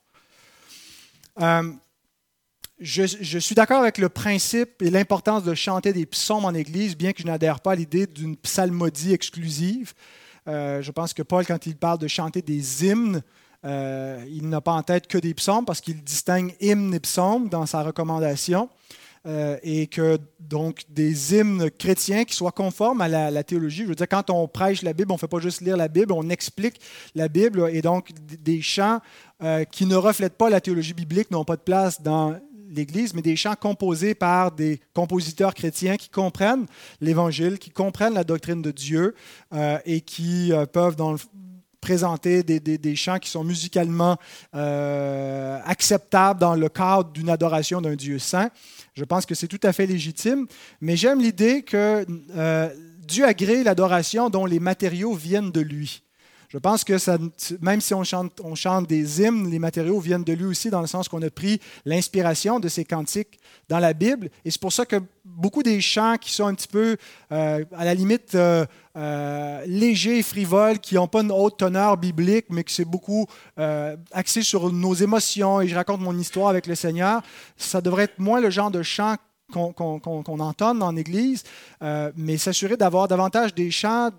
Euh, 1.40 1.70
je, 2.81 3.39
suis 3.39 3.55
d'accord 3.55 3.81
avec 3.81 3.99
le 3.99 4.09
principe 4.09 4.81
et 4.81 4.91
l'importance 4.91 5.45
de 5.45 5.55
chanter 5.55 5.93
des 5.93 6.07
psaumes 6.07 6.47
en 6.47 6.55
Église, 6.55 6.97
bien 6.97 7.12
que 7.12 7.20
je 7.20 7.26
n'adhère 7.26 7.61
pas 7.61 7.72
à 7.72 7.74
l'idée 7.74 8.07
d'une 8.07 8.37
psalmodie 8.37 9.12
exclusive. 9.12 9.93
Euh, 10.49 10.81
je 10.81 10.91
pense 10.91 11.12
que 11.12 11.22
Paul, 11.22 11.45
quand 11.45 11.66
il 11.66 11.76
parle 11.76 11.99
de 11.99 12.09
chanter 12.09 12.41
des 12.41 12.87
hymnes, 12.87 13.22
euh, 13.66 14.24
il 14.28 14.49
n'a 14.49 14.62
pas 14.62 14.72
en 14.72 14.83
tête 14.83 15.07
que 15.07 15.18
des 15.18 15.35
psaumes 15.35 15.66
parce 15.66 15.83
qu'il 15.83 16.03
distingue 16.03 16.55
hymnes 16.61 16.95
et 16.95 17.01
psaumes 17.01 17.51
dans 17.51 17.66
sa 17.66 17.83
recommandation. 17.83 18.70
Euh, 19.26 19.59
et 19.62 19.87
que 19.87 20.16
donc 20.39 20.85
des 20.89 21.35
hymnes 21.35 21.70
chrétiens 21.70 22.24
qui 22.24 22.35
soient 22.35 22.53
conformes 22.53 23.03
à 23.03 23.09
la, 23.09 23.45
théologie. 23.45 23.83
Je 23.83 23.89
veux 23.89 23.95
dire, 23.95 24.09
quand 24.09 24.31
on 24.31 24.49
prêche 24.49 24.81
la 24.81 24.95
Bible, 24.95 25.12
on 25.12 25.16
ne 25.16 25.18
fait 25.18 25.28
pas 25.28 25.41
juste 25.41 25.61
lire 25.61 25.76
la 25.76 25.89
Bible, 25.89 26.14
on 26.14 26.31
explique 26.31 26.81
la 27.14 27.28
Bible 27.28 27.68
et 27.70 27.83
donc 27.83 28.12
des 28.22 28.62
chants 28.62 29.01
qui 29.70 29.85
ne 29.85 29.95
reflètent 29.95 30.39
pas 30.39 30.49
la 30.49 30.62
théologie 30.62 30.95
biblique 30.95 31.31
n'ont 31.31 31.45
pas 31.45 31.57
de 31.57 31.61
place 31.61 32.01
dans 32.01 32.35
l'Église, 32.71 33.14
mais 33.14 33.23
des 33.23 33.37
chants 33.37 33.55
composés 33.55 34.14
par 34.14 34.53
des 34.53 34.81
compositeurs 34.95 35.55
chrétiens 35.55 35.97
qui 35.97 36.09
comprennent 36.09 36.66
l'Évangile, 37.01 37.59
qui 37.59 37.71
comprennent 37.71 38.14
la 38.14 38.25
doctrine 38.25 38.62
de 38.62 38.71
Dieu 38.71 39.14
euh, 39.53 39.79
et 39.85 40.01
qui 40.01 40.53
peuvent, 40.73 40.97
dans 40.97 41.12
le, 41.12 41.18
présenter 41.81 42.43
des, 42.43 42.97
chants 42.97 43.18
qui 43.18 43.31
sont 43.31 43.45
musicalement 43.45 44.18
euh, 44.55 45.59
acceptables 45.64 46.41
dans 46.41 46.55
le 46.55 46.68
cadre 46.68 47.11
d'une 47.11 47.31
adoration 47.31 47.81
d'un 47.81 47.97
Dieu 47.97 48.18
saint. 48.18 48.51
Je 48.95 49.05
pense 49.05 49.27
que 49.27 49.35
c'est 49.35 49.49
tout 49.49 49.61
à 49.62 49.73
fait 49.73 49.87
légitime, 49.87 50.47
mais 50.81 50.97
j'aime 50.97 51.21
l'idée 51.21 51.62
que 51.62 52.05
euh, 52.37 52.68
Dieu 53.07 53.25
agrée 53.25 53.64
l'adoration 53.64 54.31
dont 54.31 54.47
les 54.47 54.61
matériaux 54.61 55.14
viennent 55.14 55.51
de 55.51 55.61
lui. 55.61 56.03
Je 56.51 56.59
pense 56.59 56.82
que 56.82 56.94
même 57.64 57.80
si 57.80 57.94
on 57.94 58.03
chante, 58.03 58.88
des 58.88 59.22
hymnes, 59.22 59.48
les 59.48 59.61
matériaux 59.61 60.01
viennent 60.01 60.24
de 60.24 60.32
lui 60.32 60.46
aussi, 60.46 60.68
dans 60.68 60.80
le 60.80 60.88
sens 60.88 61.09
qu'on 61.09 61.22
a 61.22 61.30
pris 61.30 61.61
l'inspiration 61.84 62.59
de 62.59 62.68
ces 62.68 62.84
cantiques 62.84 63.38
dans 63.68 63.78
la 63.78 63.92
Bible. 63.92 64.30
Et 64.44 64.51
c'est 64.51 64.61
pour 64.61 64.72
ça 64.72 64.84
que 64.84 64.96
beaucoup 65.24 65.62
des 65.62 65.80
chants 65.80 66.16
qui 66.20 66.32
sont 66.32 66.46
un 66.46 66.55
petit 66.55 66.66
peu, 66.66 66.96
euh, 67.30 67.64
à 67.72 67.84
la 67.84 67.94
limite, 67.94 68.34
euh, 68.34 68.66
euh, 68.96 69.64
légers, 69.64 70.24
frivoles, 70.24 70.80
qui 70.80 70.96
n'ont 70.96 71.07
pas 71.07 71.20
une 71.20 71.30
haute 71.30 71.57
teneur 71.57 71.96
biblique, 71.96 72.46
mais 72.51 72.64
que 72.64 72.72
c'est 72.72 72.84
beaucoup 72.84 73.28
axé 74.11 74.42
sur 74.42 74.72
nos 74.72 74.94
émotions 74.94 75.61
et 75.61 75.68
je 75.68 75.76
raconte 75.76 76.01
mon 76.01 76.18
histoire 76.18 76.48
avec 76.48 76.66
le 76.66 76.74
Seigneur, 76.74 77.22
ça 77.57 77.80
devrait 77.80 78.05
être 78.05 78.18
moins 78.18 78.40
le 78.40 78.51
genre 78.51 78.72
de 78.72 78.82
chant 78.82 79.14
qu'on 79.53 80.40
entonne 80.40 80.82
en 80.82 80.96
Église, 80.96 81.44
mais 82.16 82.38
s'assurer 82.38 82.76
d'avoir 82.76 83.07
davantage 83.07 83.55
des 83.55 83.70
chants 83.70 84.11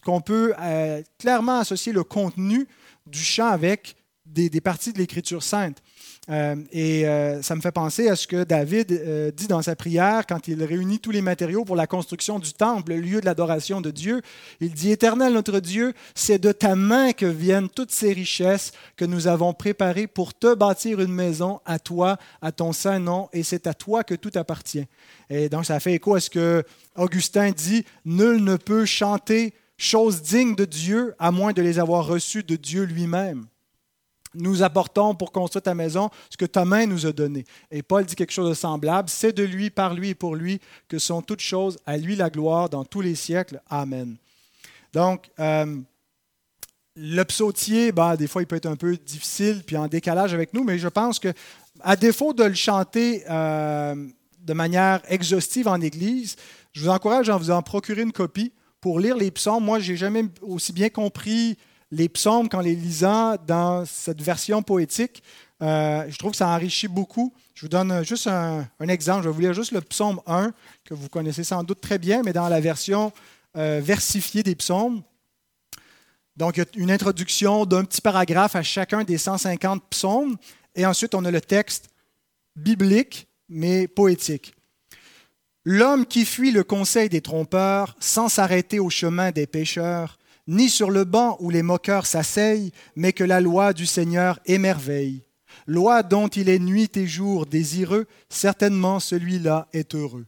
qu'on 0.00 0.20
peut 0.20 0.54
euh, 0.60 1.02
clairement 1.18 1.60
associer 1.60 1.92
le 1.92 2.04
contenu 2.04 2.66
du 3.06 3.20
chant 3.20 3.48
avec 3.48 3.96
des, 4.26 4.60
parties 4.60 4.92
de 4.92 4.98
l'Écriture 4.98 5.42
sainte. 5.42 5.78
Euh, 6.28 6.56
et 6.70 7.08
euh, 7.08 7.40
ça 7.40 7.56
me 7.56 7.62
fait 7.62 7.72
penser 7.72 8.08
à 8.10 8.16
ce 8.16 8.26
que 8.26 8.44
David 8.44 9.32
dit 9.34 9.46
dans 9.46 9.62
sa 9.62 9.74
prière 9.74 10.26
quand 10.26 10.46
il 10.46 10.62
réunit 10.62 10.98
tous 10.98 11.10
les 11.10 11.22
matériaux 11.22 11.64
pour 11.64 11.76
la 11.76 11.86
construction 11.86 12.38
du 12.38 12.52
temple, 12.52 12.92
le 12.92 13.00
lieu 13.00 13.22
de 13.22 13.24
l'adoration 13.24 13.80
de 13.80 13.90
Dieu. 13.90 14.20
Il 14.60 14.74
dit, 14.74 14.90
Éternel 14.90 15.32
notre 15.32 15.60
Dieu, 15.60 15.94
c'est 16.14 16.38
de 16.38 16.52
ta 16.52 16.76
main 16.76 17.12
que 17.12 17.24
viennent 17.24 17.70
toutes 17.70 17.90
ces 17.90 18.12
richesses 18.12 18.72
que 18.96 19.06
nous 19.06 19.26
avons 19.26 19.54
préparées 19.54 20.06
pour 20.06 20.34
te 20.34 20.54
bâtir 20.54 21.00
une 21.00 21.14
maison 21.14 21.60
à 21.64 21.78
toi, 21.78 22.18
à 22.42 22.52
ton 22.52 22.74
saint 22.74 22.98
nom, 22.98 23.30
et 23.32 23.42
c'est 23.42 23.66
à 23.66 23.72
toi 23.72 24.04
que 24.04 24.14
tout 24.14 24.32
appartient. 24.34 24.84
Et 25.30 25.48
donc 25.48 25.64
ça 25.64 25.80
fait 25.80 25.94
écho 25.94 26.14
à 26.14 26.20
ce 26.20 26.28
que 26.28 26.62
Augustin 26.98 27.50
dit, 27.52 27.84
Nul 28.04 28.42
ne 28.42 28.56
peut 28.56 28.84
chanter 28.84 29.54
choses 29.78 30.20
dignes 30.20 30.54
de 30.54 30.66
Dieu 30.66 31.14
à 31.18 31.30
moins 31.30 31.52
de 31.52 31.62
les 31.62 31.78
avoir 31.78 32.04
reçues 32.06 32.42
de 32.42 32.56
Dieu 32.56 32.82
lui-même 32.82 33.46
nous 34.34 34.62
apportons 34.62 35.14
pour 35.14 35.32
construire 35.32 35.62
ta 35.62 35.74
maison 35.74 36.10
ce 36.30 36.36
que 36.36 36.44
ta 36.44 36.64
main 36.64 36.86
nous 36.86 37.06
a 37.06 37.12
donné. 37.12 37.44
Et 37.70 37.82
Paul 37.82 38.04
dit 38.04 38.14
quelque 38.14 38.32
chose 38.32 38.48
de 38.48 38.54
semblable. 38.54 39.08
C'est 39.08 39.32
de 39.32 39.42
lui, 39.42 39.70
par 39.70 39.94
lui 39.94 40.10
et 40.10 40.14
pour 40.14 40.36
lui 40.36 40.60
que 40.88 40.98
sont 40.98 41.22
toutes 41.22 41.40
choses. 41.40 41.78
À 41.86 41.96
lui 41.96 42.16
la 42.16 42.30
gloire 42.30 42.68
dans 42.68 42.84
tous 42.84 43.00
les 43.00 43.14
siècles. 43.14 43.60
Amen. 43.68 44.16
Donc, 44.92 45.30
euh, 45.38 45.76
le 46.96 47.22
psautier, 47.24 47.92
bah, 47.92 48.16
des 48.16 48.26
fois, 48.26 48.42
il 48.42 48.46
peut 48.46 48.56
être 48.56 48.66
un 48.66 48.76
peu 48.76 48.96
difficile 48.96 49.62
puis 49.64 49.76
en 49.76 49.86
décalage 49.86 50.34
avec 50.34 50.52
nous, 50.54 50.64
mais 50.64 50.78
je 50.78 50.88
pense 50.88 51.18
que, 51.18 51.32
à 51.80 51.96
défaut 51.96 52.32
de 52.32 52.44
le 52.44 52.54
chanter 52.54 53.22
euh, 53.30 53.94
de 54.40 54.52
manière 54.52 55.00
exhaustive 55.08 55.68
en 55.68 55.80
Église, 55.80 56.36
je 56.72 56.82
vous 56.82 56.88
encourage 56.88 57.30
à 57.30 57.36
vous 57.36 57.50
en 57.50 57.62
procurer 57.62 58.02
une 58.02 58.12
copie 58.12 58.52
pour 58.80 59.00
lire 59.00 59.16
les 59.16 59.30
psaumes. 59.30 59.64
Moi, 59.64 59.78
j'ai 59.78 59.96
jamais 59.96 60.24
aussi 60.42 60.72
bien 60.72 60.88
compris 60.88 61.56
les 61.90 62.08
psaumes, 62.08 62.48
qu'en 62.48 62.60
les 62.60 62.74
lisant 62.74 63.36
dans 63.46 63.84
cette 63.86 64.20
version 64.20 64.62
poétique, 64.62 65.22
euh, 65.62 66.04
je 66.08 66.18
trouve 66.18 66.32
que 66.32 66.36
ça 66.36 66.48
enrichit 66.48 66.88
beaucoup. 66.88 67.32
Je 67.54 67.62
vous 67.62 67.68
donne 67.68 68.04
juste 68.04 68.26
un, 68.26 68.68
exemple. 68.80 69.24
Je 69.24 69.28
vais 69.28 69.34
vous 69.34 69.40
lire 69.40 69.54
juste 69.54 69.72
le 69.72 69.80
psaume 69.80 70.20
1, 70.26 70.52
que 70.84 70.94
vous 70.94 71.08
connaissez 71.08 71.44
sans 71.44 71.64
doute 71.64 71.80
très 71.80 71.98
bien, 71.98 72.22
mais 72.22 72.32
dans 72.32 72.48
la 72.48 72.60
version 72.60 73.12
euh, 73.56 73.80
versifiée 73.82 74.42
des 74.42 74.54
psaumes. 74.54 75.02
Donc, 76.36 76.56
il 76.56 76.60
y 76.60 76.62
a 76.62 76.66
une 76.76 76.90
introduction 76.90 77.66
d'un 77.66 77.84
petit 77.84 78.00
paragraphe 78.00 78.54
à 78.54 78.62
chacun 78.62 79.02
des 79.02 79.18
150 79.18 79.82
psaumes, 79.90 80.36
et 80.76 80.86
ensuite 80.86 81.14
on 81.16 81.24
a 81.24 81.30
le 81.32 81.40
texte 81.40 81.88
biblique, 82.54 83.26
mais 83.48 83.88
poétique. 83.88 84.54
L'homme 85.64 86.06
qui 86.06 86.24
fuit 86.24 86.50
le 86.50 86.64
conseil 86.64 87.08
des 87.08 87.20
trompeurs 87.20 87.96
sans 88.00 88.28
s'arrêter 88.28 88.78
au 88.78 88.90
chemin 88.90 89.32
des 89.32 89.46
pécheurs, 89.46 90.18
ni 90.46 90.68
sur 90.70 90.90
le 90.90 91.04
banc 91.04 91.36
où 91.40 91.50
les 91.50 91.62
moqueurs 91.62 92.06
s'asseyent, 92.06 92.72
mais 92.96 93.12
que 93.12 93.24
la 93.24 93.40
loi 93.40 93.72
du 93.72 93.84
Seigneur 93.84 94.40
émerveille. 94.46 95.24
Loi 95.66 96.02
dont 96.02 96.28
il 96.28 96.48
est 96.48 96.58
nuit 96.58 96.90
et 96.96 97.06
jour 97.06 97.44
désireux, 97.44 98.06
certainement 98.30 99.00
celui-là 99.00 99.68
est 99.72 99.94
heureux. 99.94 100.26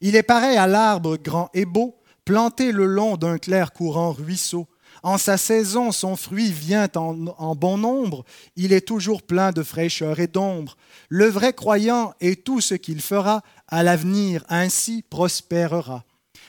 Il 0.00 0.16
est 0.16 0.22
pareil 0.22 0.58
à 0.58 0.66
l'arbre 0.66 1.16
grand 1.16 1.48
et 1.54 1.64
beau, 1.64 1.96
planté 2.24 2.72
le 2.72 2.86
long 2.86 3.16
d'un 3.16 3.38
clair 3.38 3.72
courant 3.72 4.12
ruisseau. 4.12 4.68
En 5.02 5.16
sa 5.16 5.38
saison, 5.38 5.92
son 5.92 6.14
fruit 6.14 6.52
vient 6.52 6.88
en, 6.94 7.54
bon 7.54 7.78
nombre, 7.78 8.24
il 8.56 8.72
est 8.72 8.86
toujours 8.86 9.22
plein 9.22 9.50
de 9.50 9.62
fraîcheur 9.62 10.20
et 10.20 10.26
d'ombre. 10.26 10.76
Le 11.08 11.26
vrai 11.26 11.52
croyant 11.52 12.12
et 12.20 12.36
tout 12.36 12.60
ce 12.60 12.74
qu'il 12.74 13.00
fera, 13.00 13.42
à 13.68 13.82
l'avenir 13.82 14.44
ainsi 14.48 15.02
prospérera. 15.08 16.04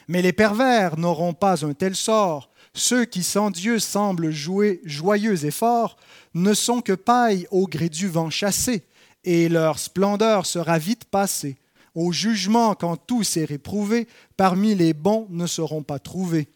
Mais 0.08 0.20
les 0.20 0.32
pervers 0.32 0.98
n'auront 0.98 1.32
pas 1.32 1.64
un 1.64 1.72
tel 1.72 1.96
sort, 1.96 2.50
ceux 2.74 3.04
qui 3.04 3.22
sans 3.22 3.50
Dieu 3.50 3.78
semblent 3.78 4.30
jouer 4.30 4.80
joyeux 4.84 5.44
et 5.44 5.50
forts 5.50 5.96
ne 6.34 6.54
sont 6.54 6.80
que 6.80 6.92
paille 6.92 7.46
au 7.50 7.66
gré 7.66 7.88
du 7.88 8.08
vent 8.08 8.30
chassé, 8.30 8.82
et 9.24 9.48
leur 9.48 9.78
splendeur 9.78 10.46
sera 10.46 10.78
vite 10.78 11.04
passée. 11.04 11.56
Au 11.94 12.12
jugement, 12.12 12.74
quand 12.74 12.96
tout 12.96 13.22
s'est 13.22 13.44
réprouvé, 13.44 14.08
parmi 14.36 14.74
les 14.74 14.94
bons 14.94 15.26
ne 15.30 15.46
seront 15.46 15.82
pas 15.82 15.98
trouvés. 15.98 16.48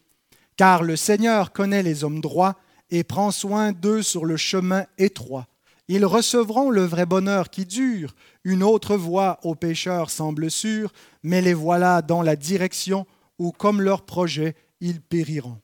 Car 0.57 0.83
le 0.83 0.95
Seigneur 0.95 1.53
connaît 1.53 1.83
les 1.83 2.03
hommes 2.03 2.19
droits 2.19 2.55
et 2.89 3.03
prend 3.03 3.31
soin 3.31 3.71
d'eux 3.71 4.01
sur 4.01 4.25
le 4.25 4.37
chemin 4.37 4.85
étroit. 4.97 5.47
Ils 5.87 6.05
recevront 6.05 6.69
le 6.69 6.81
vrai 6.81 7.05
bonheur 7.05 7.49
qui 7.49 7.65
dure. 7.65 8.13
Une 8.43 8.63
autre 8.63 8.97
voie 8.97 9.39
aux 9.43 9.55
pécheurs 9.55 10.09
semble 10.09 10.51
sûre, 10.51 10.91
mais 11.23 11.41
les 11.41 11.53
voilà 11.53 12.01
dans 12.01 12.21
la 12.21 12.35
direction 12.35 13.05
où, 13.39 13.51
comme 13.51 13.81
leur 13.81 14.01
projet, 14.01 14.55
ils 14.81 14.99
périront. 14.99 15.59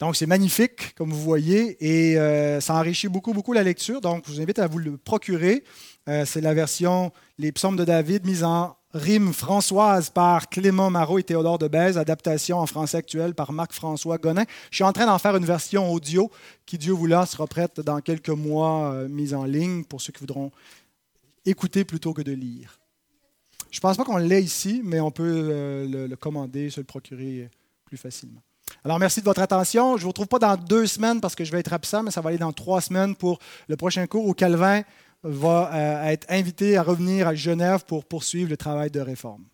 Donc, 0.00 0.16
c'est 0.16 0.26
magnifique, 0.26 0.96
comme 0.96 1.12
vous 1.12 1.22
voyez, 1.22 1.76
et 1.80 2.18
euh, 2.18 2.60
ça 2.60 2.74
enrichit 2.74 3.06
beaucoup, 3.06 3.32
beaucoup 3.32 3.52
la 3.52 3.62
lecture. 3.62 4.00
Donc, 4.00 4.24
je 4.26 4.32
vous 4.32 4.40
invite 4.40 4.58
à 4.58 4.66
vous 4.66 4.78
le 4.78 4.96
procurer. 4.96 5.62
Euh, 6.08 6.24
c'est 6.24 6.40
la 6.40 6.54
version 6.54 7.12
Les 7.38 7.52
psaumes 7.52 7.76
de 7.76 7.84
David, 7.84 8.26
mise 8.26 8.42
en 8.42 8.76
rime 8.94 9.32
françoise 9.32 10.10
par 10.10 10.48
Clément 10.48 10.90
Marot 10.90 11.18
et 11.18 11.22
Théodore 11.22 11.58
de 11.58 11.68
Bèze, 11.68 11.96
adaptation 11.96 12.58
en 12.58 12.66
français 12.66 12.98
actuel 12.98 13.34
par 13.34 13.52
Marc-François 13.52 14.18
Gonin. 14.18 14.44
Je 14.70 14.76
suis 14.76 14.84
en 14.84 14.92
train 14.92 15.06
d'en 15.06 15.18
faire 15.18 15.36
une 15.36 15.44
version 15.44 15.90
audio 15.90 16.30
qui, 16.66 16.78
Dieu 16.78 16.92
voulant, 16.92 17.24
sera 17.26 17.46
prête 17.46 17.80
dans 17.80 18.00
quelques 18.00 18.28
mois, 18.28 18.92
euh, 18.92 19.08
mise 19.08 19.34
en 19.34 19.44
ligne 19.44 19.84
pour 19.84 20.00
ceux 20.00 20.12
qui 20.12 20.20
voudront 20.20 20.50
écouter 21.44 21.84
plutôt 21.84 22.12
que 22.12 22.22
de 22.22 22.32
lire. 22.32 22.78
Je 23.70 23.78
ne 23.78 23.80
pense 23.80 23.96
pas 23.96 24.04
qu'on 24.04 24.18
l'ait 24.18 24.42
ici, 24.42 24.82
mais 24.84 25.00
on 25.00 25.10
peut 25.10 25.86
le 25.88 26.14
commander, 26.16 26.68
se 26.68 26.80
le 26.80 26.84
procurer 26.84 27.48
plus 27.86 27.96
facilement. 27.96 28.42
Alors, 28.84 28.98
merci 28.98 29.20
de 29.20 29.24
votre 29.24 29.40
attention. 29.40 29.96
Je 29.96 30.02
ne 30.02 30.02
vous 30.02 30.08
retrouve 30.08 30.26
pas 30.26 30.38
dans 30.38 30.56
deux 30.56 30.86
semaines 30.86 31.20
parce 31.20 31.34
que 31.34 31.44
je 31.44 31.52
vais 31.52 31.60
être 31.60 31.72
absent, 31.72 32.02
mais 32.02 32.10
ça 32.10 32.20
va 32.20 32.30
aller 32.30 32.38
dans 32.38 32.52
trois 32.52 32.80
semaines 32.80 33.14
pour 33.14 33.38
le 33.68 33.76
prochain 33.76 34.06
cours 34.06 34.26
où 34.26 34.34
Calvin 34.34 34.82
va 35.22 35.70
euh, 35.72 36.04
être 36.06 36.26
invité 36.28 36.76
à 36.76 36.82
revenir 36.82 37.28
à 37.28 37.34
Genève 37.34 37.84
pour 37.84 38.04
poursuivre 38.04 38.50
le 38.50 38.56
travail 38.56 38.90
de 38.90 39.00
réforme. 39.00 39.44